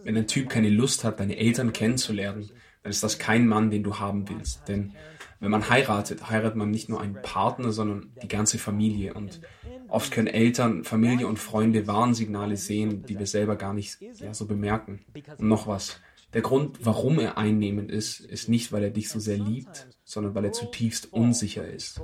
Wenn 0.05 0.17
ein 0.17 0.29
Typ 0.29 0.49
keine 0.49 0.71
Lust 0.71 1.03
hat, 1.03 1.19
deine 1.19 1.37
Eltern 1.37 1.73
kennenzulernen, 1.73 2.49
dann 2.85 2.91
ist 2.91 3.03
das 3.03 3.19
kein 3.19 3.49
Mann, 3.49 3.71
den 3.71 3.83
du 3.83 3.99
haben 3.99 4.29
willst. 4.29 4.69
Denn 4.69 4.93
wenn 5.43 5.51
man 5.51 5.69
heiratet, 5.69 6.31
heiratet 6.31 6.57
man 6.57 6.71
nicht 6.71 6.89
nur 6.89 7.01
einen 7.01 7.21
Partner, 7.21 7.73
sondern 7.73 8.13
die 8.23 8.29
ganze 8.29 8.59
Familie. 8.59 9.15
Und 9.15 9.41
oft 9.89 10.13
können 10.13 10.29
Eltern, 10.29 10.85
Familie 10.85 11.27
und 11.27 11.39
Freunde 11.39 11.89
Warnsignale 11.89 12.57
sehen, 12.57 13.05
die 13.07 13.19
wir 13.19 13.27
selber 13.27 13.57
gar 13.57 13.75
nicht 13.75 14.01
ja, 14.21 14.33
so 14.33 14.47
bemerken. 14.47 15.01
Und 15.39 15.49
noch 15.49 15.67
was. 15.67 15.99
Der 16.33 16.43
Grund, 16.43 16.79
warum 16.87 17.19
er 17.19 17.39
einnehmend 17.39 17.91
ist, 17.91 18.21
ist 18.21 18.49
nicht, 18.49 18.71
weil 18.73 18.85
er 18.85 18.91
dich 18.91 19.09
so 19.09 19.19
sehr 19.19 19.37
liebt, 19.37 19.89
sondern 20.05 20.35
weil 20.35 20.45
er 20.45 20.53
zutiefst 20.53 21.13
unsicher 21.13 21.67
ist. 21.69 22.01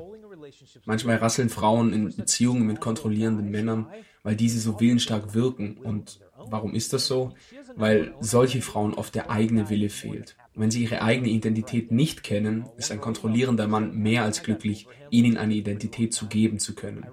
Manchmal 0.85 1.16
rasseln 1.16 1.48
Frauen 1.48 1.92
in 1.92 2.14
Beziehungen 2.14 2.66
mit 2.66 2.81
kontrollierenden 2.81 3.51
Männern, 3.51 3.87
weil 4.24 4.35
diese 4.35 4.59
so 4.59 4.81
willensstark 4.81 5.33
wirken. 5.35 5.79
Und 5.79 6.20
warum 6.37 6.74
ist 6.74 6.92
das 6.92 7.07
so? 7.07 7.35
Weil 7.77 8.14
solche 8.20 8.62
Frauen 8.62 8.94
oft 8.94 9.14
der 9.14 9.31
eigene 9.31 9.70
Wille 9.70 9.90
fehlt. 9.90 10.37
Wenn 10.59 10.73
sie 10.73 10.83
ihre 10.83 11.03
eigene 11.03 11.29
Identität 11.29 11.92
nicht 11.92 12.25
kennen, 12.25 12.68
ist 12.77 12.90
ein 12.90 13.01
kontrollierender 13.01 13.68
Mann 13.68 13.97
mehr 13.97 14.25
als 14.25 14.42
glücklich, 14.42 14.88
ihnen 15.09 15.37
eine 15.37 15.55
Identität 15.55 16.12
zu 16.12 16.27
geben 16.27 16.59
zu 16.59 16.75
können. 16.75 17.07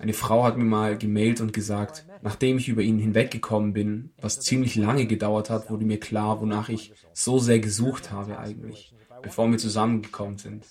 Eine 0.00 0.12
Frau 0.12 0.42
hat 0.42 0.58
mir 0.58 0.64
mal 0.64 0.98
gemailt 0.98 1.40
und 1.40 1.52
gesagt, 1.52 2.04
nachdem 2.22 2.58
ich 2.58 2.68
über 2.68 2.82
ihn 2.82 2.98
hinweggekommen 2.98 3.72
bin, 3.72 4.10
was 4.20 4.40
ziemlich 4.40 4.74
lange 4.74 5.06
gedauert 5.06 5.48
hat, 5.48 5.70
wurde 5.70 5.84
mir 5.84 6.00
klar, 6.00 6.40
wonach 6.40 6.68
ich 6.68 6.92
so 7.12 7.38
sehr 7.38 7.60
gesucht 7.60 8.10
habe 8.10 8.38
eigentlich, 8.38 8.94
bevor 9.22 9.48
wir 9.48 9.58
zusammengekommen 9.58 10.38
sind. 10.38 10.66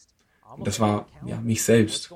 Und 0.58 0.68
das 0.68 0.82
war 0.82 1.08
ja 1.26 1.40
mich 1.40 1.64
selbst. 1.64 2.14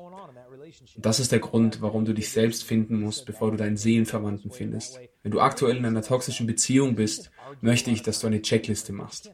Das 0.97 1.19
ist 1.19 1.31
der 1.31 1.39
Grund, 1.39 1.81
warum 1.81 2.05
du 2.05 2.13
dich 2.13 2.29
selbst 2.31 2.63
finden 2.63 2.99
musst, 2.99 3.25
bevor 3.25 3.51
du 3.51 3.57
deinen 3.57 3.77
Seelenverwandten 3.77 4.51
findest. 4.51 4.99
Wenn 5.21 5.31
du 5.31 5.39
aktuell 5.39 5.77
in 5.77 5.85
einer 5.85 6.01
toxischen 6.01 6.47
Beziehung 6.47 6.95
bist, 6.95 7.31
möchte 7.61 7.91
ich, 7.91 8.01
dass 8.01 8.19
du 8.19 8.27
eine 8.27 8.41
Checkliste 8.41 8.93
machst. 8.93 9.31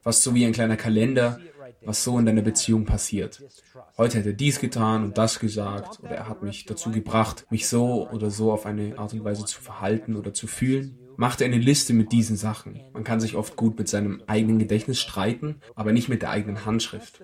Fast 0.00 0.22
so 0.22 0.34
wie 0.34 0.46
ein 0.46 0.52
kleiner 0.52 0.76
Kalender, 0.76 1.40
was 1.82 2.04
so 2.04 2.18
in 2.18 2.26
deiner 2.26 2.42
Beziehung 2.42 2.84
passiert. 2.84 3.42
Heute 3.96 4.18
hat 4.18 4.26
er 4.26 4.32
dies 4.32 4.60
getan 4.60 5.04
und 5.04 5.18
das 5.18 5.38
gesagt 5.38 6.00
oder 6.00 6.12
er 6.12 6.28
hat 6.28 6.42
mich 6.42 6.66
dazu 6.66 6.90
gebracht, 6.90 7.46
mich 7.50 7.68
so 7.68 8.08
oder 8.10 8.30
so 8.30 8.52
auf 8.52 8.66
eine 8.66 8.98
Art 8.98 9.12
und 9.12 9.24
Weise 9.24 9.44
zu 9.44 9.60
verhalten 9.60 10.16
oder 10.16 10.32
zu 10.32 10.46
fühlen. 10.46 10.98
Mach 11.16 11.36
dir 11.36 11.44
eine 11.44 11.58
Liste 11.58 11.92
mit 11.92 12.12
diesen 12.12 12.36
Sachen. 12.36 12.80
Man 12.94 13.04
kann 13.04 13.20
sich 13.20 13.36
oft 13.36 13.56
gut 13.56 13.78
mit 13.78 13.88
seinem 13.88 14.22
eigenen 14.26 14.58
Gedächtnis 14.58 14.98
streiten, 14.98 15.60
aber 15.74 15.92
nicht 15.92 16.08
mit 16.08 16.22
der 16.22 16.30
eigenen 16.30 16.64
Handschrift. 16.64 17.22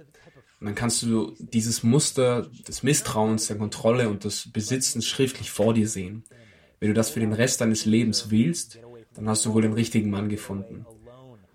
Dann 0.66 0.74
kannst 0.74 1.00
du 1.02 1.32
dieses 1.38 1.84
Muster 1.84 2.50
des 2.66 2.82
Misstrauens, 2.82 3.46
der 3.46 3.56
Kontrolle 3.56 4.08
und 4.08 4.24
des 4.24 4.50
Besitzens 4.50 5.06
schriftlich 5.06 5.52
vor 5.52 5.74
dir 5.74 5.88
sehen. 5.88 6.24
Wenn 6.80 6.88
du 6.88 6.94
das 6.94 7.10
für 7.10 7.20
den 7.20 7.32
Rest 7.32 7.60
deines 7.60 7.84
Lebens 7.84 8.30
willst, 8.32 8.80
dann 9.14 9.28
hast 9.28 9.46
du 9.46 9.54
wohl 9.54 9.62
den 9.62 9.74
richtigen 9.74 10.10
Mann 10.10 10.28
gefunden. 10.28 10.84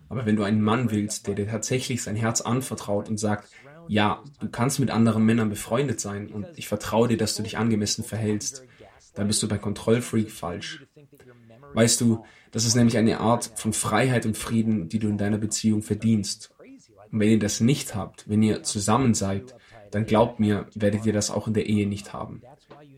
Aber 0.08 0.26
wenn 0.26 0.38
du 0.38 0.44
einen 0.44 0.62
Mann 0.62 0.92
willst, 0.92 1.28
der 1.28 1.36
dir 1.36 1.46
tatsächlich 1.46 2.02
sein 2.02 2.16
Herz 2.16 2.40
anvertraut 2.40 3.10
und 3.10 3.18
sagt, 3.18 3.50
ja, 3.90 4.24
du 4.40 4.48
kannst 4.48 4.80
mit 4.80 4.92
anderen 4.92 5.26
Männern 5.26 5.50
befreundet 5.50 6.00
sein 6.00 6.30
und 6.30 6.48
ich 6.56 6.70
vertraue 6.70 7.10
dir, 7.10 7.18
dass 7.18 7.36
du 7.36 7.44
dich 7.44 7.58
angemessen 7.58 8.06
verhältst, 8.06 8.64
dann 9.16 9.28
bist 9.28 9.44
du 9.44 9.50
bei 9.50 9.58
Kontrollfreak 9.58 10.32
falsch. 10.32 10.86
Weißt 11.74 12.00
du, 12.00 12.24
das 12.52 12.64
ist 12.64 12.76
nämlich 12.76 12.98
eine 12.98 13.20
Art 13.20 13.52
von 13.56 13.74
Freiheit 13.74 14.26
und 14.26 14.38
Frieden, 14.38 14.88
die 14.88 15.00
du 15.00 15.10
in 15.10 15.18
deiner 15.18 15.38
Beziehung 15.38 15.82
verdienst. 15.82 16.54
Und 17.12 17.20
wenn 17.20 17.30
ihr 17.30 17.40
das 17.40 17.60
nicht 17.60 17.96
habt, 17.96 18.30
wenn 18.30 18.42
ihr 18.42 18.64
zusammen 18.64 19.14
seid, 19.14 19.56
dann 19.92 20.06
glaubt 20.06 20.40
mir, 20.40 20.68
werdet 20.74 21.06
ihr 21.06 21.14
das 21.14 21.32
auch 21.32 21.48
in 21.48 21.54
der 21.54 21.68
Ehe 21.68 21.88
nicht 21.88 22.14
haben. 22.14 22.42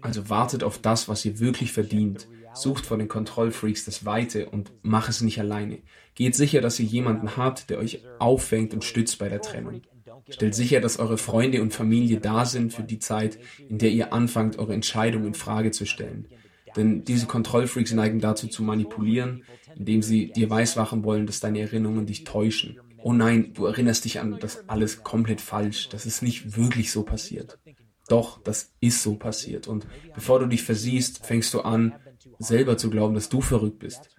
Also 0.02 0.30
wartet 0.30 0.63
auf 0.63 0.78
das, 0.78 1.08
was 1.08 1.26
ihr 1.26 1.39
wirklich 1.39 1.71
verdient. 1.71 2.28
Sucht 2.54 2.86
vor 2.86 2.97
den 2.97 3.08
Kontrollfreaks 3.08 3.86
das 3.86 4.06
Weite 4.06 4.49
und 4.49 4.71
mach 4.84 5.10
es 5.10 5.21
nicht 5.21 5.39
alleine. 5.39 5.80
Geht 6.13 6.36
sicher, 6.36 6.62
dass 6.62 6.80
ihr 6.80 6.86
jemanden 6.86 7.36
habt, 7.36 7.69
der 7.69 7.80
euch 7.80 8.04
auffängt 8.19 8.73
und 8.73 8.84
stützt 8.84 9.17
bei 9.17 9.28
der 9.28 9.41
Trennung. 9.41 9.82
Stellt 10.30 10.54
sicher, 10.54 10.80
dass 10.80 10.99
eure 10.99 11.17
Freunde 11.17 11.62
und 11.62 11.73
Familie 11.73 12.19
da 12.19 12.45
sind 12.45 12.73
für 12.73 12.84
die 12.84 12.99
Zeit, 12.99 13.39
in 13.67 13.80
der 13.80 13.91
ihr 13.91 14.13
anfangt, 14.13 14.60
eure 14.60 14.73
Entscheidung 14.73 15.26
in 15.26 15.34
Frage 15.34 15.71
zu 15.71 15.86
stellen. 15.86 16.28
Denn 16.76 17.04
diese 17.04 17.26
Kontrollfreaks 17.26 17.93
neigen 17.93 18.19
dazu 18.19 18.47
zu 18.47 18.63
manipulieren, 18.63 19.43
indem 19.76 20.02
sie 20.02 20.32
dir 20.32 20.49
weismachen 20.49 21.04
wollen, 21.04 21.26
dass 21.26 21.39
deine 21.39 21.60
Erinnerungen 21.62 22.06
dich 22.06 22.23
täuschen. 22.23 22.80
Oh 23.04 23.13
nein, 23.13 23.54
du 23.54 23.66
erinnerst 23.66 24.06
dich 24.06 24.20
an 24.20 24.39
das 24.39 24.68
alles 24.70 25.04
komplett 25.04 25.42
falsch. 25.42 25.89
Das 25.89 26.06
ist 26.06 26.22
nicht 26.22 26.58
wirklich 26.58 26.92
so 26.92 27.04
passiert. 27.04 27.60
Doch, 28.08 28.42
das 28.42 28.74
ist 28.80 29.04
so 29.04 29.16
passiert. 29.16 29.68
Und 29.68 29.86
bevor 30.16 30.39
du 30.39 30.48
dich 30.48 30.63
versiehst, 30.63 31.26
fängst 31.26 31.54
du 31.54 31.62
an, 31.62 31.96
selber 32.39 32.78
zu 32.78 32.89
glauben, 32.89 33.13
dass 33.13 33.30
du 33.30 33.42
verrückt 33.42 33.80
bist. 33.80 34.10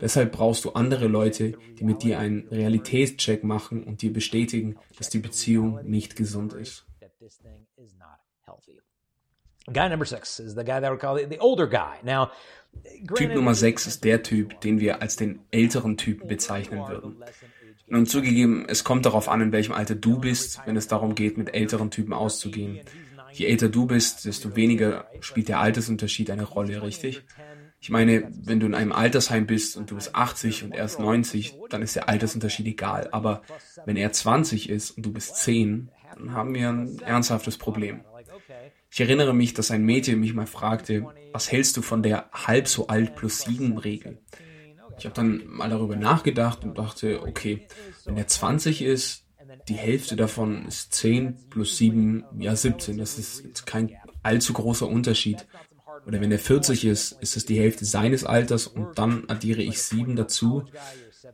Deshalb 0.00 0.32
brauchst 0.32 0.64
du 0.64 0.70
andere 0.70 1.06
Leute, 1.06 1.56
die 1.78 1.84
mit 1.84 2.02
dir 2.02 2.18
einen 2.18 2.48
Realitätscheck 2.48 3.44
machen 3.44 3.84
und 3.84 4.02
dir 4.02 4.12
bestätigen, 4.12 4.76
dass 4.98 5.10
die 5.10 5.18
Beziehung 5.18 5.80
nicht 5.84 6.16
gesund 6.16 6.52
ist. 6.52 6.86
Typ 13.14 13.34
Nummer 13.34 13.54
6 13.54 13.86
ist 13.86 14.04
der 14.04 14.22
Typ, 14.22 14.60
den 14.60 14.80
wir 14.80 15.00
als 15.00 15.16
den 15.16 15.40
älteren 15.50 15.96
Typen 15.96 16.28
bezeichnen 16.28 16.86
würden. 16.86 17.22
Nun 17.86 18.06
zugegeben, 18.06 18.64
es 18.68 18.82
kommt 18.82 19.04
darauf 19.04 19.28
an, 19.28 19.40
in 19.40 19.52
welchem 19.52 19.72
Alter 19.72 19.94
du 19.94 20.18
bist, 20.18 20.60
wenn 20.64 20.76
es 20.76 20.88
darum 20.88 21.14
geht, 21.14 21.36
mit 21.36 21.54
älteren 21.54 21.90
Typen 21.90 22.12
auszugehen. 22.12 22.80
Je 23.32 23.46
älter 23.46 23.68
du 23.68 23.86
bist, 23.86 24.24
desto 24.24 24.56
weniger 24.56 25.06
spielt 25.20 25.48
der 25.48 25.60
Altersunterschied 25.60 26.30
eine 26.30 26.44
Rolle, 26.44 26.82
richtig? 26.82 27.24
Ich 27.80 27.90
meine, 27.90 28.30
wenn 28.32 28.60
du 28.60 28.66
in 28.66 28.74
einem 28.74 28.92
Altersheim 28.92 29.46
bist 29.46 29.76
und 29.76 29.90
du 29.90 29.96
bist 29.96 30.14
80 30.14 30.64
und 30.64 30.72
er 30.74 30.86
ist 30.86 30.98
90, 30.98 31.54
dann 31.68 31.82
ist 31.82 31.96
der 31.96 32.08
Altersunterschied 32.08 32.66
egal. 32.66 33.08
Aber 33.12 33.42
wenn 33.84 33.96
er 33.96 34.10
20 34.10 34.70
ist 34.70 34.92
und 34.92 35.04
du 35.04 35.12
bist 35.12 35.36
10, 35.36 35.90
dann 36.16 36.32
haben 36.32 36.54
wir 36.54 36.70
ein 36.70 36.98
ernsthaftes 37.00 37.58
Problem. 37.58 38.00
Ich 38.90 39.00
erinnere 39.00 39.34
mich, 39.34 39.52
dass 39.52 39.70
ein 39.70 39.84
Mädchen 39.84 40.20
mich 40.20 40.32
mal 40.32 40.46
fragte, 40.46 41.06
was 41.32 41.50
hältst 41.50 41.76
du 41.76 41.82
von 41.82 42.02
der 42.02 42.30
halb 42.32 42.68
so 42.68 42.86
alt 42.86 43.16
plus 43.16 43.40
sieben 43.40 43.76
Regel? 43.76 44.18
Ich 44.98 45.04
habe 45.04 45.14
dann 45.14 45.42
mal 45.46 45.70
darüber 45.70 45.96
nachgedacht 45.96 46.64
und 46.64 46.78
dachte, 46.78 47.22
okay, 47.22 47.66
wenn 48.04 48.16
er 48.16 48.26
20 48.26 48.82
ist, 48.82 49.24
die 49.68 49.74
Hälfte 49.74 50.16
davon 50.16 50.66
ist 50.66 50.92
10 50.94 51.48
plus 51.50 51.76
7, 51.76 52.24
ja 52.38 52.54
17. 52.54 52.98
Das 52.98 53.18
ist 53.18 53.44
jetzt 53.44 53.66
kein 53.66 53.90
allzu 54.22 54.52
großer 54.52 54.86
Unterschied. 54.86 55.46
Oder 56.06 56.20
wenn 56.20 56.32
er 56.32 56.38
40 56.38 56.84
ist, 56.84 57.12
ist 57.12 57.36
es 57.36 57.46
die 57.46 57.58
Hälfte 57.58 57.84
seines 57.84 58.24
Alters 58.24 58.66
und 58.66 58.98
dann 58.98 59.24
addiere 59.28 59.62
ich 59.62 59.82
7 59.82 60.16
dazu. 60.16 60.64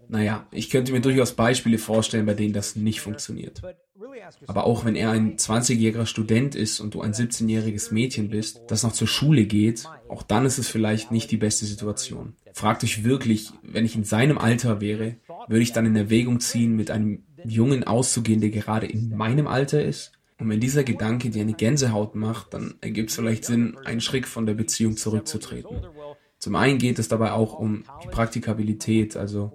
Naja, 0.09 0.47
ich 0.51 0.71
könnte 0.71 0.93
mir 0.93 1.01
durchaus 1.01 1.33
Beispiele 1.33 1.79
vorstellen, 1.79 2.27
bei 2.27 2.35
denen 2.35 2.53
das 2.53 2.77
nicht 2.77 3.01
funktioniert. 3.01 3.63
Aber 4.47 4.65
auch 4.65 4.85
wenn 4.85 4.97
er 4.97 5.11
ein 5.11 5.37
20-jähriger 5.37 6.07
Student 6.07 6.55
ist 6.55 6.81
und 6.81 6.95
du 6.95 7.01
ein 7.01 7.13
17-jähriges 7.13 7.93
Mädchen 7.93 8.31
bist, 8.31 8.63
das 8.69 8.83
noch 8.83 8.93
zur 8.93 9.09
Schule 9.09 9.45
geht, 9.45 9.85
auch 10.09 10.23
dann 10.23 10.47
ist 10.47 10.59
es 10.59 10.69
vielleicht 10.69 11.11
nicht 11.11 11.31
die 11.31 11.37
beste 11.37 11.67
Situation. 11.67 12.35
Fragt 12.53 12.85
euch 12.85 13.05
wirklich, 13.05 13.51
wenn 13.63 13.85
ich 13.85 13.97
in 13.97 14.05
seinem 14.05 14.39
Alter 14.39 14.81
wäre, 14.81 15.17
würde 15.49 15.63
ich 15.63 15.73
dann 15.73 15.87
in 15.87 15.97
Erwägung 15.97 16.41
ziehen, 16.41 16.77
mit 16.77 16.91
einem 16.91 17.25
Jungen 17.45 17.85
auszugehen, 17.85 18.41
der 18.41 18.51
gerade 18.51 18.87
in 18.87 19.17
meinem 19.17 19.47
Alter 19.47 19.83
ist? 19.83 20.13
Und 20.39 20.49
wenn 20.49 20.61
dieser 20.61 20.85
Gedanke 20.85 21.31
dir 21.31 21.43
eine 21.43 21.53
Gänsehaut 21.53 22.15
macht, 22.15 22.55
dann 22.55 22.75
ergibt 22.81 23.11
es 23.11 23.17
vielleicht 23.17 23.45
Sinn, 23.45 23.77
einen 23.85 24.01
Schritt 24.01 24.27
von 24.27 24.47
der 24.47 24.55
Beziehung 24.55 24.97
zurückzutreten. 24.97 25.83
Zum 26.39 26.57
einen 26.57 26.79
geht 26.79 26.99
es 26.99 27.09
dabei 27.09 27.33
auch 27.33 27.59
um 27.59 27.85
die 28.03 28.09
Praktikabilität, 28.09 29.17
also 29.17 29.53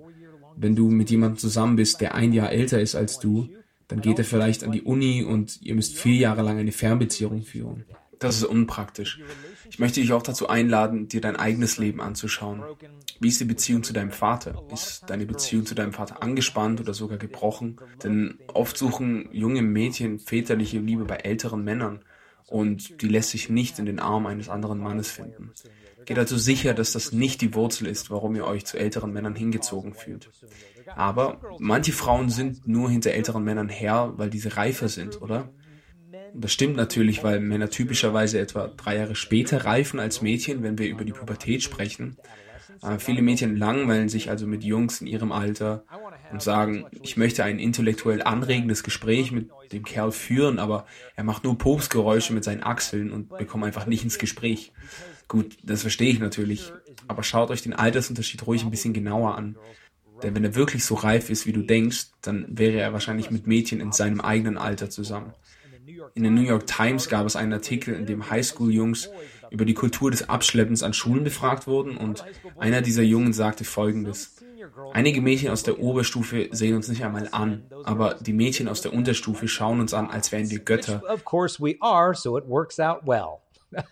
wenn 0.57 0.75
du 0.75 0.89
mit 0.89 1.09
jemandem 1.09 1.37
zusammen 1.37 1.75
bist, 1.75 2.01
der 2.01 2.15
ein 2.15 2.33
Jahr 2.33 2.51
älter 2.51 2.79
ist 2.79 2.95
als 2.95 3.19
du, 3.19 3.49
dann 3.87 4.01
geht 4.01 4.17
er 4.17 4.25
vielleicht 4.25 4.63
an 4.63 4.71
die 4.71 4.81
Uni 4.81 5.23
und 5.23 5.61
ihr 5.61 5.75
müsst 5.75 5.97
vier 5.97 6.15
Jahre 6.15 6.41
lang 6.41 6.57
eine 6.57 6.71
Fernbeziehung 6.71 7.43
führen. 7.43 7.85
Das 8.19 8.37
ist 8.37 8.45
unpraktisch. 8.45 9.19
Ich 9.69 9.79
möchte 9.79 9.99
dich 9.99 10.13
auch 10.13 10.21
dazu 10.21 10.47
einladen, 10.47 11.07
dir 11.07 11.21
dein 11.21 11.35
eigenes 11.35 11.77
Leben 11.77 12.01
anzuschauen. 12.01 12.63
Wie 13.19 13.27
ist 13.27 13.39
die 13.39 13.45
Beziehung 13.45 13.83
zu 13.83 13.93
deinem 13.93 14.11
Vater? 14.11 14.63
Ist 14.71 15.03
deine 15.09 15.25
Beziehung 15.25 15.65
zu 15.65 15.75
deinem 15.75 15.93
Vater 15.93 16.23
angespannt 16.23 16.79
oder 16.79 16.93
sogar 16.93 17.17
gebrochen? 17.17 17.77
Denn 18.03 18.39
oft 18.53 18.77
suchen 18.77 19.29
junge 19.31 19.61
Mädchen 19.61 20.19
väterliche 20.19 20.79
Liebe 20.79 21.05
bei 21.05 21.17
älteren 21.17 21.63
Männern 21.63 21.99
und 22.47 23.01
die 23.01 23.07
lässt 23.07 23.31
sich 23.31 23.49
nicht 23.49 23.79
in 23.79 23.85
den 23.85 23.99
Arm 23.99 24.25
eines 24.25 24.49
anderen 24.49 24.79
Mannes 24.79 25.11
finden. 25.11 25.51
Geht 26.05 26.19
also 26.19 26.37
sicher, 26.37 26.73
dass 26.73 26.91
das 26.91 27.11
nicht 27.11 27.41
die 27.41 27.53
Wurzel 27.55 27.87
ist, 27.87 28.09
warum 28.09 28.35
ihr 28.35 28.45
euch 28.45 28.65
zu 28.65 28.77
älteren 28.77 29.11
Männern 29.11 29.35
hingezogen 29.35 29.93
fühlt. 29.93 30.29
Aber 30.95 31.41
manche 31.59 31.91
Frauen 31.91 32.29
sind 32.29 32.67
nur 32.67 32.89
hinter 32.89 33.11
älteren 33.11 33.43
Männern 33.43 33.69
her, 33.69 34.13
weil 34.15 34.29
diese 34.29 34.55
reifer 34.55 34.87
sind, 34.87 35.21
oder? 35.21 35.49
Das 36.33 36.51
stimmt 36.51 36.75
natürlich, 36.75 37.23
weil 37.23 37.39
Männer 37.39 37.69
typischerweise 37.69 38.39
etwa 38.39 38.67
drei 38.67 38.97
Jahre 38.97 39.15
später 39.15 39.65
reifen 39.65 39.99
als 39.99 40.21
Mädchen, 40.21 40.63
wenn 40.63 40.77
wir 40.77 40.87
über 40.87 41.05
die 41.05 41.13
Pubertät 41.13 41.63
sprechen. 41.63 42.17
Äh, 42.81 42.99
viele 42.99 43.21
Mädchen 43.21 43.55
langweilen 43.55 44.09
sich 44.09 44.29
also 44.29 44.45
mit 44.45 44.63
Jungs 44.63 45.01
in 45.01 45.07
ihrem 45.07 45.31
Alter 45.31 45.85
und 46.31 46.41
sagen, 46.41 46.85
ich 47.01 47.15
möchte 47.15 47.43
ein 47.43 47.59
intellektuell 47.59 48.21
anregendes 48.21 48.83
Gespräch 48.83 49.31
mit 49.31 49.49
dem 49.71 49.83
Kerl 49.83 50.11
führen, 50.11 50.59
aber 50.59 50.85
er 51.15 51.23
macht 51.23 51.43
nur 51.43 51.57
Popsgeräusche 51.57 52.33
mit 52.33 52.43
seinen 52.43 52.63
Achseln 52.63 53.11
und 53.11 53.29
bekommt 53.37 53.63
einfach 53.63 53.85
nicht 53.85 54.03
ins 54.03 54.19
Gespräch. 54.19 54.73
Gut, 55.27 55.57
das 55.63 55.81
verstehe 55.81 56.11
ich 56.11 56.19
natürlich, 56.19 56.71
aber 57.07 57.23
schaut 57.23 57.49
euch 57.49 57.61
den 57.61 57.73
Altersunterschied 57.73 58.45
ruhig 58.45 58.63
ein 58.63 58.71
bisschen 58.71 58.93
genauer 58.93 59.35
an. 59.35 59.57
Denn 60.23 60.35
wenn 60.35 60.43
er 60.43 60.55
wirklich 60.55 60.85
so 60.85 60.95
reif 60.95 61.29
ist, 61.29 61.45
wie 61.45 61.51
du 61.51 61.61
denkst, 61.61 62.07
dann 62.21 62.45
wäre 62.47 62.77
er 62.77 62.93
wahrscheinlich 62.93 63.31
mit 63.31 63.47
Mädchen 63.47 63.81
in 63.81 63.91
seinem 63.91 64.21
eigenen 64.21 64.57
Alter 64.57 64.89
zusammen. 64.89 65.33
In 66.13 66.23
der 66.23 66.31
New 66.31 66.41
York 66.41 66.67
Times 66.67 67.09
gab 67.09 67.25
es 67.25 67.35
einen 67.35 67.53
Artikel, 67.53 67.93
in 67.93 68.05
dem 68.05 68.29
Highschool-Jungs 68.29 69.09
über 69.49 69.65
die 69.65 69.73
Kultur 69.73 70.11
des 70.11 70.29
Abschleppens 70.29 70.83
an 70.83 70.93
Schulen 70.93 71.23
befragt 71.23 71.67
wurden 71.67 71.97
und 71.97 72.23
einer 72.57 72.81
dieser 72.81 73.03
Jungen 73.03 73.33
sagte 73.33 73.65
folgendes. 73.65 74.35
Einige 74.93 75.21
Mädchen 75.21 75.49
aus 75.49 75.63
der 75.63 75.79
Oberstufe 75.79 76.49
sehen 76.51 76.75
uns 76.75 76.87
nicht 76.87 77.03
einmal 77.03 77.29
an, 77.31 77.65
aber 77.83 78.15
die 78.15 78.33
Mädchen 78.33 78.67
aus 78.67 78.81
der 78.81 78.93
Unterstufe 78.93 79.47
schauen 79.47 79.79
uns 79.79 79.93
an, 79.93 80.09
als 80.09 80.31
wären 80.31 80.49
wir 80.49 80.59
Götter. 80.59 81.03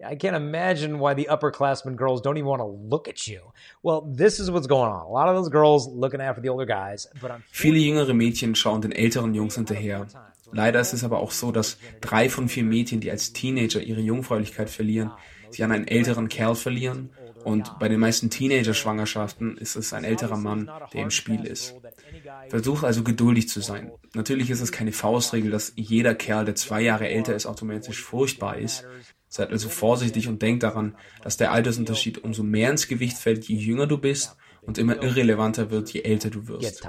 I 0.00 0.16
can't 0.16 0.36
imagine 0.36 0.98
why 0.98 1.14
the 1.14 1.28
upperclassmen 1.30 1.96
girls 1.96 2.20
don't 2.20 2.36
even 2.36 2.48
want 2.48 2.60
to 2.60 2.66
look 2.66 3.08
at 3.08 3.26
you. 3.28 3.52
Well, 3.82 4.02
this 4.02 4.40
is 4.40 4.50
what's 4.50 4.66
going 4.66 4.90
on. 4.90 5.06
A 5.06 5.10
lot 5.10 5.28
of 5.28 5.36
those 5.36 5.50
girls 5.50 5.86
looking 5.86 6.20
after 6.20 6.42
the 6.42 6.48
older 6.48 6.66
guys, 6.66 7.08
but 7.20 7.30
Viele 7.50 7.78
jüngere 7.78 8.12
Mädchen 8.12 8.54
schauen 8.54 8.82
den 8.82 8.92
älteren 8.92 9.34
Jungs 9.34 9.54
hinterher. 9.54 10.06
Leider 10.52 10.80
ist 10.80 10.92
es 10.92 11.04
aber 11.04 11.20
auch 11.20 11.30
so, 11.30 11.52
dass 11.52 11.78
drei 12.00 12.28
von 12.28 12.48
vier 12.48 12.64
Mädchen, 12.64 13.00
die 13.00 13.10
als 13.10 13.32
Teenager 13.32 13.80
ihre 13.80 14.00
Jungfräulichkeit 14.00 14.68
verlieren, 14.68 15.12
sich 15.50 15.62
an 15.62 15.72
einen 15.72 15.86
älteren 15.86 16.28
Kerl 16.28 16.54
verlieren. 16.54 17.10
Und 17.44 17.78
bei 17.78 17.88
den 17.88 18.00
meisten 18.00 18.30
Teenager-Schwangerschaften 18.30 19.58
ist 19.58 19.76
es 19.76 19.92
ein 19.92 20.04
älterer 20.04 20.38
Mann, 20.38 20.70
der 20.94 21.02
im 21.02 21.10
Spiel 21.10 21.44
ist. 21.44 21.74
Versuch 22.48 22.82
also 22.82 23.02
geduldig 23.02 23.48
zu 23.48 23.60
sein. 23.60 23.92
Natürlich 24.14 24.48
ist 24.48 24.62
es 24.62 24.72
keine 24.72 24.92
Faustregel, 24.92 25.50
dass 25.50 25.72
jeder 25.76 26.14
Kerl, 26.14 26.46
der 26.46 26.54
zwei 26.54 26.80
Jahre 26.80 27.08
älter 27.08 27.34
ist, 27.34 27.46
automatisch 27.46 28.02
furchtbar 28.02 28.56
ist. 28.56 28.86
Seid 29.34 29.50
also 29.50 29.68
vorsichtig 29.68 30.28
und 30.28 30.42
denkt 30.42 30.62
daran, 30.62 30.94
dass 31.20 31.36
der 31.36 31.50
Altersunterschied 31.50 32.22
umso 32.22 32.44
mehr 32.44 32.70
ins 32.70 32.86
Gewicht 32.86 33.18
fällt, 33.18 33.48
je 33.48 33.56
jünger 33.56 33.88
du 33.88 33.98
bist 33.98 34.36
und 34.62 34.78
immer 34.78 35.02
irrelevanter 35.02 35.72
wird, 35.72 35.92
je 35.92 36.02
älter 36.02 36.30
du 36.30 36.46
wirst. 36.46 36.86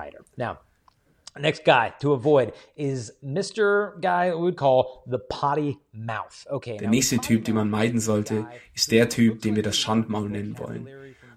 Next 1.39 1.65
guy 1.65 1.91
to 1.99 2.13
avoid 2.13 2.53
is 2.75 3.17
Mr. 3.23 3.95
Guy 3.99 4.31
we 4.31 4.37
would 4.37 4.57
call 4.57 5.03
the 5.07 5.17
potty 5.27 5.79
mouth. 5.91 6.45
Okay. 6.47 6.77
Der 6.77 6.87
nächste 6.87 7.17
Typ, 7.17 7.45
den 7.45 7.55
man 7.55 7.67
meiden 7.67 7.99
sollte, 7.99 8.45
ist 8.75 8.91
der 8.91 9.09
Typ, 9.09 9.41
den 9.41 9.55
wir 9.55 9.63
das 9.63 9.75
Schandmaul 9.79 10.29
nennen 10.29 10.59
wollen. 10.59 10.87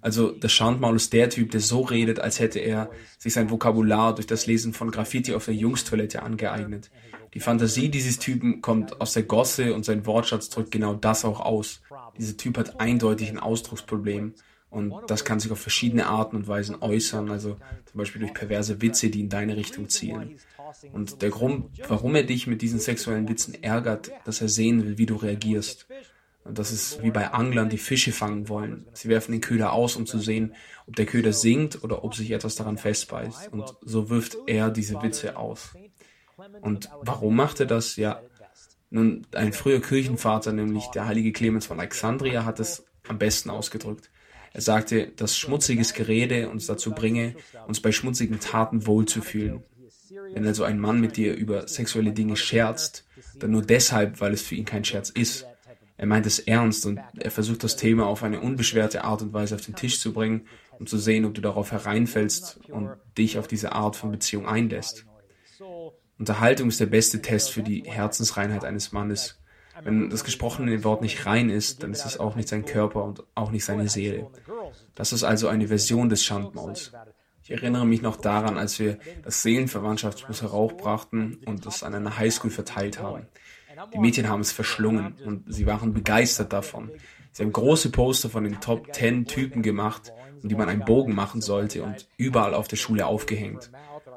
Also 0.03 0.31
das 0.31 0.53
Schandmaul 0.53 0.97
ist 0.97 1.14
der 1.14 1.31
Typ, 1.31 1.53
der 1.53 1.61
so 1.61 1.81
redet, 1.81 2.21
als 2.21 2.38
hätte 2.38 2.59
er 2.59 2.90
sich 3.18 3.33
sein 3.33 3.51
Vokabular 3.51 4.14
durch 4.14 4.27
das 4.27 4.47
Lesen 4.47 4.75
von 4.75 4.90
Graffiti 4.90 5.35
auf 5.35 5.47
der 5.47 5.55
Jungstoilette 5.55 6.23
angeeignet. 6.23 6.90
Die 7.38 7.44
Fantasie 7.44 7.88
dieses 7.88 8.18
Typen 8.18 8.62
kommt 8.62 9.01
aus 9.01 9.12
der 9.12 9.22
Gosse 9.22 9.72
und 9.72 9.85
sein 9.85 10.07
Wortschatz 10.07 10.48
drückt 10.48 10.72
genau 10.72 10.94
das 10.94 11.24
auch 11.24 11.38
aus. 11.38 11.81
Dieser 12.18 12.37
Typ 12.37 12.59
hat 12.59 12.81
eindeutig 12.81 13.31
ein 13.31 13.38
Ausdrucksproblem 13.38 14.35
und 14.70 14.92
das 15.07 15.24
kann 15.24 15.38
sich 15.38 15.53
auf 15.53 15.61
verschiedene 15.61 16.09
Arten 16.09 16.35
und 16.35 16.48
Weisen 16.48 16.83
äußern, 16.83 17.31
also 17.31 17.57
zum 17.85 17.98
Beispiel 17.98 18.22
durch 18.22 18.35
perverse 18.35 18.83
Witze, 18.83 19.09
die 19.09 19.20
in 19.20 19.29
deine 19.29 19.57
Richtung 19.57 19.88
zielen. 19.88 20.35
Und 20.92 21.22
der 21.22 21.31
Grund, 21.31 21.66
warum 21.87 22.16
er 22.16 22.24
dich 22.24 22.48
mit 22.48 22.61
diesen 22.61 22.81
sexuellen 22.81 23.29
Witzen 23.29 23.62
ärgert, 23.62 24.11
dass 24.24 24.40
er 24.40 24.48
sehen 24.48 24.85
will, 24.85 24.98
wie 24.98 25.07
du 25.07 25.14
reagierst. 25.14 25.87
Und 26.42 26.59
das 26.59 26.72
ist 26.72 27.05
wie 27.05 27.12
bei 27.12 27.31
Anglern, 27.31 27.68
die 27.68 27.79
Fische 27.79 28.11
fangen 28.11 28.48
wollen. 28.48 28.85
Sie 28.94 29.09
werfen 29.09 29.31
den 29.31 29.42
Köder 29.42 29.72
aus, 29.72 29.94
um 29.94 30.07
zu 30.07 30.18
sehen, 30.18 30.57
ob 30.88 30.96
der 30.96 31.07
Köder 31.07 31.33
sinkt 31.33 31.85
oder 31.85 32.03
ob 32.03 32.16
sich 32.16 32.33
etwas 32.33 32.57
daran 32.57 32.79
festbeißt. 32.79 33.53
Und 33.53 33.77
so 33.83 34.11
wirft 34.11 34.37
er 34.48 34.70
diese 34.70 35.01
Witze 35.03 35.37
aus. 35.37 35.77
Und 36.61 36.88
warum 37.01 37.37
macht 37.37 37.61
er 37.61 37.66
das? 37.66 37.96
Ja, 37.96 38.22
nun, 38.90 39.27
ein 39.33 39.53
früher 39.53 39.81
Kirchenvater, 39.81 40.53
nämlich 40.53 40.87
der 40.87 41.07
heilige 41.07 41.33
Clemens 41.33 41.66
von 41.66 41.79
Alexandria, 41.79 42.44
hat 42.44 42.61
es 42.61 42.85
am 43.07 43.18
besten 43.18 43.51
ausgedrückt. 43.51 44.11
Er 44.53 44.62
sagte, 44.62 45.09
dass 45.09 45.37
schmutziges 45.37 45.92
Gerede 45.92 46.48
uns 46.48 46.66
dazu 46.66 46.92
bringe, 46.92 47.35
uns 47.66 47.81
bei 47.81 47.92
schmutzigen 47.92 48.40
Taten 48.40 48.87
wohlzufühlen. 48.87 49.62
Wenn 50.33 50.46
also 50.46 50.64
ein 50.64 50.79
Mann 50.79 51.01
mit 51.01 51.16
dir 51.16 51.35
über 51.35 51.68
sexuelle 51.68 52.12
Dinge 52.12 52.37
scherzt, 52.37 53.05
dann 53.38 53.51
nur 53.51 53.62
deshalb, 53.62 54.20
weil 54.20 54.33
es 54.33 54.42
für 54.42 54.55
ihn 54.55 54.64
kein 54.64 54.85
Scherz 54.85 55.11
ist. 55.11 55.46
Er 55.96 56.07
meint 56.07 56.27
es 56.27 56.38
ernst 56.38 56.87
und 56.87 57.01
er 57.18 57.31
versucht 57.31 57.64
das 57.64 57.77
Thema 57.77 58.07
auf 58.07 58.22
eine 58.22 58.40
unbeschwerte 58.40 59.05
Art 59.05 59.20
und 59.20 59.33
Weise 59.33 59.57
auf 59.57 59.62
den 59.62 59.74
Tisch 59.74 60.01
zu 60.01 60.12
bringen, 60.12 60.46
um 60.79 60.87
zu 60.87 60.96
sehen, 60.96 61.24
ob 61.24 61.35
du 61.35 61.40
darauf 61.40 61.72
hereinfällst 61.72 62.61
und 62.68 62.90
dich 63.18 63.38
auf 63.38 63.48
diese 63.48 63.72
Art 63.72 63.96
von 63.96 64.12
Beziehung 64.12 64.46
einlässt. 64.46 65.05
Unterhaltung 66.18 66.68
ist 66.68 66.81
der 66.81 66.87
beste 66.87 67.22
Test 67.22 67.52
für 67.52 67.62
die 67.62 67.85
Herzensreinheit 67.87 68.64
eines 68.64 68.92
Mannes. 68.92 69.38
Wenn 69.83 70.11
das 70.11 70.24
gesprochene 70.24 70.83
Wort 70.83 71.02
nicht 71.02 71.24
rein 71.26 71.50
ist, 71.50 71.83
dann 71.83 71.92
ist 71.92 72.04
es 72.04 72.18
auch 72.18 72.35
nicht 72.35 72.48
sein 72.48 72.64
Körper 72.64 73.04
und 73.04 73.22
auch 73.37 73.52
nicht 73.52 73.64
seine 73.64 73.88
Seele. 73.88 74.26
Das 74.94 75.12
ist 75.12 75.22
also 75.22 75.46
eine 75.46 75.68
Version 75.68 76.09
des 76.09 76.24
Schandmauls. 76.24 76.92
Ich 77.44 77.52
erinnere 77.52 77.87
mich 77.87 78.02
noch 78.02 78.16
daran, 78.16 78.59
als 78.59 78.78
wir 78.78 78.98
das 79.22 79.42
Seelenverwandtschaftsbuch 79.42 80.42
heraufbrachten 80.42 81.38
und 81.46 81.64
es 81.66 81.83
an 81.83 81.94
einer 81.94 82.18
Highschool 82.18 82.50
verteilt 82.50 82.98
haben. 82.98 83.26
Die 83.94 83.98
Mädchen 83.98 84.28
haben 84.28 84.40
es 84.40 84.52
verschlungen 84.52 85.14
und 85.24 85.44
sie 85.46 85.66
waren 85.66 85.94
begeistert 85.94 86.52
davon. 86.52 86.90
Sie 87.33 87.44
haben 87.44 87.52
große 87.52 87.90
Poster 87.90 88.28
von 88.28 88.42
den 88.44 88.61
Top 88.61 88.92
10 88.92 89.26
Typen 89.26 89.62
gemacht, 89.62 90.12
um 90.42 90.48
die 90.48 90.57
man 90.57 90.68
einen 90.68 90.85
Bogen 90.85 91.14
machen 91.14 91.40
sollte 91.40 91.85
und 91.85 92.09
überall 92.16 92.54
auf 92.54 92.66
der 92.66 92.76
Schule 92.76 93.07
aufgehängt. 93.07 93.70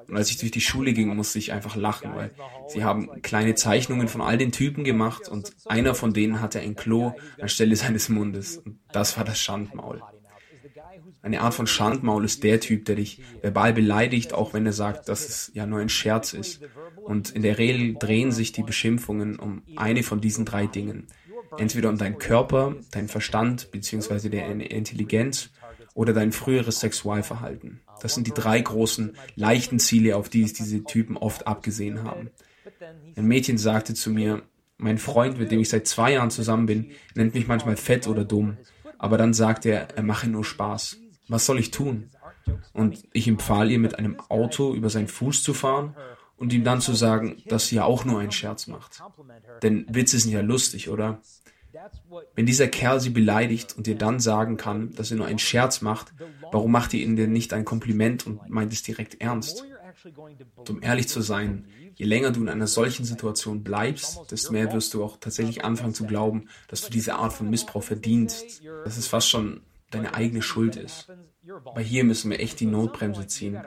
Und 0.07 0.15
als 0.15 0.29
ich 0.29 0.37
durch 0.37 0.51
die 0.51 0.61
Schule 0.61 0.93
ging, 0.93 1.15
musste 1.15 1.39
ich 1.39 1.51
einfach 1.51 1.75
lachen, 1.75 2.15
weil 2.15 2.31
sie 2.67 2.83
haben 2.83 3.21
kleine 3.21 3.55
Zeichnungen 3.55 4.07
von 4.07 4.21
all 4.21 4.37
den 4.37 4.51
Typen 4.51 4.83
gemacht 4.83 5.27
und 5.29 5.53
einer 5.65 5.95
von 5.95 6.13
denen 6.13 6.41
hatte 6.41 6.59
ein 6.59 6.75
Klo 6.75 7.13
anstelle 7.39 7.75
seines 7.75 8.09
Mundes. 8.09 8.57
Und 8.57 8.79
das 8.91 9.17
war 9.17 9.23
das 9.23 9.39
Schandmaul. 9.39 10.01
Eine 11.21 11.41
Art 11.41 11.53
von 11.53 11.67
Schandmaul 11.67 12.25
ist 12.25 12.43
der 12.43 12.59
Typ, 12.59 12.85
der 12.85 12.95
dich 12.95 13.21
verbal 13.41 13.73
beleidigt, 13.73 14.33
auch 14.33 14.53
wenn 14.53 14.65
er 14.65 14.73
sagt, 14.73 15.07
dass 15.07 15.27
es 15.27 15.51
ja 15.53 15.65
nur 15.65 15.79
ein 15.79 15.89
Scherz 15.89 16.33
ist. 16.33 16.61
Und 17.03 17.29
in 17.31 17.43
der 17.43 17.57
Regel 17.57 17.95
drehen 17.95 18.31
sich 18.31 18.51
die 18.51 18.63
Beschimpfungen 18.63 19.37
um 19.37 19.61
eine 19.75 20.03
von 20.03 20.21
diesen 20.21 20.45
drei 20.45 20.65
Dingen. 20.65 21.07
Entweder 21.57 21.89
um 21.89 21.97
deinen 21.97 22.17
Körper, 22.17 22.75
deinen 22.91 23.07
Verstand 23.07 23.71
bzw. 23.71 24.29
deine 24.29 24.65
Intelligenz 24.65 25.51
oder 25.93 26.13
dein 26.13 26.31
früheres 26.31 26.79
Sexualverhalten. 26.79 27.81
Das 28.01 28.15
sind 28.15 28.27
die 28.27 28.33
drei 28.33 28.59
großen, 28.59 29.15
leichten 29.35 29.79
Ziele, 29.79 30.15
auf 30.15 30.29
die 30.29 30.43
es 30.43 30.53
diese 30.53 30.83
Typen 30.83 31.17
oft 31.17 31.47
abgesehen 31.47 32.03
haben. 32.03 32.29
Ein 33.15 33.25
Mädchen 33.25 33.57
sagte 33.57 33.93
zu 33.93 34.09
mir, 34.09 34.41
mein 34.77 34.97
Freund, 34.97 35.37
mit 35.37 35.51
dem 35.51 35.59
ich 35.59 35.69
seit 35.69 35.87
zwei 35.87 36.13
Jahren 36.13 36.31
zusammen 36.31 36.65
bin, 36.65 36.91
nennt 37.13 37.35
mich 37.35 37.47
manchmal 37.47 37.77
fett 37.77 38.07
oder 38.07 38.25
dumm, 38.25 38.57
aber 38.97 39.17
dann 39.17 39.33
sagt 39.33 39.65
er, 39.65 39.95
er 39.95 40.03
mache 40.03 40.27
nur 40.27 40.43
Spaß. 40.43 40.97
Was 41.27 41.45
soll 41.45 41.59
ich 41.59 41.71
tun? 41.71 42.09
Und 42.73 43.07
ich 43.13 43.27
empfahl 43.27 43.69
ihr, 43.69 43.79
mit 43.79 43.99
einem 43.99 44.19
Auto 44.19 44.73
über 44.73 44.89
seinen 44.89 45.07
Fuß 45.07 45.43
zu 45.43 45.53
fahren 45.53 45.95
und 46.35 46.51
ihm 46.53 46.63
dann 46.63 46.81
zu 46.81 46.93
sagen, 46.93 47.37
dass 47.45 47.67
sie 47.67 47.75
ja 47.75 47.83
auch 47.83 48.03
nur 48.03 48.19
einen 48.19 48.31
Scherz 48.31 48.65
macht. 48.65 49.01
Denn 49.61 49.85
Witze 49.89 50.17
sind 50.17 50.31
ja 50.31 50.41
lustig, 50.41 50.89
oder? 50.89 51.21
Wenn 52.36 52.45
dieser 52.45 52.67
Kerl 52.67 52.99
sie 52.99 53.10
beleidigt 53.10 53.77
und 53.77 53.88
dir 53.88 53.95
dann 53.95 54.19
sagen 54.19 54.57
kann, 54.57 54.93
dass 54.95 55.12
er 55.12 55.17
nur 55.17 55.25
einen 55.25 55.39
Scherz 55.39 55.81
macht, 55.81 56.13
warum 56.51 56.71
macht 56.71 56.93
ihr 56.93 57.03
ihm 57.03 57.15
denn 57.15 57.31
nicht 57.31 57.53
ein 57.53 57.65
Kompliment 57.65 58.25
und 58.25 58.49
meint 58.49 58.73
es 58.73 58.84
direkt 58.84 59.21
ernst? 59.21 59.63
Und 60.55 60.69
um 60.69 60.81
ehrlich 60.81 61.07
zu 61.07 61.21
sein, 61.21 61.65
je 61.95 62.05
länger 62.05 62.31
du 62.31 62.41
in 62.41 62.49
einer 62.49 62.67
solchen 62.67 63.05
Situation 63.05 63.63
bleibst, 63.63 64.31
desto 64.31 64.53
mehr 64.53 64.71
wirst 64.73 64.93
du 64.93 65.03
auch 65.03 65.17
tatsächlich 65.17 65.63
anfangen 65.63 65.93
zu 65.93 66.05
glauben, 66.05 66.47
dass 66.67 66.81
du 66.81 66.89
diese 66.89 67.15
Art 67.15 67.34
von 67.34 67.49
Missbrauch 67.49 67.84
verdienst, 67.84 68.63
dass 68.84 68.97
es 68.97 69.07
fast 69.07 69.29
schon 69.29 69.62
deine 69.91 70.13
eigene 70.13 70.41
Schuld 70.41 70.75
ist. 70.75 71.10
Aber 71.65 71.81
hier 71.81 72.03
müssen 72.03 72.31
wir 72.31 72.39
echt 72.39 72.60
die 72.60 72.65
Notbremse 72.65 73.27
ziehen, 73.27 73.60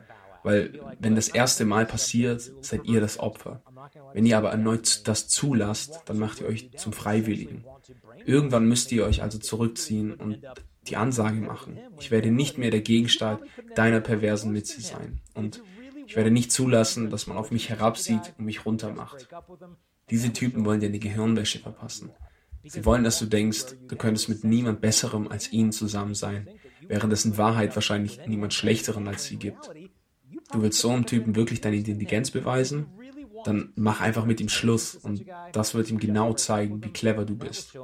weil 0.44 0.78
wenn 1.00 1.16
das 1.16 1.28
erste 1.28 1.64
Mal 1.64 1.86
passiert, 1.86 2.52
seid 2.60 2.84
ihr 2.84 3.00
das 3.00 3.18
Opfer. 3.18 3.62
Wenn 4.12 4.26
ihr 4.26 4.38
aber 4.38 4.50
erneut 4.50 5.08
das 5.08 5.26
zulasst, 5.28 6.02
dann 6.04 6.18
macht 6.18 6.40
ihr 6.40 6.46
euch 6.46 6.70
zum 6.76 6.92
Freiwilligen. 6.92 7.64
Irgendwann 8.24 8.68
müsst 8.68 8.92
ihr 8.92 9.04
euch 9.04 9.22
also 9.22 9.38
zurückziehen 9.38 10.12
und 10.12 10.40
die 10.86 10.96
Ansage 10.96 11.40
machen. 11.40 11.78
Ich 11.98 12.10
werde 12.10 12.30
nicht 12.30 12.58
mehr 12.58 12.70
der 12.70 12.82
Gegenstand 12.82 13.40
deiner 13.74 14.00
perversen 14.00 14.54
Witze 14.54 14.80
sein. 14.80 15.20
Und 15.32 15.62
ich 16.06 16.14
werde 16.14 16.30
nicht 16.30 16.52
zulassen, 16.52 17.10
dass 17.10 17.26
man 17.26 17.38
auf 17.38 17.50
mich 17.50 17.70
herabsieht 17.70 18.34
und 18.38 18.44
mich 18.44 18.66
runtermacht. 18.66 19.28
Diese 20.10 20.32
Typen 20.32 20.66
wollen 20.66 20.80
dir 20.80 20.88
eine 20.88 20.98
Gehirnwäsche 20.98 21.58
verpassen. 21.58 22.10
Sie 22.66 22.84
wollen, 22.84 23.04
dass 23.04 23.18
du 23.18 23.26
denkst, 23.26 23.76
du 23.88 23.96
könntest 23.96 24.28
mit 24.28 24.44
niemand 24.44 24.80
Besserem 24.80 25.28
als 25.28 25.52
ihnen 25.52 25.72
zusammen 25.72 26.14
sein, 26.14 26.48
während 26.86 27.12
es 27.12 27.24
in 27.24 27.36
Wahrheit 27.36 27.74
wahrscheinlich 27.74 28.20
niemand 28.26 28.54
Schlechteren 28.54 29.06
als 29.08 29.24
sie 29.24 29.36
gibt. 29.36 29.70
Du 30.54 30.62
willst 30.62 30.78
so 30.78 30.90
einem 30.90 31.04
Typen 31.04 31.36
wirklich 31.36 31.60
deine 31.60 31.76
Intelligenz 31.76 32.30
beweisen? 32.30 32.86
dann 33.44 33.72
mach 33.76 34.00
einfach 34.00 34.24
mit 34.24 34.40
ihm 34.40 34.48
Schluss 34.48 34.94
und 34.94 35.24
das 35.52 35.74
wird 35.74 35.90
ihm 35.90 35.98
genau 35.98 36.32
zeigen, 36.32 36.82
wie 36.82 36.90
clever 36.90 37.24
du 37.24 37.36
bist. 37.36 37.78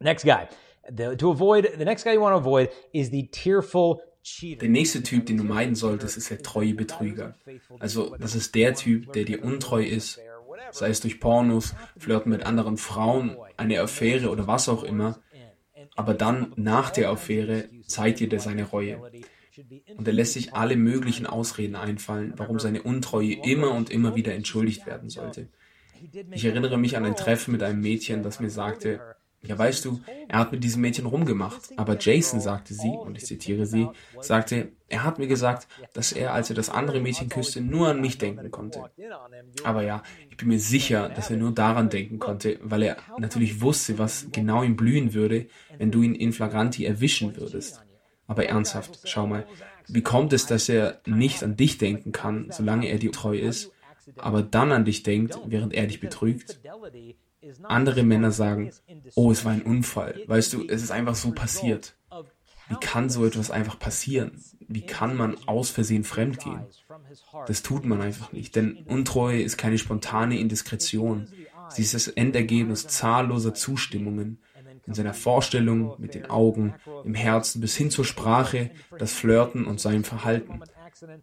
Next 0.00 0.24
guy. 0.24 0.46
The, 0.90 1.16
to 1.16 1.32
avoid 1.32 1.68
the 1.76 1.84
next 1.84 2.04
guy 2.04 2.14
you 2.14 2.20
want 2.20 2.34
to 2.34 2.38
avoid 2.38 2.70
is 2.92 3.10
the 3.10 3.28
tearful 3.28 4.00
Der 4.42 4.68
nächste 4.68 5.02
Typ, 5.02 5.26
den 5.26 5.38
du 5.38 5.44
meiden 5.44 5.74
solltest, 5.74 6.18
ist 6.18 6.30
der 6.30 6.42
treue 6.42 6.74
Betrüger. 6.74 7.34
Also 7.78 8.14
das 8.16 8.34
ist 8.34 8.54
der 8.54 8.74
Typ, 8.74 9.12
der 9.14 9.24
dir 9.24 9.42
untreu 9.42 9.82
ist, 9.82 10.20
sei 10.70 10.90
es 10.90 11.00
durch 11.00 11.18
Pornos, 11.18 11.74
Flirten 11.96 12.30
mit 12.30 12.44
anderen 12.44 12.76
Frauen, 12.76 13.38
eine 13.56 13.80
Affäre 13.80 14.28
oder 14.28 14.46
was 14.46 14.68
auch 14.68 14.82
immer, 14.82 15.20
aber 15.96 16.14
dann 16.14 16.52
nach 16.56 16.90
der 16.90 17.08
Affäre 17.08 17.70
zeigt 17.86 18.20
dir 18.20 18.28
der 18.28 18.40
seine 18.40 18.64
Reue. 18.64 19.00
Und 19.96 20.06
er 20.06 20.12
lässt 20.12 20.34
sich 20.34 20.54
alle 20.54 20.76
möglichen 20.76 21.26
Ausreden 21.26 21.76
einfallen, 21.76 22.34
warum 22.36 22.58
seine 22.58 22.82
Untreue 22.82 23.34
immer 23.44 23.72
und 23.72 23.90
immer 23.90 24.14
wieder 24.14 24.34
entschuldigt 24.34 24.86
werden 24.86 25.10
sollte. 25.10 25.48
Ich 26.30 26.44
erinnere 26.44 26.78
mich 26.78 26.96
an 26.96 27.04
ein 27.04 27.16
Treffen 27.16 27.52
mit 27.52 27.62
einem 27.62 27.80
Mädchen, 27.80 28.22
das 28.22 28.40
mir 28.40 28.50
sagte, 28.50 29.00
ja, 29.40 29.56
weißt 29.56 29.84
du, 29.84 30.00
er 30.26 30.40
hat 30.40 30.52
mit 30.52 30.64
diesem 30.64 30.82
Mädchen 30.82 31.06
rumgemacht. 31.06 31.70
Aber 31.76 31.96
Jason, 31.98 32.40
sagte 32.40 32.74
sie, 32.74 32.88
und 32.88 33.16
ich 33.16 33.24
zitiere 33.24 33.66
sie, 33.66 33.88
sagte, 34.20 34.72
er 34.88 35.04
hat 35.04 35.18
mir 35.18 35.28
gesagt, 35.28 35.68
dass 35.92 36.12
er, 36.12 36.34
als 36.34 36.50
er 36.50 36.56
das 36.56 36.70
andere 36.70 37.00
Mädchen 37.00 37.28
küsste, 37.28 37.60
nur 37.60 37.88
an 37.88 38.00
mich 38.00 38.18
denken 38.18 38.50
konnte. 38.50 38.90
Aber 39.62 39.82
ja, 39.82 40.02
ich 40.28 40.36
bin 40.36 40.48
mir 40.48 40.58
sicher, 40.58 41.08
dass 41.08 41.30
er 41.30 41.36
nur 41.36 41.52
daran 41.52 41.88
denken 41.88 42.18
konnte, 42.18 42.58
weil 42.62 42.82
er 42.82 42.96
natürlich 43.18 43.60
wusste, 43.60 43.98
was 43.98 44.26
genau 44.32 44.62
ihm 44.64 44.76
blühen 44.76 45.14
würde, 45.14 45.46
wenn 45.78 45.92
du 45.92 46.02
ihn 46.02 46.14
in 46.14 46.32
flagranti 46.32 46.84
erwischen 46.84 47.36
würdest. 47.36 47.82
Aber 48.28 48.46
ernsthaft, 48.46 49.00
schau 49.04 49.26
mal, 49.26 49.46
wie 49.88 50.02
kommt 50.02 50.32
es, 50.32 50.46
dass 50.46 50.68
er 50.68 51.00
nicht 51.06 51.42
an 51.42 51.56
dich 51.56 51.78
denken 51.78 52.12
kann, 52.12 52.48
solange 52.50 52.86
er 52.86 52.98
dir 52.98 53.10
treu 53.10 53.36
ist, 53.36 53.72
aber 54.16 54.42
dann 54.42 54.70
an 54.70 54.84
dich 54.84 55.02
denkt, 55.02 55.38
während 55.46 55.74
er 55.74 55.86
dich 55.86 55.98
betrügt? 55.98 56.60
Andere 57.62 58.02
Männer 58.02 58.30
sagen, 58.30 58.70
oh, 59.14 59.32
es 59.32 59.44
war 59.44 59.52
ein 59.52 59.62
Unfall. 59.62 60.22
Weißt 60.26 60.52
du, 60.52 60.66
es 60.68 60.82
ist 60.82 60.90
einfach 60.90 61.14
so 61.14 61.32
passiert. 61.32 61.96
Wie 62.68 62.76
kann 62.80 63.08
so 63.08 63.24
etwas 63.24 63.50
einfach 63.50 63.78
passieren? 63.78 64.32
Wie 64.60 64.84
kann 64.84 65.16
man 65.16 65.36
aus 65.46 65.70
Versehen 65.70 66.04
fremdgehen? 66.04 66.66
Das 67.46 67.62
tut 67.62 67.86
man 67.86 68.02
einfach 68.02 68.32
nicht, 68.32 68.56
denn 68.56 68.84
Untreue 68.86 69.40
ist 69.40 69.56
keine 69.56 69.78
spontane 69.78 70.38
Indiskretion. 70.38 71.28
Sie 71.70 71.82
ist 71.82 71.94
das 71.94 72.08
Endergebnis 72.08 72.86
zahlloser 72.86 73.54
Zustimmungen 73.54 74.42
in 74.88 74.94
seiner 74.94 75.14
Vorstellung, 75.14 75.94
mit 75.98 76.14
den 76.14 76.30
Augen, 76.30 76.74
im 77.04 77.14
Herzen 77.14 77.60
bis 77.60 77.76
hin 77.76 77.90
zur 77.90 78.04
Sprache, 78.06 78.70
das 78.98 79.12
Flirten 79.12 79.66
und 79.66 79.80
seinem 79.80 80.02
Verhalten. 80.02 80.60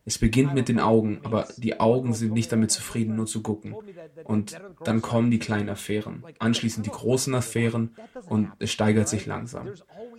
Es 0.06 0.20
beginnt 0.20 0.54
mit 0.54 0.70
den 0.70 0.80
Augen, 0.80 1.20
aber 1.24 1.48
die 1.58 1.80
Augen 1.80 2.14
sind 2.14 2.34
nicht 2.34 2.52
damit 2.52 2.72
zufrieden, 2.72 3.16
nur 3.16 3.26
zu 3.26 3.42
gucken. 3.42 3.76
Und 4.24 4.62
dann 4.84 5.02
kommen 5.02 5.32
die 5.32 5.40
kleinen 5.40 5.70
Affären, 5.70 6.24
anschließend 6.40 6.86
die 6.86 6.92
großen 6.92 7.34
Affären 7.34 7.96
und 8.30 8.52
es 8.60 8.72
steigert 8.72 9.10
sich 9.10 9.26
langsam. 9.26 9.72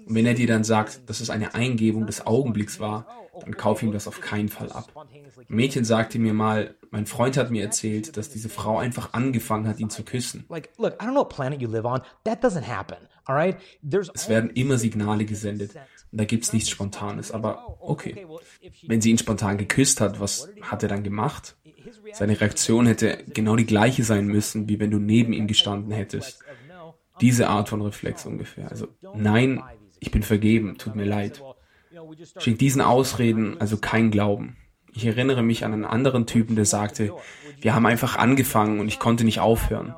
Und 0.06 0.14
wenn 0.14 0.24
er 0.26 0.34
dir 0.34 0.46
dann 0.46 0.62
sagt, 0.64 1.08
dass 1.10 1.20
es 1.20 1.30
eine 1.30 1.54
Eingebung 1.54 2.06
des 2.06 2.26
Augenblicks 2.26 2.78
war, 2.78 3.06
dann 3.40 3.56
kauf 3.56 3.82
ihm 3.82 3.92
das 3.92 4.06
auf 4.06 4.20
keinen 4.20 4.48
Fall 4.48 4.70
ab. 4.70 4.90
Ein 4.96 5.44
Mädchen 5.48 5.84
sagte 5.84 6.18
mir 6.18 6.32
mal, 6.32 6.76
mein 6.90 7.06
Freund 7.06 7.36
hat 7.36 7.50
mir 7.50 7.62
erzählt, 7.62 8.16
dass 8.16 8.30
diese 8.30 8.48
Frau 8.48 8.78
einfach 8.78 9.12
angefangen 9.12 9.66
hat, 9.68 9.80
ihn 9.80 9.90
zu 9.90 10.04
küssen. 10.04 10.46
Es 14.14 14.28
werden 14.28 14.50
immer 14.50 14.78
Signale 14.78 15.24
gesendet. 15.24 15.74
Und 16.12 16.20
da 16.20 16.24
gibt 16.24 16.44
es 16.44 16.52
nichts 16.52 16.70
Spontanes, 16.70 17.32
aber 17.32 17.76
okay. 17.80 18.26
Wenn 18.86 19.00
sie 19.00 19.10
ihn 19.10 19.18
spontan 19.18 19.58
geküsst 19.58 20.00
hat, 20.00 20.20
was 20.20 20.48
hat 20.62 20.82
er 20.84 20.88
dann 20.88 21.02
gemacht? 21.02 21.56
Seine 22.12 22.40
Reaktion 22.40 22.86
hätte 22.86 23.24
genau 23.26 23.56
die 23.56 23.66
gleiche 23.66 24.04
sein 24.04 24.26
müssen, 24.26 24.68
wie 24.68 24.78
wenn 24.78 24.90
du 24.90 24.98
neben 24.98 25.32
ihm 25.32 25.48
gestanden 25.48 25.92
hättest. 25.92 26.42
Diese 27.20 27.48
Art 27.48 27.68
von 27.68 27.82
Reflex 27.82 28.24
ungefähr. 28.24 28.70
Also, 28.70 28.88
nein, 29.14 29.62
ich 30.00 30.10
bin 30.10 30.22
vergeben, 30.22 30.78
tut 30.78 30.96
mir 30.96 31.04
leid. 31.04 31.42
Schenkt 32.38 32.60
diesen 32.60 32.80
Ausreden 32.80 33.60
also 33.60 33.76
kein 33.76 34.10
Glauben. 34.10 34.56
Ich 34.92 35.04
erinnere 35.04 35.42
mich 35.42 35.64
an 35.64 35.72
einen 35.72 35.84
anderen 35.84 36.26
Typen, 36.26 36.56
der 36.56 36.64
sagte, 36.64 37.12
wir 37.60 37.74
haben 37.74 37.86
einfach 37.86 38.16
angefangen 38.16 38.80
und 38.80 38.88
ich 38.88 38.98
konnte 38.98 39.24
nicht 39.24 39.40
aufhören. 39.40 39.94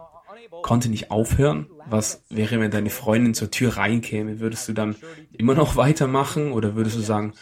Konnte 0.63 0.89
nicht 0.89 1.11
aufhören? 1.11 1.69
Was 1.89 2.25
wäre, 2.29 2.59
wenn 2.61 2.71
deine 2.71 2.91
Freundin 2.91 3.35
zur 3.35 3.51
Tür 3.51 3.77
reinkäme? 3.77 4.41
Würdest 4.41 4.69
du 4.69 4.73
dann 4.73 4.97
immer 5.37 5.55
noch 5.55 5.77
weitermachen 5.77 6.53
oder 6.53 6.75
würdest 6.75 6.97
du 6.97 7.01
sagen, 7.01 7.33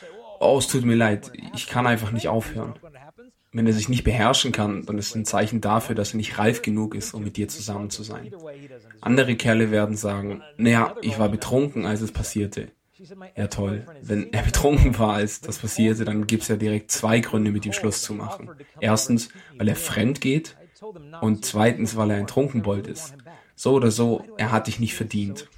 oh, 0.41 0.59
es 0.59 0.69
tut 0.69 0.85
mir 0.85 0.97
leid, 0.97 1.33
ich 1.55 1.67
kann 1.67 1.87
einfach 1.87 2.13
nicht 2.13 2.29
aufhören? 2.29 2.75
Wenn 3.57 3.67
er 3.67 3.73
sich 3.73 3.89
nicht 3.89 4.05
beherrschen 4.05 4.53
kann, 4.53 4.85
dann 4.85 4.99
ist 4.99 5.09
es 5.09 5.15
ein 5.15 5.25
Zeichen 5.25 5.63
dafür, 5.63 5.95
dass 5.95 6.13
er 6.13 6.19
nicht 6.19 6.37
reif 6.37 6.61
genug 6.61 6.95
ist, 6.95 7.15
um 7.15 7.25
mit 7.25 7.39
dir 7.39 7.49
zusammen 7.49 7.89
zu 7.89 8.03
sein. 8.03 8.31
Andere 9.01 9.35
Kerle 9.35 9.71
werden 9.71 9.97
sagen, 9.97 10.43
naja, 10.59 10.95
ich 11.01 11.19
war 11.19 11.31
betrunken, 11.31 11.87
als 11.87 12.03
es 12.03 12.13
passierte. 12.13 12.69
Ja, 13.35 13.47
toll. 13.47 13.87
Wenn 14.03 14.31
er 14.35 14.43
betrunken 14.45 14.99
war, 14.99 15.15
als 15.15 15.41
das 15.41 15.57
passierte, 15.57 16.05
dann 16.05 16.27
gibt 16.27 16.43
es 16.43 16.49
ja 16.49 16.57
direkt 16.57 16.91
zwei 16.91 17.21
Gründe, 17.21 17.51
mit 17.51 17.65
ihm 17.65 17.73
Schluss 17.73 18.03
zu 18.03 18.13
machen. 18.13 18.51
Erstens, 18.79 19.31
weil 19.57 19.69
er 19.69 19.77
fremd 19.77 20.21
geht 20.21 20.55
und 21.23 21.47
zweitens, 21.47 21.97
weil 21.97 22.11
er 22.11 22.19
ein 22.19 22.27
Trunkenbold 22.27 22.87
ist. 22.87 23.15
So 23.55 23.73
oder 23.73 23.91
so, 23.91 24.23
er 24.37 24.53
hat 24.53 24.67
dich 24.67 24.81
nicht 24.81 24.95
verdient. 24.95 25.49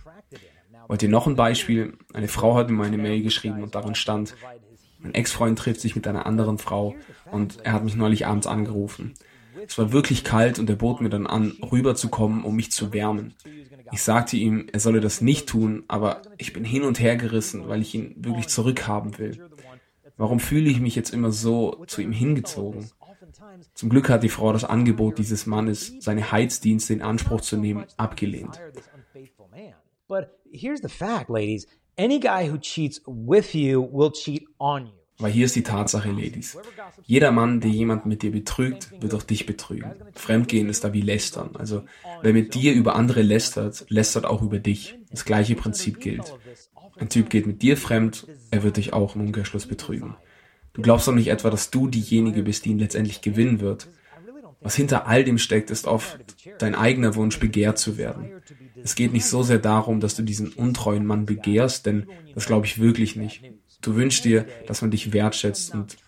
Wollt 0.86 1.02
ihr 1.02 1.08
noch 1.08 1.26
ein 1.26 1.34
Beispiel? 1.34 1.94
Eine 2.14 2.28
Frau 2.28 2.54
hat 2.54 2.70
mir 2.70 2.76
meine 2.76 2.96
Mail 2.96 3.24
geschrieben 3.24 3.64
und 3.64 3.74
darin 3.74 3.96
stand, 3.96 4.36
mein 4.98 5.14
Ex-Freund 5.14 5.58
trifft 5.58 5.80
sich 5.80 5.96
mit 5.96 6.06
einer 6.06 6.26
anderen 6.26 6.58
Frau 6.58 6.94
und 7.30 7.58
er 7.64 7.72
hat 7.72 7.84
mich 7.84 7.96
neulich 7.96 8.26
abends 8.26 8.46
angerufen. 8.46 9.14
Es 9.66 9.76
war 9.78 9.92
wirklich 9.92 10.24
kalt 10.24 10.58
und 10.58 10.70
er 10.70 10.76
bot 10.76 11.00
mir 11.00 11.08
dann 11.08 11.26
an, 11.26 11.56
rüberzukommen, 11.70 12.44
um 12.44 12.56
mich 12.56 12.70
zu 12.70 12.92
wärmen. 12.92 13.34
Ich 13.92 14.02
sagte 14.02 14.36
ihm, 14.36 14.68
er 14.72 14.80
solle 14.80 15.00
das 15.00 15.20
nicht 15.20 15.48
tun, 15.48 15.84
aber 15.88 16.22
ich 16.36 16.52
bin 16.52 16.64
hin 16.64 16.82
und 16.82 17.00
her 17.00 17.16
gerissen, 17.16 17.68
weil 17.68 17.80
ich 17.80 17.94
ihn 17.94 18.14
wirklich 18.18 18.48
zurückhaben 18.48 19.18
will. 19.18 19.48
Warum 20.16 20.40
fühle 20.40 20.68
ich 20.68 20.80
mich 20.80 20.94
jetzt 20.94 21.12
immer 21.12 21.32
so 21.32 21.84
zu 21.86 22.02
ihm 22.02 22.12
hingezogen? 22.12 22.90
Zum 23.74 23.88
Glück 23.88 24.08
hat 24.08 24.22
die 24.22 24.28
Frau 24.28 24.52
das 24.52 24.64
Angebot 24.64 25.18
dieses 25.18 25.46
Mannes, 25.46 25.94
seine 26.00 26.32
Heizdienste 26.32 26.92
in 26.92 27.02
Anspruch 27.02 27.40
zu 27.40 27.56
nehmen, 27.56 27.84
abgelehnt. 27.96 28.60
But 30.08 30.30
here's 30.50 30.80
the 30.80 30.88
fact, 30.88 31.28
ladies. 31.28 31.66
Any 31.98 32.20
guy 32.20 32.48
who 32.48 32.58
cheats 32.58 33.00
with 33.06 33.54
you 33.54 33.82
will 33.92 34.12
cheat 34.12 34.46
on 34.58 34.86
you. 34.86 34.92
Weil 35.18 35.32
hier 35.32 35.46
ist 35.46 35.56
die 35.56 35.64
Tatsache, 35.64 36.12
Ladies. 36.12 36.56
Jeder 37.02 37.32
Mann, 37.32 37.60
der 37.60 37.72
jemand 37.72 38.06
mit 38.06 38.22
dir 38.22 38.30
betrügt, 38.30 38.92
wird 39.02 39.14
auch 39.14 39.24
dich 39.24 39.46
betrügen. 39.46 39.90
Fremdgehen 40.14 40.68
ist 40.68 40.84
da 40.84 40.92
wie 40.92 41.00
Lästern. 41.00 41.56
Also, 41.56 41.82
wer 42.22 42.32
mit 42.32 42.54
dir 42.54 42.72
über 42.72 42.94
andere 42.94 43.22
lästert, 43.22 43.84
lästert 43.88 44.26
auch 44.26 44.42
über 44.42 44.60
dich. 44.60 44.94
Das 45.10 45.24
gleiche 45.24 45.56
Prinzip 45.56 45.98
gilt. 45.98 46.32
Ein 46.98 47.08
Typ 47.08 47.30
geht 47.30 47.48
mit 47.48 47.62
dir 47.62 47.76
fremd, 47.76 48.28
er 48.52 48.62
wird 48.62 48.76
dich 48.76 48.92
auch 48.92 49.16
im 49.16 49.22
Umkehrschluss 49.22 49.66
betrügen. 49.66 50.14
Du 50.74 50.82
glaubst 50.82 51.08
doch 51.08 51.14
nicht 51.14 51.28
etwa, 51.28 51.50
dass 51.50 51.72
du 51.72 51.88
diejenige 51.88 52.44
bist, 52.44 52.64
die 52.64 52.70
ihn 52.70 52.78
letztendlich 52.78 53.22
gewinnen 53.22 53.58
wird. 53.58 53.88
Was 54.60 54.76
hinter 54.76 55.08
all 55.08 55.24
dem 55.24 55.38
steckt, 55.38 55.70
ist 55.70 55.88
oft 55.88 56.18
dein 56.58 56.76
eigener 56.76 57.16
Wunsch, 57.16 57.40
begehrt 57.40 57.78
zu 57.78 57.96
werden. 57.98 58.30
Es 58.82 58.94
geht 58.94 59.12
nicht 59.12 59.26
so 59.26 59.42
sehr 59.42 59.58
darum, 59.58 60.00
dass 60.00 60.14
du 60.14 60.22
diesen 60.22 60.48
untreuen 60.52 61.04
Mann 61.06 61.26
begehrst, 61.26 61.86
denn 61.86 62.06
das 62.32 62.46
glaube 62.46 62.66
ich 62.66 62.78
wirklich 62.80 63.16
nicht. 63.16 63.44
Du 63.80 63.94
wünschst 63.96 64.24
dir, 64.24 64.46
dass 64.66 64.82
man 64.82 64.90
dich 64.90 65.12
wertschätzt 65.12 65.70
und 65.70 65.98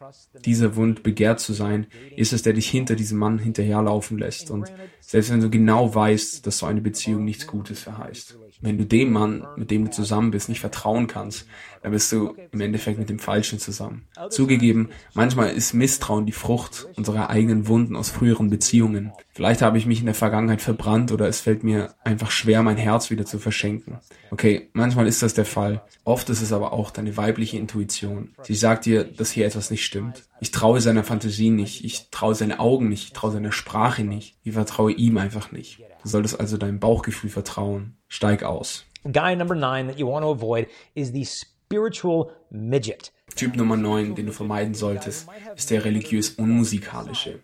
dieser 0.45 0.77
Wunsch, 0.77 1.03
begehrt 1.03 1.41
zu 1.41 1.53
sein, 1.53 1.87
ist 2.17 2.33
es, 2.33 2.43
der 2.43 2.53
dich 2.53 2.69
hinter 2.69 2.95
diesem 2.95 3.19
Mann 3.19 3.39
hinterherlaufen 3.39 4.19
lässt. 4.19 4.51
Und 4.51 4.71
selbst 5.01 5.31
wenn 5.31 5.41
du 5.41 5.51
genau 5.51 5.95
weißt, 5.95 6.47
dass 6.47 6.59
so 6.59 6.67
eine 6.67 6.81
Beziehung 6.81 7.25
nichts 7.25 7.47
Gutes 7.47 7.81
verheißt. 7.81 8.37
Wenn 8.63 8.77
du 8.77 8.85
dem 8.85 9.13
Mann, 9.13 9.47
mit 9.57 9.71
dem 9.71 9.87
du 9.87 9.91
zusammen 9.91 10.31
bist, 10.31 10.49
nicht 10.49 10.61
vertrauen 10.61 11.07
kannst, 11.07 11.47
dann 11.83 11.93
bist 11.93 12.13
du 12.13 12.35
im 12.53 12.61
Endeffekt 12.61 12.99
mit 12.99 13.09
dem 13.09 13.19
Falschen 13.19 13.59
zusammen. 13.59 14.07
Zugegeben, 14.29 14.91
manchmal 15.15 15.51
ist 15.51 15.73
Misstrauen 15.73 16.27
die 16.27 16.33
Frucht 16.33 16.87
unserer 16.97 17.31
eigenen 17.31 17.69
Wunden 17.69 17.97
aus 17.97 18.11
früheren 18.11 18.51
Beziehungen. 18.51 19.13
Vielleicht 19.33 19.63
habe 19.63 19.79
ich 19.79 19.87
mich 19.87 20.01
in 20.01 20.07
der 20.07 20.15
Vergangenheit 20.15 20.61
verbrannt 20.61 21.11
oder 21.11 21.27
es 21.27 21.41
fällt 21.41 21.65
mir 21.65 21.95
einfach 22.05 22.31
schwer, 22.31 22.63
mein 22.63 22.77
Herz 22.77 23.11
wieder 23.11 23.25
zu 23.25 23.39
verschenken. 23.39 23.99
Okay, 24.31 24.69
manchmal 24.75 25.07
ist 25.07 25.23
das 25.23 25.33
der 25.33 25.47
Fall. 25.47 25.83
Oft 26.05 26.29
ist 26.29 26.43
es 26.43 26.53
aber 26.53 26.73
auch 26.73 26.91
deine 26.91 27.17
weibliche 27.17 27.57
Intuition. 27.57 28.35
Sie 28.43 28.55
sagt 28.55 28.85
dir, 28.85 29.05
dass 29.05 29.31
hier 29.31 29.47
etwas 29.47 29.71
nicht 29.71 29.85
stimmt. 29.85 30.00
Ich 30.41 30.51
traue 30.51 30.81
seiner 30.81 31.05
Fantasie 31.05 31.51
nicht, 31.51 31.85
ich 31.85 32.11
traue 32.11 32.35
seine 32.35 32.61
Augen 32.61 32.89
nicht, 32.89 33.05
ich 33.05 33.13
traue 33.13 33.33
seiner 33.33 33.53
Sprache 33.53 34.05
nicht, 34.05 34.37
ich 34.43 34.53
vertraue 34.53 34.93
ihm 34.93 35.19
einfach 35.19 35.53
nicht. 35.53 35.81
Du 36.03 36.09
solltest 36.09 36.41
also 36.41 36.57
deinem 36.57 36.81
Bauchgefühl 36.81 37.31
vertrauen. 37.31 37.97
Steig 38.09 38.43
aus. 38.43 38.85
Guy 39.05 39.37
number 39.37 39.55
nine 39.55 39.89
that 39.89 39.99
you 39.99 40.07
want 40.07 40.25
to 40.25 40.31
avoid 40.31 40.67
is 40.95 41.13
the 41.13 41.25
spiritual 41.25 42.31
midget. 42.51 43.13
Typ 43.37 43.57
Nummer 43.57 43.77
9, 43.77 44.15
den 44.15 44.27
du 44.27 44.33
vermeiden 44.33 44.75
solltest, 44.75 45.29
ist 45.57 45.71
der 45.71 45.85
religiös 45.85 46.31
unmusikalische. 46.31 47.41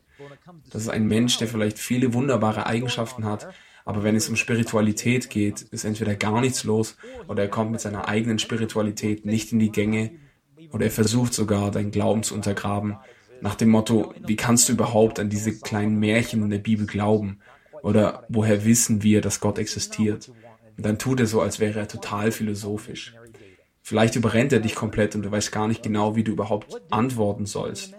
Das 0.70 0.82
ist 0.82 0.88
ein 0.88 1.06
Mensch, 1.06 1.38
der 1.38 1.48
vielleicht 1.48 1.78
viele 1.78 2.12
wunderbare 2.12 2.66
Eigenschaften 2.66 3.24
hat, 3.24 3.48
aber 3.84 4.02
wenn 4.02 4.16
es 4.16 4.28
um 4.28 4.36
Spiritualität 4.36 5.30
geht, 5.30 5.62
ist 5.62 5.84
entweder 5.84 6.16
gar 6.16 6.40
nichts 6.40 6.64
los 6.64 6.96
oder 7.28 7.44
er 7.44 7.48
kommt 7.48 7.70
mit 7.70 7.80
seiner 7.80 8.08
eigenen 8.08 8.38
Spiritualität 8.38 9.24
nicht 9.24 9.52
in 9.52 9.60
die 9.60 9.70
Gänge 9.70 10.10
oder 10.72 10.86
er 10.86 10.90
versucht 10.90 11.34
sogar, 11.34 11.70
deinen 11.70 11.90
Glauben 11.90 12.22
zu 12.22 12.34
untergraben. 12.34 12.96
Nach 13.40 13.54
dem 13.54 13.68
Motto, 13.68 14.14
wie 14.26 14.36
kannst 14.36 14.68
du 14.68 14.72
überhaupt 14.72 15.18
an 15.18 15.28
diese 15.28 15.58
kleinen 15.58 15.98
Märchen 15.98 16.42
in 16.42 16.50
der 16.50 16.58
Bibel 16.58 16.86
glauben? 16.86 17.40
Oder 17.82 18.24
woher 18.28 18.64
wissen 18.64 19.02
wir, 19.02 19.20
dass 19.20 19.40
Gott 19.40 19.58
existiert? 19.58 20.30
Und 20.76 20.84
dann 20.84 20.98
tut 20.98 21.20
er 21.20 21.26
so, 21.26 21.40
als 21.40 21.60
wäre 21.60 21.78
er 21.80 21.88
total 21.88 22.32
philosophisch. 22.32 23.14
Vielleicht 23.82 24.16
überrennt 24.16 24.52
er 24.52 24.60
dich 24.60 24.74
komplett 24.74 25.14
und 25.14 25.22
du 25.22 25.30
weißt 25.30 25.52
gar 25.52 25.68
nicht 25.68 25.82
genau, 25.82 26.16
wie 26.16 26.24
du 26.24 26.32
überhaupt 26.32 26.80
antworten 26.90 27.46
sollst. 27.46 27.94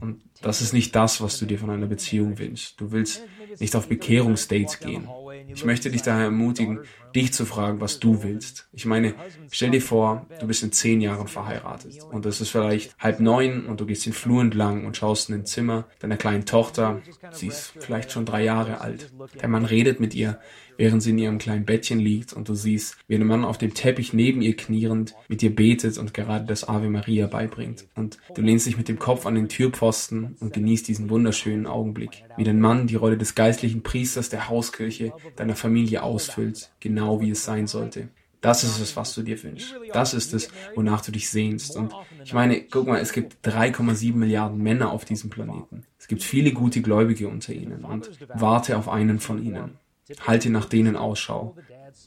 Und 0.00 0.20
das 0.42 0.60
ist 0.60 0.72
nicht 0.72 0.94
das, 0.94 1.20
was 1.20 1.38
du 1.38 1.46
dir 1.46 1.58
von 1.58 1.70
einer 1.70 1.86
Beziehung 1.86 2.38
wünschst. 2.38 2.80
Du 2.80 2.92
willst 2.92 3.22
nicht 3.58 3.74
auf 3.76 3.88
Bekehrungsdates 3.88 4.80
gehen. 4.80 5.08
Ich 5.54 5.64
möchte 5.64 5.90
dich 5.90 6.02
daher 6.02 6.24
ermutigen, 6.24 6.80
dich 7.14 7.32
zu 7.32 7.44
fragen, 7.44 7.80
was 7.80 8.00
du 8.00 8.22
willst. 8.22 8.68
Ich 8.72 8.86
meine, 8.86 9.14
stell 9.50 9.70
dir 9.70 9.82
vor, 9.82 10.26
du 10.40 10.46
bist 10.46 10.62
in 10.62 10.72
zehn 10.72 11.00
Jahren 11.00 11.28
verheiratet 11.28 12.02
und 12.10 12.24
es 12.26 12.40
ist 12.40 12.50
vielleicht 12.50 12.98
halb 12.98 13.20
neun 13.20 13.66
und 13.66 13.80
du 13.80 13.86
gehst 13.86 14.06
den 14.06 14.12
Flur 14.12 14.40
entlang 14.40 14.86
und 14.86 14.96
schaust 14.96 15.28
in 15.28 15.36
ein 15.36 15.46
Zimmer 15.46 15.86
deiner 15.98 16.16
kleinen 16.16 16.46
Tochter. 16.46 17.02
Sie 17.30 17.48
ist 17.48 17.74
vielleicht 17.78 18.12
schon 18.12 18.24
drei 18.24 18.42
Jahre 18.42 18.80
alt. 18.80 19.12
Der 19.40 19.48
Mann 19.48 19.64
redet 19.64 20.00
mit 20.00 20.14
ihr 20.14 20.38
während 20.82 21.00
sie 21.00 21.10
in 21.10 21.18
ihrem 21.18 21.38
kleinen 21.38 21.64
Bettchen 21.64 22.00
liegt 22.00 22.32
und 22.32 22.48
du 22.48 22.54
siehst, 22.54 22.96
wie 23.06 23.14
ein 23.14 23.24
Mann 23.24 23.44
auf 23.44 23.56
dem 23.56 23.72
Teppich 23.72 24.12
neben 24.14 24.42
ihr 24.42 24.56
knierend 24.56 25.14
mit 25.28 25.40
ihr 25.40 25.54
betet 25.54 25.96
und 25.96 26.12
gerade 26.12 26.44
das 26.44 26.68
Ave 26.68 26.90
Maria 26.90 27.28
beibringt. 27.28 27.86
Und 27.94 28.18
du 28.34 28.42
lehnst 28.42 28.66
dich 28.66 28.76
mit 28.76 28.88
dem 28.88 28.98
Kopf 28.98 29.24
an 29.24 29.36
den 29.36 29.48
Türpfosten 29.48 30.34
und 30.40 30.52
genießt 30.52 30.88
diesen 30.88 31.08
wunderschönen 31.08 31.68
Augenblick, 31.68 32.24
wie 32.36 32.42
dein 32.42 32.58
Mann 32.60 32.88
die 32.88 32.96
Rolle 32.96 33.16
des 33.16 33.36
geistlichen 33.36 33.84
Priesters 33.84 34.28
der 34.28 34.48
Hauskirche 34.48 35.12
deiner 35.36 35.54
Familie 35.54 36.02
ausfüllt, 36.02 36.72
genau 36.80 37.20
wie 37.20 37.30
es 37.30 37.44
sein 37.44 37.68
sollte. 37.68 38.08
Das 38.40 38.64
ist 38.64 38.80
es, 38.80 38.96
was 38.96 39.14
du 39.14 39.22
dir 39.22 39.40
wünschst. 39.40 39.76
Das 39.92 40.14
ist 40.14 40.34
es, 40.34 40.48
wonach 40.74 41.00
du 41.02 41.12
dich 41.12 41.30
sehnst. 41.30 41.76
Und 41.76 41.94
ich 42.24 42.32
meine, 42.32 42.60
guck 42.60 42.88
mal, 42.88 42.98
es 42.98 43.12
gibt 43.12 43.46
3,7 43.46 44.14
Milliarden 44.14 44.60
Männer 44.60 44.90
auf 44.90 45.04
diesem 45.04 45.30
Planeten. 45.30 45.84
Es 45.96 46.08
gibt 46.08 46.24
viele 46.24 46.52
gute 46.52 46.82
Gläubige 46.82 47.28
unter 47.28 47.52
ihnen 47.52 47.84
und 47.84 48.10
warte 48.34 48.76
auf 48.76 48.88
einen 48.88 49.20
von 49.20 49.40
ihnen. 49.40 49.78
Halte 50.20 50.50
nach 50.50 50.66
denen 50.66 50.96
Ausschau. 50.96 51.56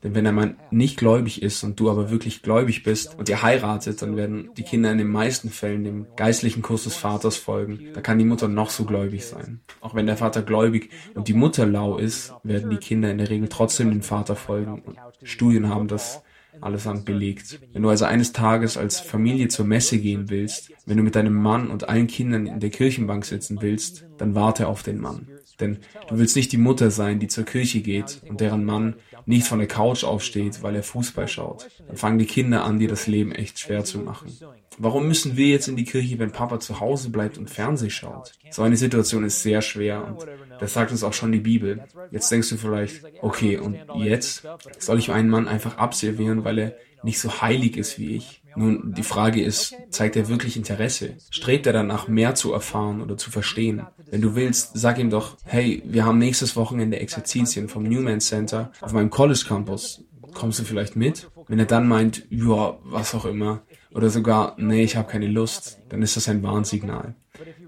Denn 0.03 0.14
wenn 0.14 0.36
Mann 0.36 0.58
nicht 0.72 0.97
gläubig 0.97 1.41
ist 1.41 1.64
und 1.64 1.80
du 1.80 1.89
aber 1.89 2.12
wirklich 2.12 2.41
gläubig 2.41 2.84
bist 2.84 3.18
und 3.18 3.30
ihr 3.30 3.41
heiratet, 3.41 4.01
dann 4.01 4.16
werden 4.16 4.51
die 4.58 4.64
Kinder 4.64 4.91
in 4.91 4.97
den 4.97 5.08
meisten 5.08 5.49
Fällen 5.49 5.84
dem 5.84 6.08
geistlichen 6.16 6.62
Kurs 6.62 6.84
des 6.84 6.95
Vaters 6.95 7.38
folgen. 7.38 7.89
Da 7.93 8.01
kann 8.01 8.20
die 8.20 8.26
Mutter 8.26 8.47
noch 8.47 8.70
so 8.70 8.86
gläubig 8.86 9.26
sein. 9.26 9.62
Auch 9.82 9.95
wenn 9.95 10.06
der 10.06 10.18
Vater 10.18 10.41
gläubig 10.41 10.89
und 11.14 11.28
die 11.28 11.34
Mutter 11.34 11.66
lau 11.66 11.97
ist, 11.97 12.34
werden 12.43 12.70
die 12.70 12.78
Kinder 12.78 13.10
in 13.10 13.18
der 13.18 13.30
Regel 13.30 13.47
trotzdem 13.47 13.89
dem 13.89 14.01
Vater 14.01 14.36
folgen. 14.36 14.82
Und 14.82 14.97
Studien 15.24 15.70
haben 15.70 15.88
das 15.88 16.24
allesamt 16.62 17.06
belegt. 17.06 17.60
Wenn 17.74 17.82
du 17.84 17.89
also 17.89 18.06
eines 18.06 18.32
Tages 18.32 18.78
als 18.78 18.99
Familie 18.99 19.47
zur 19.47 19.66
Messe 19.66 19.97
gehen 19.99 20.30
willst, 20.30 20.72
wenn 20.86 20.97
du 20.97 21.03
mit 21.03 21.16
deinem 21.16 21.36
Mann 21.36 21.70
und 21.70 21.89
allen 21.89 22.08
Kindern 22.08 22.47
in 22.47 22.60
der 22.60 22.70
Kirchenbank 22.70 23.26
sitzen 23.26 23.62
willst, 23.62 24.06
dann 24.18 24.36
warte 24.36 24.68
auf 24.68 24.84
den 24.84 24.99
Mann. 24.99 25.28
Denn 25.60 25.80
du 26.10 26.18
willst 26.18 26.36
nicht 26.36 26.51
die 26.51 26.58
Mutter 26.58 26.91
sein, 26.91 27.20
die 27.20 27.28
zur 27.28 27.45
Kirche 27.45 27.82
geht 27.82 28.22
und 28.28 28.41
deren 28.41 28.66
Mann 28.66 28.95
nicht 29.26 29.47
von 29.47 29.59
der 29.59 29.67
Couch 29.67 30.03
aufsteht, 30.03 30.61
weil 30.61 30.76
er 30.76 30.84
Fußball 30.84 31.28
schaut. 31.28 31.67
Dann 31.88 31.97
fangen 31.97 32.19
die 32.19 32.26
Kinder 32.26 32.63
an, 32.63 32.80
dir 32.80 32.88
das 32.88 33.07
Leben 33.07 33.32
echt 33.32 33.59
schwer 33.59 33.84
zu 33.84 33.99
machen. 33.99 34.38
Warum 34.78 35.07
müssen 35.07 35.38
wir 35.38 35.47
jetzt 35.47 35.67
in 35.67 35.76
die 35.76 35.86
Kirche, 35.86 36.19
wenn 36.19 36.32
Papa 36.32 36.59
zu 36.59 36.80
Hause 36.80 37.09
bleibt 37.09 37.38
und 37.38 37.49
Fernseh 37.49 37.89
schaut? 37.89 38.34
So 38.51 38.61
eine 38.61 38.78
Situation 38.78 39.23
ist 39.23 39.41
sehr 39.41 39.61
schwer 39.61 40.05
und 40.05 40.26
das 40.59 40.73
sagt 40.73 40.91
uns 40.91 41.03
auch 41.03 41.13
schon 41.13 41.32
die 41.32 41.39
Bibel. 41.39 41.84
Jetzt 42.11 42.32
denkst 42.32 42.49
du 42.49 42.57
vielleicht, 42.57 43.01
okay, 43.21 43.57
und 43.57 43.78
jetzt 43.95 44.43
soll 44.80 44.99
ich 44.99 45.11
einen 45.11 45.30
Mann 45.30 45.47
einfach 45.47 45.78
abservieren, 45.78 46.43
weil 46.43 46.59
er 46.59 46.76
nicht 47.03 47.19
so 47.19 47.41
heilig 47.41 47.78
ist 47.78 47.99
wie 47.99 48.15
ich? 48.15 48.41
Nun, 48.56 48.93
die 48.93 49.03
Frage 49.03 49.43
ist, 49.43 49.76
zeigt 49.89 50.16
er 50.16 50.30
wirklich 50.30 50.58
Interesse? 50.58 51.18
Strebt 51.30 51.68
er 51.68 51.74
danach, 51.74 52.08
mehr 52.08 52.36
zu 52.36 52.53
erfahren 52.53 53.01
oder 53.01 53.18
zu 53.18 53.32
verstehen? 53.32 53.86
Wenn 54.10 54.22
du 54.22 54.36
willst, 54.36 54.72
sag 54.74 54.97
ihm 54.97 55.10
doch, 55.10 55.38
hey, 55.43 55.82
wir 55.86 56.06
haben 56.06 56.18
nächstes 56.18 56.56
Wochenende 56.56 56.99
Exerzitien 56.99 57.68
vom 57.68 57.84
Newman 57.84 58.22
Center 58.22 58.72
auf 58.82 58.93
meinem 58.93 59.10
College 59.10 59.43
Campus. 59.47 60.03
Kommst 60.34 60.60
du 60.60 60.64
vielleicht 60.64 60.95
mit? 60.95 61.30
Wenn 61.47 61.60
er 61.60 61.66
dann 61.66 61.88
meint, 61.88 62.26
ja, 62.30 62.78
was 62.84 63.14
auch 63.14 63.26
immer, 63.26 63.62
oder 63.93 64.10
sogar, 64.10 64.56
nee, 64.58 64.84
ich 64.84 64.97
habe 64.97 65.10
keine 65.10 65.28
Lust, 65.28 65.80
dann 65.89 66.01
ist 66.01 66.18
das 66.18 66.28
ein 66.28 66.43
Warnsignal. 66.43 67.16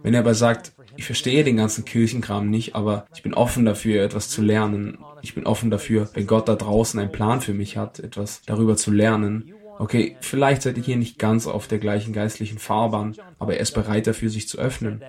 Wenn 0.04 0.14
er 0.14 0.20
aber 0.22 0.36
sagt, 0.36 0.74
ich 0.98 1.06
verstehe 1.06 1.44
den 1.44 1.58
ganzen 1.58 1.86
Kirchenkram 1.86 2.50
nicht, 2.50 2.76
aber 2.76 3.06
ich 3.14 3.24
bin 3.24 3.34
offen 3.34 3.66
dafür, 3.66 4.04
etwas 4.04 4.30
zu 4.30 4.42
lernen. 4.42 4.98
Ich 5.22 5.36
bin 5.36 5.46
offen 5.46 5.70
dafür, 5.70 6.10
wenn 6.14 6.28
Gott 6.28 6.50
da 6.50 6.56
draußen 6.56 7.00
einen 7.00 7.12
Plan 7.12 7.40
für 7.40 7.54
mich 7.54 7.78
hat, 7.78 8.00
etwas 8.00 8.42
darüber 8.46 8.76
zu 8.76 8.92
lernen, 8.92 9.54
Okay, 9.80 10.18
vielleicht 10.22 10.64
seid 10.64 10.78
ihr 10.78 10.84
hier 10.84 10.98
nicht 10.98 11.20
ganz 11.20 11.48
auf 11.48 11.68
der 11.68 11.80
gleichen 11.80 12.14
geistlichen 12.14 12.58
Fahrbahn, 12.58 13.16
aber 13.40 13.56
er 13.56 13.60
ist 13.60 13.74
bereit 13.74 14.08
dafür, 14.08 14.30
sich 14.30 14.48
zu 14.48 14.58
öffnen. 14.58 15.04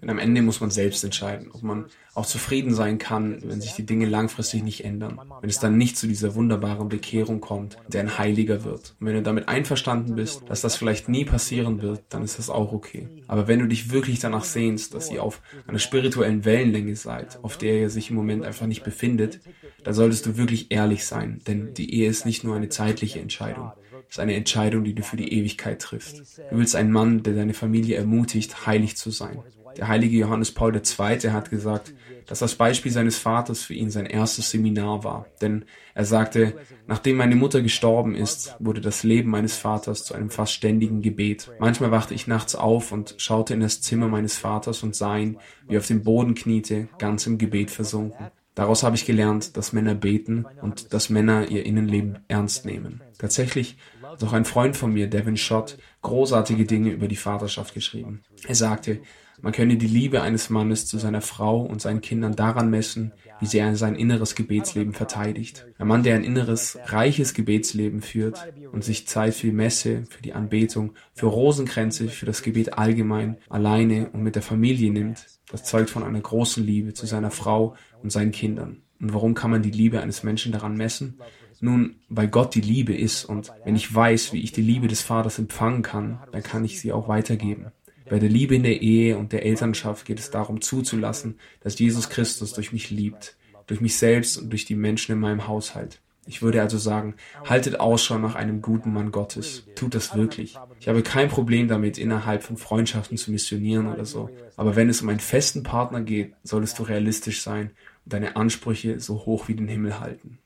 Denn 0.00 0.10
am 0.10 0.18
Ende 0.18 0.42
muss 0.42 0.60
man 0.60 0.70
selbst 0.70 1.02
entscheiden, 1.04 1.50
ob 1.52 1.62
man 1.62 1.86
auch 2.14 2.26
zufrieden 2.26 2.74
sein 2.74 2.98
kann, 2.98 3.38
wenn 3.42 3.60
sich 3.60 3.72
die 3.72 3.86
Dinge 3.86 4.06
langfristig 4.06 4.62
nicht 4.62 4.84
ändern. 4.84 5.20
Wenn 5.40 5.50
es 5.50 5.58
dann 5.58 5.76
nicht 5.76 5.96
zu 5.96 6.06
dieser 6.06 6.34
wunderbaren 6.34 6.88
Bekehrung 6.88 7.40
kommt, 7.40 7.76
der 7.88 8.02
ein 8.02 8.18
Heiliger 8.18 8.64
wird. 8.64 8.94
Und 9.00 9.06
wenn 9.06 9.14
du 9.14 9.22
damit 9.22 9.48
einverstanden 9.48 10.14
bist, 10.14 10.48
dass 10.48 10.60
das 10.60 10.76
vielleicht 10.76 11.08
nie 11.08 11.24
passieren 11.24 11.82
wird, 11.82 12.02
dann 12.10 12.22
ist 12.22 12.38
das 12.38 12.50
auch 12.50 12.72
okay. 12.72 13.08
Aber 13.26 13.48
wenn 13.48 13.58
du 13.58 13.66
dich 13.66 13.90
wirklich 13.90 14.20
danach 14.20 14.44
sehnst, 14.44 14.94
dass 14.94 15.10
ihr 15.10 15.22
auf 15.22 15.40
einer 15.66 15.78
spirituellen 15.78 16.44
Wellenlänge 16.44 16.94
seid, 16.94 17.42
auf 17.42 17.58
der 17.58 17.80
ihr 17.80 17.90
sich 17.90 18.10
im 18.10 18.16
Moment 18.16 18.44
einfach 18.44 18.66
nicht 18.66 18.84
befindet, 18.84 19.40
dann 19.82 19.94
solltest 19.94 20.26
du 20.26 20.36
wirklich 20.36 20.70
ehrlich 20.70 21.04
sein, 21.04 21.40
denn 21.46 21.74
die 21.74 21.94
Ehe 21.94 22.08
ist 22.08 22.26
nicht 22.26 22.44
nur 22.44 22.56
eine 22.56 22.68
zeitliche 22.68 23.20
Entscheidung 23.20 23.72
ist 24.08 24.20
eine 24.20 24.34
Entscheidung, 24.34 24.84
die 24.84 24.94
du 24.94 25.02
für 25.02 25.16
die 25.16 25.32
Ewigkeit 25.32 25.80
triffst. 25.80 26.38
Du 26.50 26.58
willst 26.58 26.76
einen 26.76 26.92
Mann, 26.92 27.22
der 27.22 27.34
deine 27.34 27.54
Familie 27.54 27.96
ermutigt, 27.96 28.66
heilig 28.66 28.96
zu 28.96 29.10
sein. 29.10 29.42
Der 29.76 29.88
heilige 29.88 30.16
Johannes 30.16 30.52
Paul 30.52 30.74
II. 30.74 31.30
hat 31.30 31.50
gesagt, 31.50 31.92
dass 32.26 32.38
das 32.38 32.54
Beispiel 32.54 32.92
seines 32.92 33.18
Vaters 33.18 33.62
für 33.62 33.74
ihn 33.74 33.90
sein 33.90 34.06
erstes 34.06 34.50
Seminar 34.50 35.04
war. 35.04 35.26
Denn 35.40 35.64
er 35.94 36.04
sagte, 36.04 36.54
nachdem 36.86 37.16
meine 37.16 37.36
Mutter 37.36 37.60
gestorben 37.60 38.14
ist, 38.14 38.54
wurde 38.58 38.80
das 38.80 39.02
Leben 39.02 39.30
meines 39.30 39.56
Vaters 39.56 40.04
zu 40.04 40.14
einem 40.14 40.30
fast 40.30 40.52
ständigen 40.52 41.02
Gebet. 41.02 41.50
Manchmal 41.58 41.90
wachte 41.90 42.14
ich 42.14 42.26
nachts 42.26 42.54
auf 42.54 42.92
und 42.92 43.16
schaute 43.18 43.54
in 43.54 43.60
das 43.60 43.80
Zimmer 43.80 44.08
meines 44.08 44.38
Vaters 44.38 44.82
und 44.82 44.94
sah 44.94 45.16
ihn, 45.18 45.38
wie 45.66 45.74
er 45.74 45.80
auf 45.80 45.86
dem 45.86 46.02
Boden 46.02 46.34
kniete, 46.34 46.88
ganz 46.98 47.26
im 47.26 47.38
Gebet 47.38 47.70
versunken. 47.70 48.30
Daraus 48.54 48.84
habe 48.84 48.94
ich 48.94 49.04
gelernt, 49.04 49.56
dass 49.56 49.72
Männer 49.72 49.96
beten 49.96 50.46
und 50.62 50.94
dass 50.94 51.10
Männer 51.10 51.50
ihr 51.50 51.66
Innenleben 51.66 52.20
ernst 52.28 52.64
nehmen. 52.64 53.02
Tatsächlich 53.18 53.76
auch 54.22 54.32
ein 54.32 54.44
Freund 54.44 54.76
von 54.76 54.92
mir, 54.92 55.08
Devin 55.08 55.36
Schott, 55.36 55.78
großartige 56.02 56.64
Dinge 56.64 56.90
über 56.90 57.08
die 57.08 57.16
Vaterschaft 57.16 57.74
geschrieben. 57.74 58.22
Er 58.46 58.54
sagte, 58.54 59.00
man 59.42 59.52
könne 59.52 59.76
die 59.76 59.88
Liebe 59.88 60.22
eines 60.22 60.48
Mannes 60.48 60.86
zu 60.86 60.98
seiner 60.98 61.20
Frau 61.20 61.60
und 61.62 61.80
seinen 61.80 62.00
Kindern 62.00 62.36
daran 62.36 62.70
messen, 62.70 63.12
wie 63.40 63.46
sehr 63.46 63.66
er 63.66 63.76
sein 63.76 63.96
inneres 63.96 64.34
Gebetsleben 64.36 64.92
verteidigt. 64.92 65.66
Ein 65.76 65.88
Mann, 65.88 66.02
der 66.02 66.14
ein 66.14 66.24
inneres, 66.24 66.78
reiches 66.86 67.34
Gebetsleben 67.34 68.00
führt 68.00 68.38
und 68.72 68.84
sich 68.84 69.08
Zeit 69.08 69.34
für 69.34 69.48
die 69.48 69.52
Messe, 69.52 70.04
für 70.08 70.22
die 70.22 70.34
Anbetung, 70.34 70.92
für 71.14 71.26
Rosenkränze, 71.26 72.08
für 72.08 72.26
das 72.26 72.42
Gebet 72.42 72.78
allgemein, 72.78 73.38
alleine 73.48 74.10
und 74.10 74.22
mit 74.22 74.36
der 74.36 74.42
Familie 74.42 74.92
nimmt, 74.92 75.26
das 75.50 75.64
zeugt 75.64 75.90
von 75.90 76.04
einer 76.04 76.20
großen 76.20 76.64
Liebe 76.64 76.94
zu 76.94 77.06
seiner 77.06 77.30
Frau 77.30 77.74
und 78.02 78.10
seinen 78.10 78.32
Kindern. 78.32 78.82
Und 79.00 79.12
warum 79.12 79.34
kann 79.34 79.50
man 79.50 79.62
die 79.62 79.70
Liebe 79.70 80.00
eines 80.00 80.22
Menschen 80.22 80.52
daran 80.52 80.76
messen? 80.76 81.18
Nun, 81.60 81.96
weil 82.08 82.28
Gott 82.28 82.54
die 82.54 82.60
Liebe 82.60 82.94
ist 82.94 83.24
und 83.24 83.52
wenn 83.64 83.76
ich 83.76 83.92
weiß, 83.94 84.32
wie 84.32 84.42
ich 84.42 84.52
die 84.52 84.62
Liebe 84.62 84.88
des 84.88 85.02
Vaters 85.02 85.38
empfangen 85.38 85.82
kann, 85.82 86.18
dann 86.32 86.42
kann 86.42 86.64
ich 86.64 86.80
sie 86.80 86.92
auch 86.92 87.08
weitergeben. 87.08 87.66
Bei 88.08 88.18
der 88.18 88.28
Liebe 88.28 88.54
in 88.54 88.62
der 88.62 88.82
Ehe 88.82 89.16
und 89.16 89.32
der 89.32 89.46
Elternschaft 89.46 90.04
geht 90.04 90.18
es 90.18 90.30
darum 90.30 90.60
zuzulassen, 90.60 91.38
dass 91.60 91.78
Jesus 91.78 92.10
Christus 92.10 92.52
durch 92.52 92.72
mich 92.72 92.90
liebt, 92.90 93.36
durch 93.66 93.80
mich 93.80 93.96
selbst 93.96 94.36
und 94.36 94.50
durch 94.50 94.66
die 94.66 94.74
Menschen 94.74 95.12
in 95.12 95.20
meinem 95.20 95.48
Haushalt. 95.48 96.00
Ich 96.26 96.40
würde 96.40 96.62
also 96.62 96.78
sagen, 96.78 97.14
haltet 97.44 97.80
Ausschau 97.80 98.18
nach 98.18 98.34
einem 98.34 98.62
guten 98.62 98.92
Mann 98.92 99.12
Gottes. 99.12 99.64
Tut 99.74 99.94
das 99.94 100.14
wirklich. 100.16 100.56
Ich 100.80 100.88
habe 100.88 101.02
kein 101.02 101.28
Problem 101.28 101.68
damit, 101.68 101.98
innerhalb 101.98 102.42
von 102.42 102.56
Freundschaften 102.56 103.18
zu 103.18 103.30
missionieren 103.30 103.86
oder 103.86 104.06
so. 104.06 104.30
Aber 104.56 104.74
wenn 104.74 104.88
es 104.88 105.02
um 105.02 105.08
einen 105.10 105.20
festen 105.20 105.62
Partner 105.62 106.00
geht, 106.00 106.32
solltest 106.42 106.78
du 106.78 106.84
realistisch 106.84 107.42
sein 107.42 107.70
und 108.04 108.12
deine 108.12 108.36
Ansprüche 108.36 109.00
so 109.00 109.26
hoch 109.26 109.48
wie 109.48 109.54
den 109.54 109.68
Himmel 109.68 110.00
halten. 110.00 110.38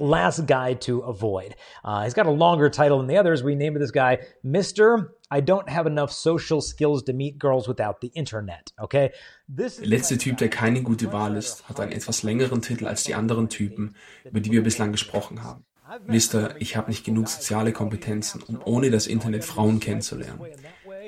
Last 0.00 0.46
guy 0.46 0.74
to 0.74 1.00
avoid. 1.00 1.54
Uh, 1.84 2.04
he's 2.04 2.14
got 2.14 2.26
a 2.26 2.30
longer 2.30 2.70
title 2.70 2.98
than 2.98 3.06
the 3.06 3.18
others. 3.18 3.42
We 3.42 3.54
named 3.54 3.76
this 3.80 3.92
guy 3.92 4.18
Mr. 4.44 5.10
I 5.30 5.40
don't 5.40 5.68
have 5.68 5.86
enough 5.86 6.10
social 6.10 6.60
skills 6.60 7.04
to 7.04 7.12
meet 7.12 7.38
girls 7.38 7.68
without 7.68 8.00
the 8.00 8.08
Internet. 8.08 8.72
Okay? 8.80 9.12
This 9.48 9.76
der 9.76 9.86
letzte 9.86 10.18
Typ, 10.18 10.38
der 10.38 10.48
keine 10.48 10.82
gute 10.82 11.12
Wahl 11.12 11.36
ist, 11.36 11.68
hat 11.68 11.78
einen 11.78 11.92
etwas 11.92 12.24
längeren 12.24 12.62
Titel 12.62 12.86
als 12.86 13.04
die 13.04 13.14
anderen 13.14 13.48
Typen, 13.48 13.94
über 14.24 14.40
die 14.40 14.50
wir 14.50 14.62
bislang 14.62 14.90
gesprochen 14.90 15.44
haben. 15.44 15.64
Mister, 16.06 16.54
ich 16.60 16.76
habe 16.76 16.90
nicht 16.90 17.04
genug 17.04 17.28
soziale 17.28 17.72
Kompetenzen, 17.72 18.42
um 18.42 18.60
ohne 18.64 18.90
das 18.90 19.06
Internet 19.06 19.44
Frauen 19.44 19.80
kennenzulernen. 19.80 20.40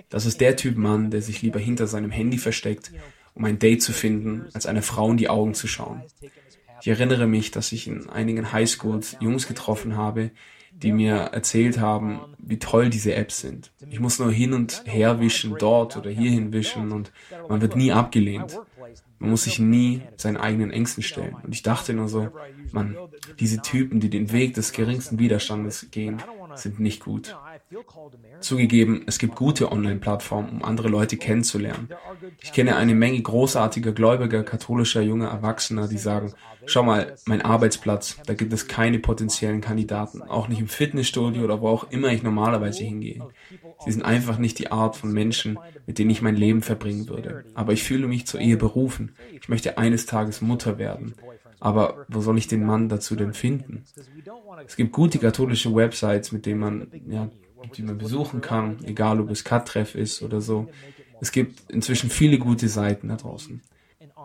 Das 0.08 0.26
ist 0.26 0.40
der 0.40 0.56
Typ 0.56 0.76
Mann, 0.76 1.10
der 1.10 1.22
sich 1.22 1.42
lieber 1.42 1.60
hinter 1.60 1.86
seinem 1.86 2.10
Handy 2.10 2.38
versteckt, 2.38 2.92
um 3.34 3.44
ein 3.44 3.58
Date 3.58 3.82
zu 3.82 3.92
finden, 3.92 4.46
als 4.52 4.66
einer 4.66 4.82
Frau 4.82 5.10
in 5.10 5.16
die 5.16 5.28
Augen 5.28 5.54
zu 5.54 5.66
schauen. 5.68 6.02
Ich 6.82 6.88
erinnere 6.88 7.28
mich, 7.28 7.52
dass 7.52 7.70
ich 7.70 7.86
in 7.86 8.10
einigen 8.10 8.52
Highschools 8.52 9.16
Jungs 9.20 9.46
getroffen 9.46 9.96
habe, 9.96 10.32
die 10.72 10.90
mir 10.90 11.14
erzählt 11.14 11.78
haben, 11.78 12.18
wie 12.38 12.58
toll 12.58 12.90
diese 12.90 13.14
Apps 13.14 13.40
sind. 13.40 13.70
Ich 13.88 14.00
muss 14.00 14.18
nur 14.18 14.32
hin 14.32 14.52
und 14.52 14.82
her 14.84 15.20
wischen, 15.20 15.54
dort 15.60 15.96
oder 15.96 16.10
hierhin 16.10 16.52
wischen 16.52 16.90
und 16.90 17.12
man 17.48 17.60
wird 17.60 17.76
nie 17.76 17.92
abgelehnt. 17.92 18.58
Man 19.20 19.30
muss 19.30 19.44
sich 19.44 19.60
nie 19.60 20.02
seinen 20.16 20.38
eigenen 20.38 20.72
Ängsten 20.72 21.04
stellen. 21.04 21.36
Und 21.40 21.54
ich 21.54 21.62
dachte 21.62 21.94
nur 21.94 22.08
so, 22.08 22.30
man, 22.72 22.96
diese 23.38 23.62
Typen, 23.62 24.00
die 24.00 24.10
den 24.10 24.32
Weg 24.32 24.54
des 24.54 24.72
geringsten 24.72 25.20
Widerstandes 25.20 25.86
gehen, 25.92 26.20
sind 26.56 26.80
nicht 26.80 27.04
gut. 27.04 27.36
Zugegeben, 28.40 29.02
es 29.06 29.18
gibt 29.18 29.36
gute 29.36 29.72
Online-Plattformen, 29.72 30.50
um 30.50 30.64
andere 30.64 30.88
Leute 30.88 31.16
kennenzulernen. 31.16 31.88
Ich 32.42 32.52
kenne 32.52 32.76
eine 32.76 32.94
Menge 32.94 33.20
großartiger, 33.20 33.92
gläubiger, 33.92 34.42
katholischer 34.42 35.02
junger 35.02 35.28
Erwachsener, 35.28 35.88
die 35.88 35.98
sagen, 35.98 36.32
schau 36.66 36.82
mal, 36.82 37.14
mein 37.26 37.42
Arbeitsplatz, 37.42 38.16
da 38.26 38.34
gibt 38.34 38.52
es 38.52 38.68
keine 38.68 38.98
potenziellen 38.98 39.60
Kandidaten, 39.60 40.22
auch 40.22 40.48
nicht 40.48 40.60
im 40.60 40.68
Fitnessstudio 40.68 41.44
oder 41.44 41.60
wo 41.60 41.68
auch 41.68 41.90
immer 41.90 42.08
ich 42.08 42.22
normalerweise 42.22 42.84
hingehe. 42.84 43.26
Sie 43.84 43.92
sind 43.92 44.02
einfach 44.02 44.38
nicht 44.38 44.58
die 44.58 44.70
Art 44.70 44.96
von 44.96 45.12
Menschen, 45.12 45.58
mit 45.86 45.98
denen 45.98 46.10
ich 46.10 46.22
mein 46.22 46.36
Leben 46.36 46.62
verbringen 46.62 47.08
würde. 47.08 47.44
Aber 47.54 47.72
ich 47.72 47.82
fühle 47.82 48.06
mich 48.06 48.26
zur 48.26 48.40
Ehe 48.40 48.56
berufen. 48.56 49.14
Ich 49.40 49.48
möchte 49.48 49.78
eines 49.78 50.06
Tages 50.06 50.40
Mutter 50.40 50.78
werden. 50.78 51.14
Aber 51.62 52.06
wo 52.08 52.20
soll 52.20 52.38
ich 52.38 52.48
den 52.48 52.66
Mann 52.66 52.88
dazu 52.88 53.14
denn 53.14 53.34
finden? 53.34 53.84
Es 54.66 54.74
gibt 54.74 54.90
gute 54.90 55.20
katholische 55.20 55.72
Websites, 55.72 56.32
mit 56.32 56.44
denen 56.44 56.58
man 56.58 56.88
ja, 57.08 57.30
die 57.76 57.82
man 57.82 57.98
besuchen 57.98 58.40
kann, 58.40 58.78
egal 58.84 59.20
ob 59.20 59.30
es 59.30 59.44
Cut-Treff 59.44 59.94
ist 59.94 60.22
oder 60.22 60.40
so. 60.40 60.68
Es 61.20 61.32
gibt 61.32 61.70
inzwischen 61.70 62.10
viele 62.10 62.38
gute 62.38 62.68
Seiten 62.68 63.08
da 63.08 63.16
draußen. 63.16 63.62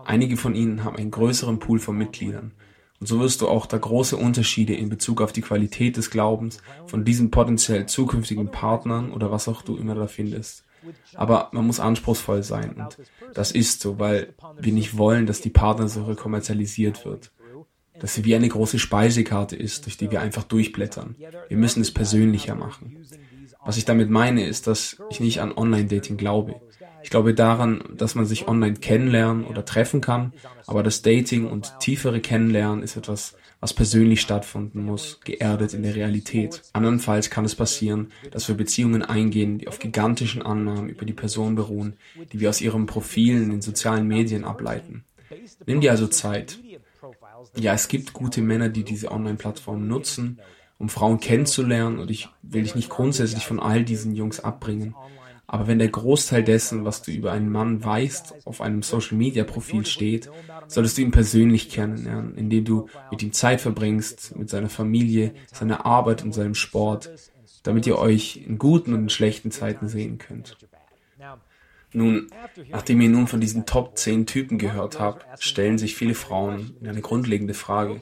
Einige 0.05 0.37
von 0.37 0.55
ihnen 0.55 0.83
haben 0.83 0.95
einen 0.95 1.11
größeren 1.11 1.59
Pool 1.59 1.79
von 1.79 1.97
Mitgliedern. 1.97 2.53
Und 2.99 3.07
so 3.07 3.19
wirst 3.19 3.41
du 3.41 3.47
auch 3.47 3.65
da 3.65 3.77
große 3.77 4.17
Unterschiede 4.17 4.73
in 4.73 4.89
Bezug 4.89 5.21
auf 5.21 5.31
die 5.31 5.41
Qualität 5.41 5.97
des 5.97 6.09
Glaubens 6.09 6.59
von 6.87 7.05
diesen 7.05 7.29
potenziell 7.29 7.85
zukünftigen 7.85 8.49
Partnern 8.49 9.11
oder 9.11 9.31
was 9.31 9.47
auch 9.47 9.61
du 9.61 9.77
immer 9.77 9.93
da 9.93 10.07
findest. 10.07 10.63
Aber 11.13 11.49
man 11.51 11.67
muss 11.67 11.79
anspruchsvoll 11.79 12.43
sein 12.43 12.73
und 12.73 12.97
das 13.33 13.51
ist 13.51 13.81
so, 13.81 13.99
weil 13.99 14.33
wir 14.59 14.73
nicht 14.73 14.97
wollen, 14.97 15.25
dass 15.25 15.41
die 15.41 15.49
Partnersuche 15.49 16.15
kommerzialisiert 16.15 17.05
wird. 17.05 17.31
Dass 17.99 18.13
sie 18.13 18.25
wie 18.25 18.35
eine 18.35 18.47
große 18.47 18.79
Speisekarte 18.79 19.55
ist, 19.55 19.85
durch 19.85 19.97
die 19.97 20.11
wir 20.11 20.21
einfach 20.21 20.43
durchblättern. 20.43 21.15
Wir 21.47 21.57
müssen 21.57 21.81
es 21.81 21.91
persönlicher 21.91 22.55
machen. 22.55 22.97
Was 23.67 23.75
ich 23.75 23.83
damit 23.83 24.09
meine, 24.09 24.45
ist, 24.47 24.65
dass 24.65 24.95
ich 25.09 25.19
nicht 25.19 25.41
an 25.41 25.51
Online-Dating 25.51 26.15
glaube. 26.15 26.55
Ich 27.03 27.09
glaube 27.09 27.33
daran, 27.33 27.83
dass 27.97 28.15
man 28.15 28.25
sich 28.25 28.47
online 28.47 28.75
kennenlernen 28.75 29.43
oder 29.43 29.65
treffen 29.65 29.99
kann, 29.99 30.31
aber 30.67 30.83
das 30.83 31.01
Dating 31.01 31.45
und 31.45 31.77
tiefere 31.81 32.21
Kennenlernen 32.21 32.81
ist 32.81 32.95
etwas, 32.95 33.35
was 33.59 33.73
persönlich 33.73 34.21
stattfinden 34.21 34.85
muss, 34.85 35.19
geerdet 35.25 35.73
in 35.73 35.83
der 35.83 35.95
Realität. 35.95 36.61
Andernfalls 36.71 37.29
kann 37.29 37.43
es 37.43 37.55
passieren, 37.55 38.13
dass 38.31 38.47
wir 38.47 38.55
Beziehungen 38.55 39.03
eingehen, 39.03 39.57
die 39.57 39.67
auf 39.67 39.79
gigantischen 39.79 40.41
Annahmen 40.41 40.87
über 40.87 41.03
die 41.03 41.13
Person 41.13 41.55
beruhen, 41.55 41.97
die 42.31 42.39
wir 42.39 42.47
aus 42.47 42.61
ihren 42.61 42.85
Profilen 42.85 43.43
in 43.43 43.49
den 43.49 43.61
sozialen 43.61 44.07
Medien 44.07 44.45
ableiten. 44.45 45.03
Nimm 45.65 45.81
dir 45.81 45.91
also 45.91 46.07
Zeit. 46.07 46.57
Ja, 47.57 47.73
es 47.73 47.89
gibt 47.89 48.13
gute 48.13 48.41
Männer, 48.41 48.69
die 48.69 48.85
diese 48.85 49.11
Online-Plattformen 49.11 49.89
nutzen, 49.89 50.39
um 50.77 50.89
Frauen 50.89 51.19
kennenzulernen 51.19 51.99
und 51.99 52.11
ich 52.11 52.29
will 52.41 52.63
dich 52.63 52.75
nicht 52.75 52.89
grundsätzlich 52.89 53.45
von 53.45 53.59
all 53.59 53.83
diesen 53.83 54.13
Jungs 54.13 54.39
abbringen. 54.39 54.95
Aber 55.49 55.67
wenn 55.67 55.79
der 55.79 55.87
Großteil 55.87 56.43
dessen, 56.43 56.83
was 56.83 57.01
du 57.01 57.11
über 57.11 57.31
einen 57.31 57.49
Mann 57.49 57.83
weißt, 57.83 58.45
auf 58.45 58.59
einem 58.59 58.83
Social-Media-Profil 58.83 59.85
steht, 59.85 60.29
solltest 60.67 60.97
du 60.97 61.03
ihn 61.03 61.11
persönlich 61.11 61.69
kennenlernen, 61.69 62.35
indem 62.35 62.65
du 62.65 62.89
mit 63.11 63.23
ihm 63.23 63.31
Zeit 63.31 63.61
verbringst, 63.61 64.35
mit 64.35 64.49
seiner 64.49 64.69
Familie, 64.69 65.33
seiner 65.53 65.85
Arbeit 65.85 66.21
und 66.23 66.33
seinem 66.33 66.53
Sport, 66.53 67.09
damit 67.63 67.87
ihr 67.87 67.97
euch 67.97 68.43
in 68.45 68.57
guten 68.57 68.93
und 68.93 69.03
in 69.03 69.09
schlechten 69.09 69.49
Zeiten 69.49 69.87
sehen 69.87 70.17
könnt. 70.17 70.57
Nun, 71.93 72.27
nachdem 72.69 72.99
ihr 72.99 73.09
nun 73.09 73.27
von 73.27 73.39
diesen 73.39 73.65
Top 73.65 73.97
10 73.97 74.25
Typen 74.25 74.57
gehört 74.57 74.99
habt, 74.99 75.25
stellen 75.41 75.77
sich 75.77 75.95
viele 75.95 76.13
Frauen 76.13 76.75
eine 76.83 77.01
grundlegende 77.01 77.53
Frage. 77.53 78.01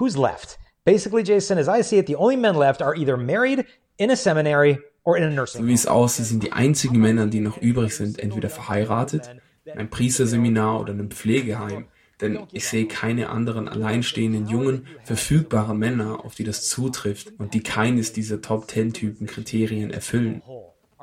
Who's 0.00 0.16
left? 0.16 0.58
Basically, 0.84 1.22
Jason, 1.22 1.58
as 1.58 1.68
I 1.68 1.82
see 1.82 1.98
it, 1.98 2.06
the 2.06 2.16
only 2.16 2.36
men 2.36 2.56
left 2.56 2.82
are 2.82 2.96
either 2.96 3.16
married, 3.16 3.66
in 3.98 4.10
a 4.10 4.16
seminary, 4.16 4.78
or 5.04 5.16
in 5.16 5.22
a 5.22 5.30
nursing 5.30 5.60
So 5.60 5.68
wie 5.68 5.74
es 5.74 5.86
aussieht, 5.86 6.26
sind 6.26 6.42
die 6.42 6.52
einzigen 6.52 6.98
Männer, 6.98 7.26
die 7.26 7.40
noch 7.40 7.58
übrig 7.58 7.94
sind, 7.94 8.18
entweder 8.18 8.48
verheiratet, 8.48 9.30
in 9.64 9.72
einem 9.72 9.90
Priesterseminar 9.90 10.80
oder 10.80 10.92
in 10.92 11.00
einem 11.00 11.10
Pflegeheim. 11.10 11.86
Denn 12.20 12.40
ich 12.52 12.66
sehe 12.66 12.86
keine 12.86 13.30
anderen 13.30 13.68
alleinstehenden, 13.68 14.46
jungen, 14.46 14.86
verfügbaren 15.04 15.78
Männer, 15.78 16.24
auf 16.24 16.34
die 16.34 16.44
das 16.44 16.68
zutrifft 16.68 17.32
und 17.38 17.54
die 17.54 17.62
keines 17.62 18.12
dieser 18.12 18.42
Top-10-Typen 18.42 19.26
Kriterien 19.26 19.90
erfüllen. 19.90 20.42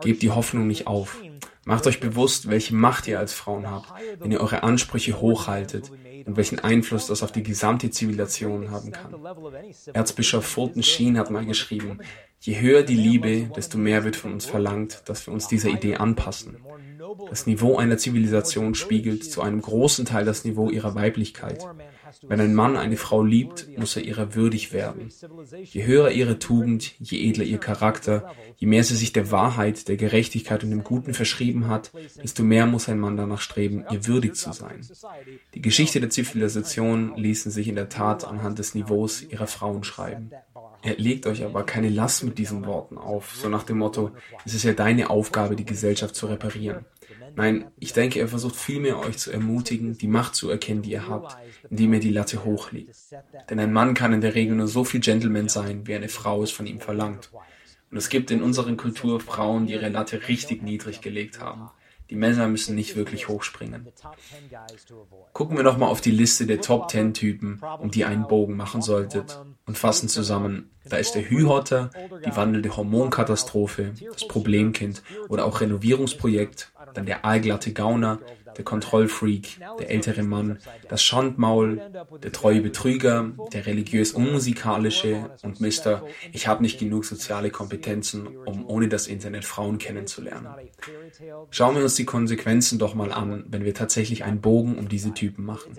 Gebt 0.01 0.21
die 0.21 0.31
Hoffnung 0.31 0.67
nicht 0.67 0.87
auf. 0.87 1.17
Macht 1.65 1.85
euch 1.85 1.99
bewusst, 1.99 2.49
welche 2.49 2.73
Macht 2.73 3.07
ihr 3.07 3.19
als 3.19 3.33
Frauen 3.33 3.69
habt, 3.69 3.91
wenn 4.19 4.31
ihr 4.31 4.39
eure 4.39 4.63
Ansprüche 4.63 5.19
hochhaltet 5.19 5.91
und 6.25 6.37
welchen 6.37 6.59
Einfluss 6.59 7.07
das 7.07 7.23
auf 7.23 7.33
die 7.33 7.43
gesamte 7.43 7.89
Zivilisation 7.89 8.71
haben 8.71 8.91
kann. 8.91 9.15
Erzbischof 9.91 10.45
Fulton 10.45 10.81
Sheen 10.81 11.17
hat 11.17 11.29
mal 11.29 11.45
geschrieben, 11.45 11.99
je 12.39 12.59
höher 12.59 12.83
die 12.83 12.95
Liebe, 12.95 13.51
desto 13.53 13.77
mehr 13.77 14.05
wird 14.05 14.15
von 14.15 14.31
uns 14.31 14.45
verlangt, 14.45 15.03
dass 15.05 15.27
wir 15.27 15.33
uns 15.33 15.47
dieser 15.47 15.69
Idee 15.69 15.95
anpassen. 15.95 16.57
Das 17.29 17.45
Niveau 17.45 17.77
einer 17.77 17.97
Zivilisation 17.97 18.75
spiegelt 18.75 19.29
zu 19.29 19.41
einem 19.41 19.61
großen 19.61 20.05
Teil 20.05 20.23
das 20.23 20.45
Niveau 20.45 20.69
ihrer 20.69 20.95
Weiblichkeit. 20.95 21.65
Wenn 22.24 22.41
ein 22.41 22.55
Mann 22.55 22.78
eine 22.78 22.97
Frau 22.97 23.24
liebt, 23.24 23.68
muss 23.78 23.95
er 23.95 24.03
ihrer 24.03 24.36
würdig 24.36 24.74
werden. 24.74 25.09
Je 25.63 25.86
höher 25.86 26.11
ihre 26.11 26.39
Tugend, 26.39 26.93
je 26.99 27.30
edler 27.30 27.45
ihr 27.45 27.59
Charakter, 27.59 28.34
je 28.55 28.68
mehr 28.68 28.84
sie 28.84 28.95
sich 28.95 29.13
der 29.13 29.32
Wahrheit, 29.32 29.88
der 29.88 29.97
Gerechtigkeit 29.97 30.63
und 30.63 30.72
dem 30.72 30.84
Guten 30.84 31.13
verschrieben 31.13 31.68
hat, 31.68 31.91
desto 32.22 32.43
mehr 32.43 32.65
muss 32.65 32.89
ein 32.89 32.99
Mann 32.99 33.18
danach 33.18 33.41
streben, 33.41 33.86
ihr 33.91 34.07
würdig 34.07 34.36
zu 34.36 34.51
sein. 34.51 34.82
Die 35.53 35.61
Geschichte 35.61 35.99
der 35.99 36.09
Zivilisation 36.09 37.15
ließen 37.15 37.51
sich 37.51 37.68
in 37.68 37.76
der 37.76 37.89
Tat 37.89 38.26
anhand 38.26 38.59
des 38.59 38.76
Niveaus 38.76 39.22
ihrer 39.22 39.47
Frauen 39.47 39.84
schreiben. 39.84 40.32
Er 40.82 40.95
legt 40.95 41.26
euch 41.26 41.43
aber 41.43 41.63
keine 41.65 41.89
Last 41.89 42.24
mit 42.24 42.38
diesen 42.38 42.65
Worten 42.65 42.97
auf, 42.97 43.36
so 43.36 43.49
nach 43.49 43.63
dem 43.63 43.80
Motto, 43.80 44.11
es 44.45 44.53
ist 44.53 44.63
ja 44.63 44.74
deine 44.74 45.09
Aufgabe, 45.09 45.55
die 45.55 45.65
Gesellschaft 45.65 46.15
zu 46.15 46.28
reparieren. 46.28 46.86
Nein, 47.38 47.69
ich 47.79 47.93
denke, 47.93 48.19
er 48.19 48.27
versucht 48.27 48.55
vielmehr 48.55 48.97
euch 48.97 49.19
zu 49.19 49.31
ermutigen, 49.31 49.95
die 49.95 50.07
Macht 50.07 50.33
zu 50.33 50.49
erkennen, 50.49 50.81
die 50.81 50.89
ihr 50.89 51.07
habt, 51.07 51.38
indem 51.69 51.93
er 51.93 51.99
die 51.99 52.09
Latte 52.09 52.43
hochlegt. 52.43 52.95
Denn 53.51 53.59
ein 53.59 53.71
Mann 53.71 53.93
kann 53.93 54.11
in 54.11 54.21
der 54.21 54.33
Regel 54.33 54.55
nur 54.55 54.67
so 54.67 54.83
viel 54.83 55.01
Gentleman 55.01 55.47
sein, 55.47 55.85
wie 55.85 55.93
eine 55.93 56.09
Frau 56.09 56.41
es 56.41 56.49
von 56.49 56.65
ihm 56.65 56.79
verlangt. 56.79 57.29
Und 57.91 57.97
es 57.97 58.09
gibt 58.09 58.31
in 58.31 58.41
unserer 58.41 58.75
Kultur 58.75 59.19
Frauen, 59.19 59.67
die 59.67 59.73
ihre 59.73 59.89
Latte 59.89 60.27
richtig 60.27 60.63
niedrig 60.63 61.01
gelegt 61.01 61.39
haben. 61.39 61.69
Die 62.09 62.15
Männer 62.15 62.47
müssen 62.47 62.73
nicht 62.73 62.95
wirklich 62.95 63.27
hochspringen. 63.27 63.88
Gucken 65.33 65.57
wir 65.57 65.63
noch 65.63 65.77
mal 65.77 65.88
auf 65.88 66.01
die 66.01 66.11
Liste 66.11 66.47
der 66.47 66.61
Top 66.61 66.89
10 66.89 67.13
Typen, 67.13 67.61
um 67.79 67.91
die 67.91 68.05
einen 68.05 68.27
Bogen 68.27 68.55
machen 68.55 68.81
solltet 68.81 69.39
und 69.65 69.77
fassen 69.77 70.07
zusammen. 70.07 70.71
Da 70.85 70.97
ist 70.97 71.13
der 71.13 71.29
Hühotter, 71.29 71.91
die 72.25 72.35
wandelnde 72.35 72.75
Hormonkatastrophe, 72.75 73.93
das 74.11 74.27
Problemkind 74.27 75.03
oder 75.27 75.45
auch 75.45 75.59
Renovierungsprojekt, 75.59 76.71
dann 76.93 77.05
der 77.05 77.25
aalglatte 77.25 77.73
Gauner, 77.73 78.19
der 78.57 78.65
Kontrollfreak, 78.65 79.59
der 79.79 79.89
ältere 79.89 80.23
Mann, 80.23 80.59
das 80.89 81.03
Schandmaul, 81.03 81.81
der 82.23 82.31
treue 82.31 82.61
Betrüger, 82.61 83.31
der 83.53 83.65
religiös 83.65 84.11
unmusikalische 84.11 85.29
und 85.43 85.61
Mr. 85.61 86.03
Ich 86.31 86.47
habe 86.47 86.63
nicht 86.63 86.79
genug 86.79 87.05
soziale 87.05 87.51
Kompetenzen, 87.51 88.27
um 88.27 88.65
ohne 88.65 88.88
das 88.88 89.07
Internet 89.07 89.45
Frauen 89.45 89.77
kennenzulernen. 89.77 90.47
Schauen 91.51 91.75
wir 91.75 91.83
uns 91.83 91.95
die 91.95 92.05
Konsequenzen 92.05 92.79
doch 92.79 92.95
mal 92.95 93.11
an, 93.11 93.45
wenn 93.47 93.63
wir 93.63 93.73
tatsächlich 93.73 94.23
einen 94.23 94.41
Bogen 94.41 94.77
um 94.77 94.89
diese 94.89 95.13
Typen 95.13 95.45
machen. 95.45 95.73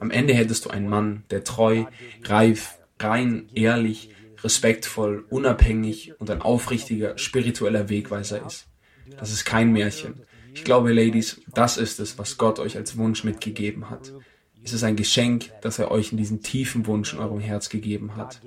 Am 0.00 0.10
Ende 0.10 0.34
hättest 0.34 0.64
du 0.64 0.70
einen 0.70 0.88
Mann, 0.88 1.24
der 1.30 1.44
treu, 1.44 1.84
reif, 2.24 2.78
rein, 3.00 3.48
ehrlich, 3.54 4.10
respektvoll, 4.42 5.24
unabhängig 5.30 6.12
und 6.18 6.30
ein 6.30 6.42
aufrichtiger, 6.42 7.18
spiritueller 7.18 7.88
Wegweiser 7.88 8.44
ist. 8.46 8.67
Das 9.16 9.32
ist 9.32 9.44
kein 9.44 9.72
Märchen. 9.72 10.22
Ich 10.54 10.64
glaube, 10.64 10.92
Ladies, 10.92 11.40
das 11.54 11.76
ist 11.76 12.00
es, 12.00 12.18
was 12.18 12.36
Gott 12.36 12.58
euch 12.58 12.76
als 12.76 12.96
Wunsch 12.96 13.24
mitgegeben 13.24 13.90
hat. 13.90 14.12
Es 14.64 14.72
ist 14.72 14.82
ein 14.82 14.96
Geschenk, 14.96 15.50
das 15.62 15.78
er 15.78 15.90
euch 15.90 16.12
in 16.12 16.18
diesen 16.18 16.42
tiefen 16.42 16.86
Wunsch 16.86 17.14
in 17.14 17.20
eurem 17.20 17.40
Herz 17.40 17.68
gegeben 17.68 18.16
hat. 18.16 18.40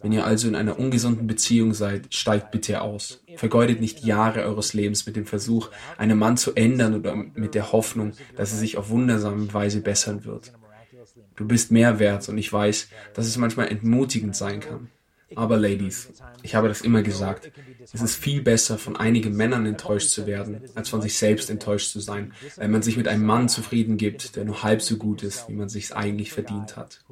Wenn 0.00 0.12
ihr 0.12 0.24
also 0.24 0.46
in 0.46 0.54
einer 0.54 0.78
ungesunden 0.78 1.26
Beziehung 1.26 1.74
seid, 1.74 2.14
steigt 2.14 2.52
bitte 2.52 2.82
aus. 2.82 3.20
Vergeudet 3.36 3.80
nicht 3.80 4.04
Jahre 4.04 4.44
eures 4.44 4.72
Lebens 4.72 5.06
mit 5.06 5.16
dem 5.16 5.26
Versuch, 5.26 5.70
einen 5.96 6.18
Mann 6.18 6.36
zu 6.36 6.54
ändern 6.54 6.94
oder 6.94 7.16
mit 7.16 7.54
der 7.54 7.72
Hoffnung, 7.72 8.12
dass 8.36 8.52
er 8.52 8.58
sich 8.58 8.76
auf 8.76 8.90
wundersame 8.90 9.52
Weise 9.52 9.80
bessern 9.80 10.24
wird. 10.24 10.52
Du 11.36 11.46
bist 11.46 11.72
mehr 11.72 11.98
wert 11.98 12.28
und 12.28 12.38
ich 12.38 12.52
weiß, 12.52 12.88
dass 13.14 13.26
es 13.26 13.36
manchmal 13.36 13.68
entmutigend 13.68 14.36
sein 14.36 14.60
kann. 14.60 14.88
Aber 15.34 15.56
Ladies, 15.56 16.10
ich 16.42 16.54
habe 16.54 16.68
das 16.68 16.80
immer 16.80 17.02
gesagt, 17.02 17.52
es 17.92 18.00
ist 18.00 18.16
viel 18.16 18.42
besser, 18.42 18.78
von 18.78 18.96
einigen 18.96 19.36
Männern 19.36 19.66
enttäuscht 19.66 20.08
zu 20.08 20.26
werden, 20.26 20.62
als 20.74 20.88
von 20.88 21.02
sich 21.02 21.18
selbst 21.18 21.50
enttäuscht 21.50 21.90
zu 21.90 22.00
sein, 22.00 22.32
weil 22.56 22.68
man 22.68 22.82
sich 22.82 22.96
mit 22.96 23.08
einem 23.08 23.24
Mann 23.24 23.48
zufrieden 23.48 23.96
gibt, 23.96 24.36
der 24.36 24.44
nur 24.44 24.62
halb 24.62 24.82
so 24.82 24.96
gut 24.96 25.22
ist, 25.22 25.48
wie 25.48 25.54
man 25.54 25.68
sich's 25.68 25.92
eigentlich 25.92 26.32
verdient 26.32 26.76
hat. 26.76 27.04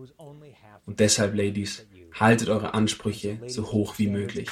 Und 0.87 1.01
deshalb, 1.01 1.35
Ladies, 1.35 1.87
haltet 2.13 2.49
eure 2.49 2.75
Ansprüche 2.75 3.39
so 3.47 3.73
hoch 3.73 3.99
wie 3.99 4.09
möglich. 4.09 4.49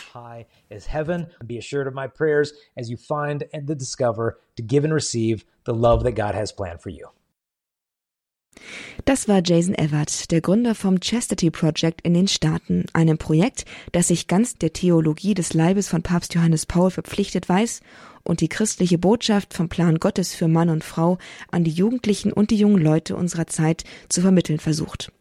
Be 1.45 1.59
assured 1.59 1.87
of 1.87 1.95
my 1.95 2.09
prayers 2.09 2.53
as 2.77 2.91
you 2.91 2.97
find 2.97 3.45
and 3.53 3.67
discover 3.67 4.39
to 4.57 4.63
give 4.63 4.85
and 4.85 4.93
receive 4.93 5.45
the 5.65 5.73
love 5.73 6.05
that 6.05 6.17
God 6.17 6.35
has 6.35 6.55
planned 6.55 6.83
for 6.83 6.91
you. 6.91 7.07
Das 9.05 9.29
war 9.29 9.43
Jason 9.45 9.75
Everett, 9.75 10.31
der 10.31 10.41
Gründer 10.41 10.75
vom 10.75 11.01
Chastity 11.01 11.51
Project 11.51 12.01
in 12.03 12.15
den 12.15 12.29
Staaten, 12.29 12.87
einem 12.93 13.19
Projekt, 13.19 13.65
das 13.93 14.09
sich 14.09 14.29
ganz 14.29 14.57
der 14.57 14.73
Theologie 14.73 15.35
des 15.35 15.55
Leibes 15.55 15.89
von 15.89 16.03
Papst 16.03 16.35
Johannes 16.35 16.67
Paul 16.67 16.91
verpflichtet 16.91 17.49
weiß 17.49 17.81
und 18.23 18.41
die 18.41 18.49
christliche 18.49 18.99
Botschaft 18.99 19.55
vom 19.55 19.69
Plan 19.69 19.99
Gottes 19.99 20.35
für 20.35 20.49
Mann 20.49 20.71
und 20.71 20.85
Frau 20.85 21.19
an 21.51 21.65
die 21.65 21.71
Jugendlichen 21.71 22.33
und 22.33 22.51
die 22.51 22.57
jungen 22.57 22.83
Leute 22.83 23.17
unserer 23.17 23.47
Zeit 23.47 23.85
zu 24.09 24.21
vermitteln 24.21 24.59
versucht. 24.59 25.13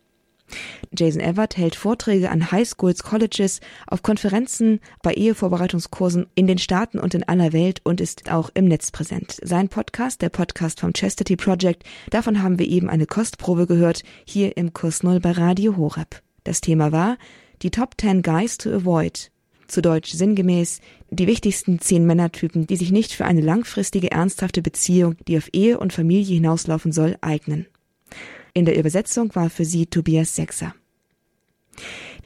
Jason 0.98 1.22
Everett 1.22 1.58
hält 1.58 1.76
Vorträge 1.76 2.30
an 2.30 2.52
Highschools, 2.52 3.04
Colleges, 3.04 3.60
auf 3.88 4.04
Konferenzen, 4.04 4.80
bei 5.02 5.14
Ehevorbereitungskursen 5.14 6.28
in 6.36 6.48
den 6.48 6.58
Staaten 6.58 7.00
und 7.00 7.14
in 7.14 7.24
aller 7.24 7.54
Welt 7.54 7.82
und 7.84 8.02
ist 8.02 8.32
auch 8.32 8.50
im 8.54 8.66
Netz 8.66 8.92
präsent. 8.92 9.38
Sein 9.44 9.70
Podcast, 9.70 10.22
der 10.22 10.30
Podcast 10.30 10.80
vom 10.80 10.94
Chastity 10.94 11.36
Project, 11.36 11.84
davon 12.10 12.42
haben 12.42 12.60
wir 12.60 12.68
eben 12.68 12.90
eine 12.90 13.06
Kostprobe 13.06 13.68
gehört, 13.68 14.04
hier 14.26 14.58
im 14.58 14.74
Kurs 14.74 15.04
Null 15.04 15.20
bei 15.20 15.32
Radio 15.32 15.78
Horeb. 15.78 16.22
Das 16.44 16.62
Thema 16.62 16.92
war 16.92 17.18
die 17.62 17.72
Top 17.72 17.96
10 18.00 18.22
Guys 18.22 18.58
to 18.58 18.70
Avoid. 18.72 19.32
Zu 19.68 19.82
Deutsch 19.82 20.12
sinngemäß 20.12 20.82
die 21.10 21.28
wichtigsten 21.28 21.80
zehn 21.80 22.06
Männertypen, 22.06 22.68
die 22.68 22.76
sich 22.76 22.92
nicht 22.92 23.14
für 23.14 23.26
eine 23.26 23.42
langfristige 23.42 24.12
ernsthafte 24.12 24.62
Beziehung, 24.62 25.16
die 25.28 25.38
auf 25.38 25.50
Ehe 25.54 25.80
und 25.80 25.94
Familie 25.94 26.36
hinauslaufen 26.36 26.92
soll, 26.92 27.18
eignen. 27.22 27.68
In 28.54 28.66
der 28.66 28.78
Übersetzung 28.78 29.34
war 29.36 29.50
für 29.50 29.66
sie 29.66 29.88
Tobias 29.88 30.36
Sechser. 30.36 30.76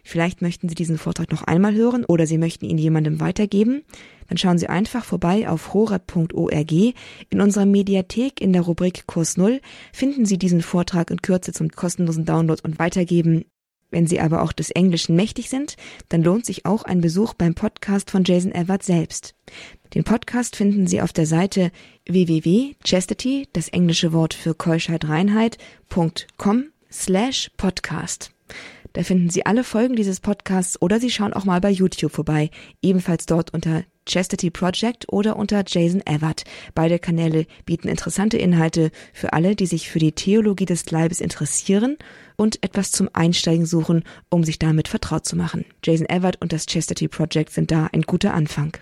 Vielleicht 0.04 0.42
möchten 0.42 0.70
Sie 0.70 0.76
diesen 0.76 0.98
Vortrag 0.98 1.32
noch 1.32 1.44
einmal 1.44 1.74
hören 1.74 2.06
oder 2.06 2.28
Sie 2.28 2.38
möchten 2.38 2.66
ihn 2.66 2.78
jemandem 2.78 3.20
weitergeben. 3.20 3.84
Dann 4.30 4.38
schauen 4.38 4.58
Sie 4.58 4.68
einfach 4.68 5.04
vorbei 5.04 5.50
auf 5.50 5.74
horeb.org. 5.74 6.72
In 6.72 7.42
unserer 7.42 7.66
Mediathek 7.66 8.40
in 8.40 8.54
der 8.54 8.62
Rubrik 8.62 9.06
Kurs 9.06 9.36
Null 9.36 9.60
finden 9.92 10.26
Sie 10.26 10.38
diesen 10.38 10.62
Vortrag 10.62 11.12
in 11.12 11.22
Kürze 11.22 11.52
zum 11.52 11.70
kostenlosen 11.70 12.24
Download 12.24 12.62
und 12.64 12.80
Weitergeben. 12.80 13.44
Wenn 13.90 14.08
Sie 14.08 14.20
aber 14.20 14.42
auch 14.42 14.52
des 14.52 14.70
Englischen 14.72 15.16
mächtig 15.16 15.50
sind, 15.50 15.76
dann 16.10 16.24
lohnt 16.24 16.46
sich 16.46 16.66
auch 16.66 16.84
ein 16.84 17.02
Besuch 17.02 17.34
beim 17.34 17.56
Podcast 17.56 18.12
von 18.12 18.24
Jason 18.24 18.52
Everett 18.52 18.84
selbst. 18.84 19.34
Den 19.94 20.04
Podcast 20.04 20.56
finden 20.56 20.88
Sie 20.88 21.02
auf 21.02 21.14
der 21.14 21.26
Seite 21.26 21.72
www.chastity, 22.06 23.48
das 23.54 23.70
englische 23.70 24.12
Wort 24.12 24.34
für 24.34 24.54
Keuschheit 24.54 25.08
Reinheit.com 25.08 26.66
slash 26.92 27.52
podcast. 27.56 28.32
Da 28.94 29.04
finden 29.04 29.30
Sie 29.30 29.46
alle 29.46 29.64
Folgen 29.64 29.96
dieses 29.96 30.20
Podcasts 30.20 30.82
oder 30.82 31.00
Sie 31.00 31.12
schauen 31.12 31.34
auch 31.34 31.46
mal 31.46 31.62
bei 31.62 31.70
YouTube 31.70 32.12
vorbei, 32.12 32.50
ebenfalls 32.82 33.26
dort 33.26 33.54
unter 33.54 33.84
Chastity 34.08 34.50
Project 34.50 35.06
oder 35.10 35.36
unter 35.36 35.64
Jason 35.68 36.02
Everett. 36.06 36.44
Beide 36.74 36.98
Kanäle 36.98 37.46
bieten 37.66 37.88
interessante 37.88 38.38
Inhalte 38.38 38.92
für 39.14 39.34
alle, 39.34 39.56
die 39.56 39.68
sich 39.68 39.90
für 39.90 40.00
die 40.00 40.14
Theologie 40.14 40.66
des 40.66 40.90
Leibes 40.90 41.22
interessieren 41.22 41.98
und 42.36 42.64
etwas 42.64 42.92
zum 42.92 43.10
Einsteigen 43.14 43.66
suchen, 43.66 44.04
um 44.30 44.44
sich 44.44 44.58
damit 44.58 44.88
vertraut 44.88 45.26
zu 45.26 45.36
machen. 45.36 45.66
Jason 45.84 46.10
Everett 46.10 46.42
und 46.42 46.54
das 46.54 46.66
Chastity 46.66 47.08
Project 47.08 47.52
sind 47.52 47.70
da 47.70 47.88
ein 47.92 48.02
guter 48.02 48.34
Anfang. 48.34 48.78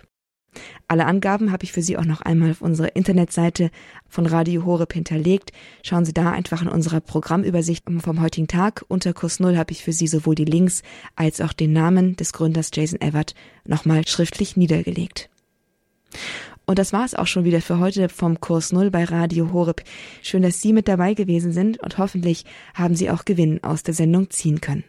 Alle 0.88 1.06
Angaben 1.06 1.52
habe 1.52 1.64
ich 1.64 1.72
für 1.72 1.82
Sie 1.82 1.96
auch 1.96 2.04
noch 2.04 2.20
einmal 2.20 2.52
auf 2.52 2.62
unserer 2.62 2.94
Internetseite 2.94 3.70
von 4.08 4.26
Radio 4.26 4.64
Horeb 4.64 4.92
hinterlegt. 4.92 5.52
Schauen 5.82 6.04
Sie 6.04 6.14
da 6.14 6.30
einfach 6.30 6.62
in 6.62 6.68
unserer 6.68 7.00
Programmübersicht 7.00 7.84
vom 7.98 8.20
heutigen 8.20 8.48
Tag. 8.48 8.84
Unter 8.88 9.12
Kurs 9.12 9.40
Null 9.40 9.56
habe 9.56 9.72
ich 9.72 9.82
für 9.82 9.92
Sie 9.92 10.06
sowohl 10.06 10.34
die 10.34 10.44
Links 10.44 10.82
als 11.16 11.40
auch 11.40 11.52
den 11.52 11.72
Namen 11.72 12.16
des 12.16 12.32
Gründers 12.32 12.70
Jason 12.72 13.00
Everett 13.00 13.34
nochmal 13.64 14.06
schriftlich 14.06 14.56
niedergelegt. 14.56 15.28
Und 16.66 16.78
das 16.78 16.92
war 16.92 17.04
es 17.04 17.14
auch 17.14 17.26
schon 17.26 17.44
wieder 17.44 17.60
für 17.60 17.78
heute 17.78 18.08
vom 18.08 18.40
Kurs 18.40 18.72
Null 18.72 18.90
bei 18.90 19.04
Radio 19.04 19.52
Horeb. 19.52 19.82
Schön, 20.22 20.42
dass 20.42 20.60
Sie 20.60 20.72
mit 20.72 20.88
dabei 20.88 21.14
gewesen 21.14 21.52
sind 21.52 21.78
und 21.78 21.98
hoffentlich 21.98 22.44
haben 22.74 22.96
Sie 22.96 23.10
auch 23.10 23.24
Gewinn 23.24 23.62
aus 23.62 23.82
der 23.82 23.94
Sendung 23.94 24.30
ziehen 24.30 24.60
können 24.60 24.84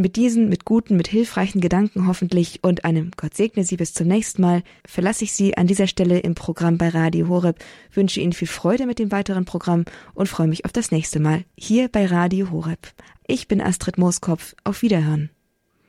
mit 0.00 0.16
diesen, 0.16 0.48
mit 0.48 0.64
guten, 0.64 0.96
mit 0.96 1.08
hilfreichen 1.08 1.60
Gedanken 1.60 2.06
hoffentlich 2.06 2.60
und 2.62 2.84
einem 2.84 3.10
Gott 3.16 3.34
segne 3.34 3.64
Sie 3.64 3.76
bis 3.76 3.94
zum 3.94 4.08
nächsten 4.08 4.42
Mal, 4.42 4.62
verlasse 4.86 5.24
ich 5.24 5.32
Sie 5.32 5.56
an 5.56 5.66
dieser 5.66 5.86
Stelle 5.86 6.20
im 6.20 6.34
Programm 6.34 6.78
bei 6.78 6.88
Radio 6.88 7.28
Horeb, 7.28 7.62
wünsche 7.92 8.20
Ihnen 8.20 8.32
viel 8.32 8.48
Freude 8.48 8.86
mit 8.86 8.98
dem 8.98 9.12
weiteren 9.12 9.44
Programm 9.44 9.84
und 10.14 10.28
freue 10.28 10.48
mich 10.48 10.64
auf 10.64 10.72
das 10.72 10.90
nächste 10.90 11.20
Mal 11.20 11.44
hier 11.56 11.88
bei 11.88 12.06
Radio 12.06 12.50
Horeb. 12.50 12.88
Ich 13.26 13.48
bin 13.48 13.60
Astrid 13.60 13.98
Mooskopf. 13.98 14.54
Auf 14.64 14.82
Wiederhören. 14.82 15.30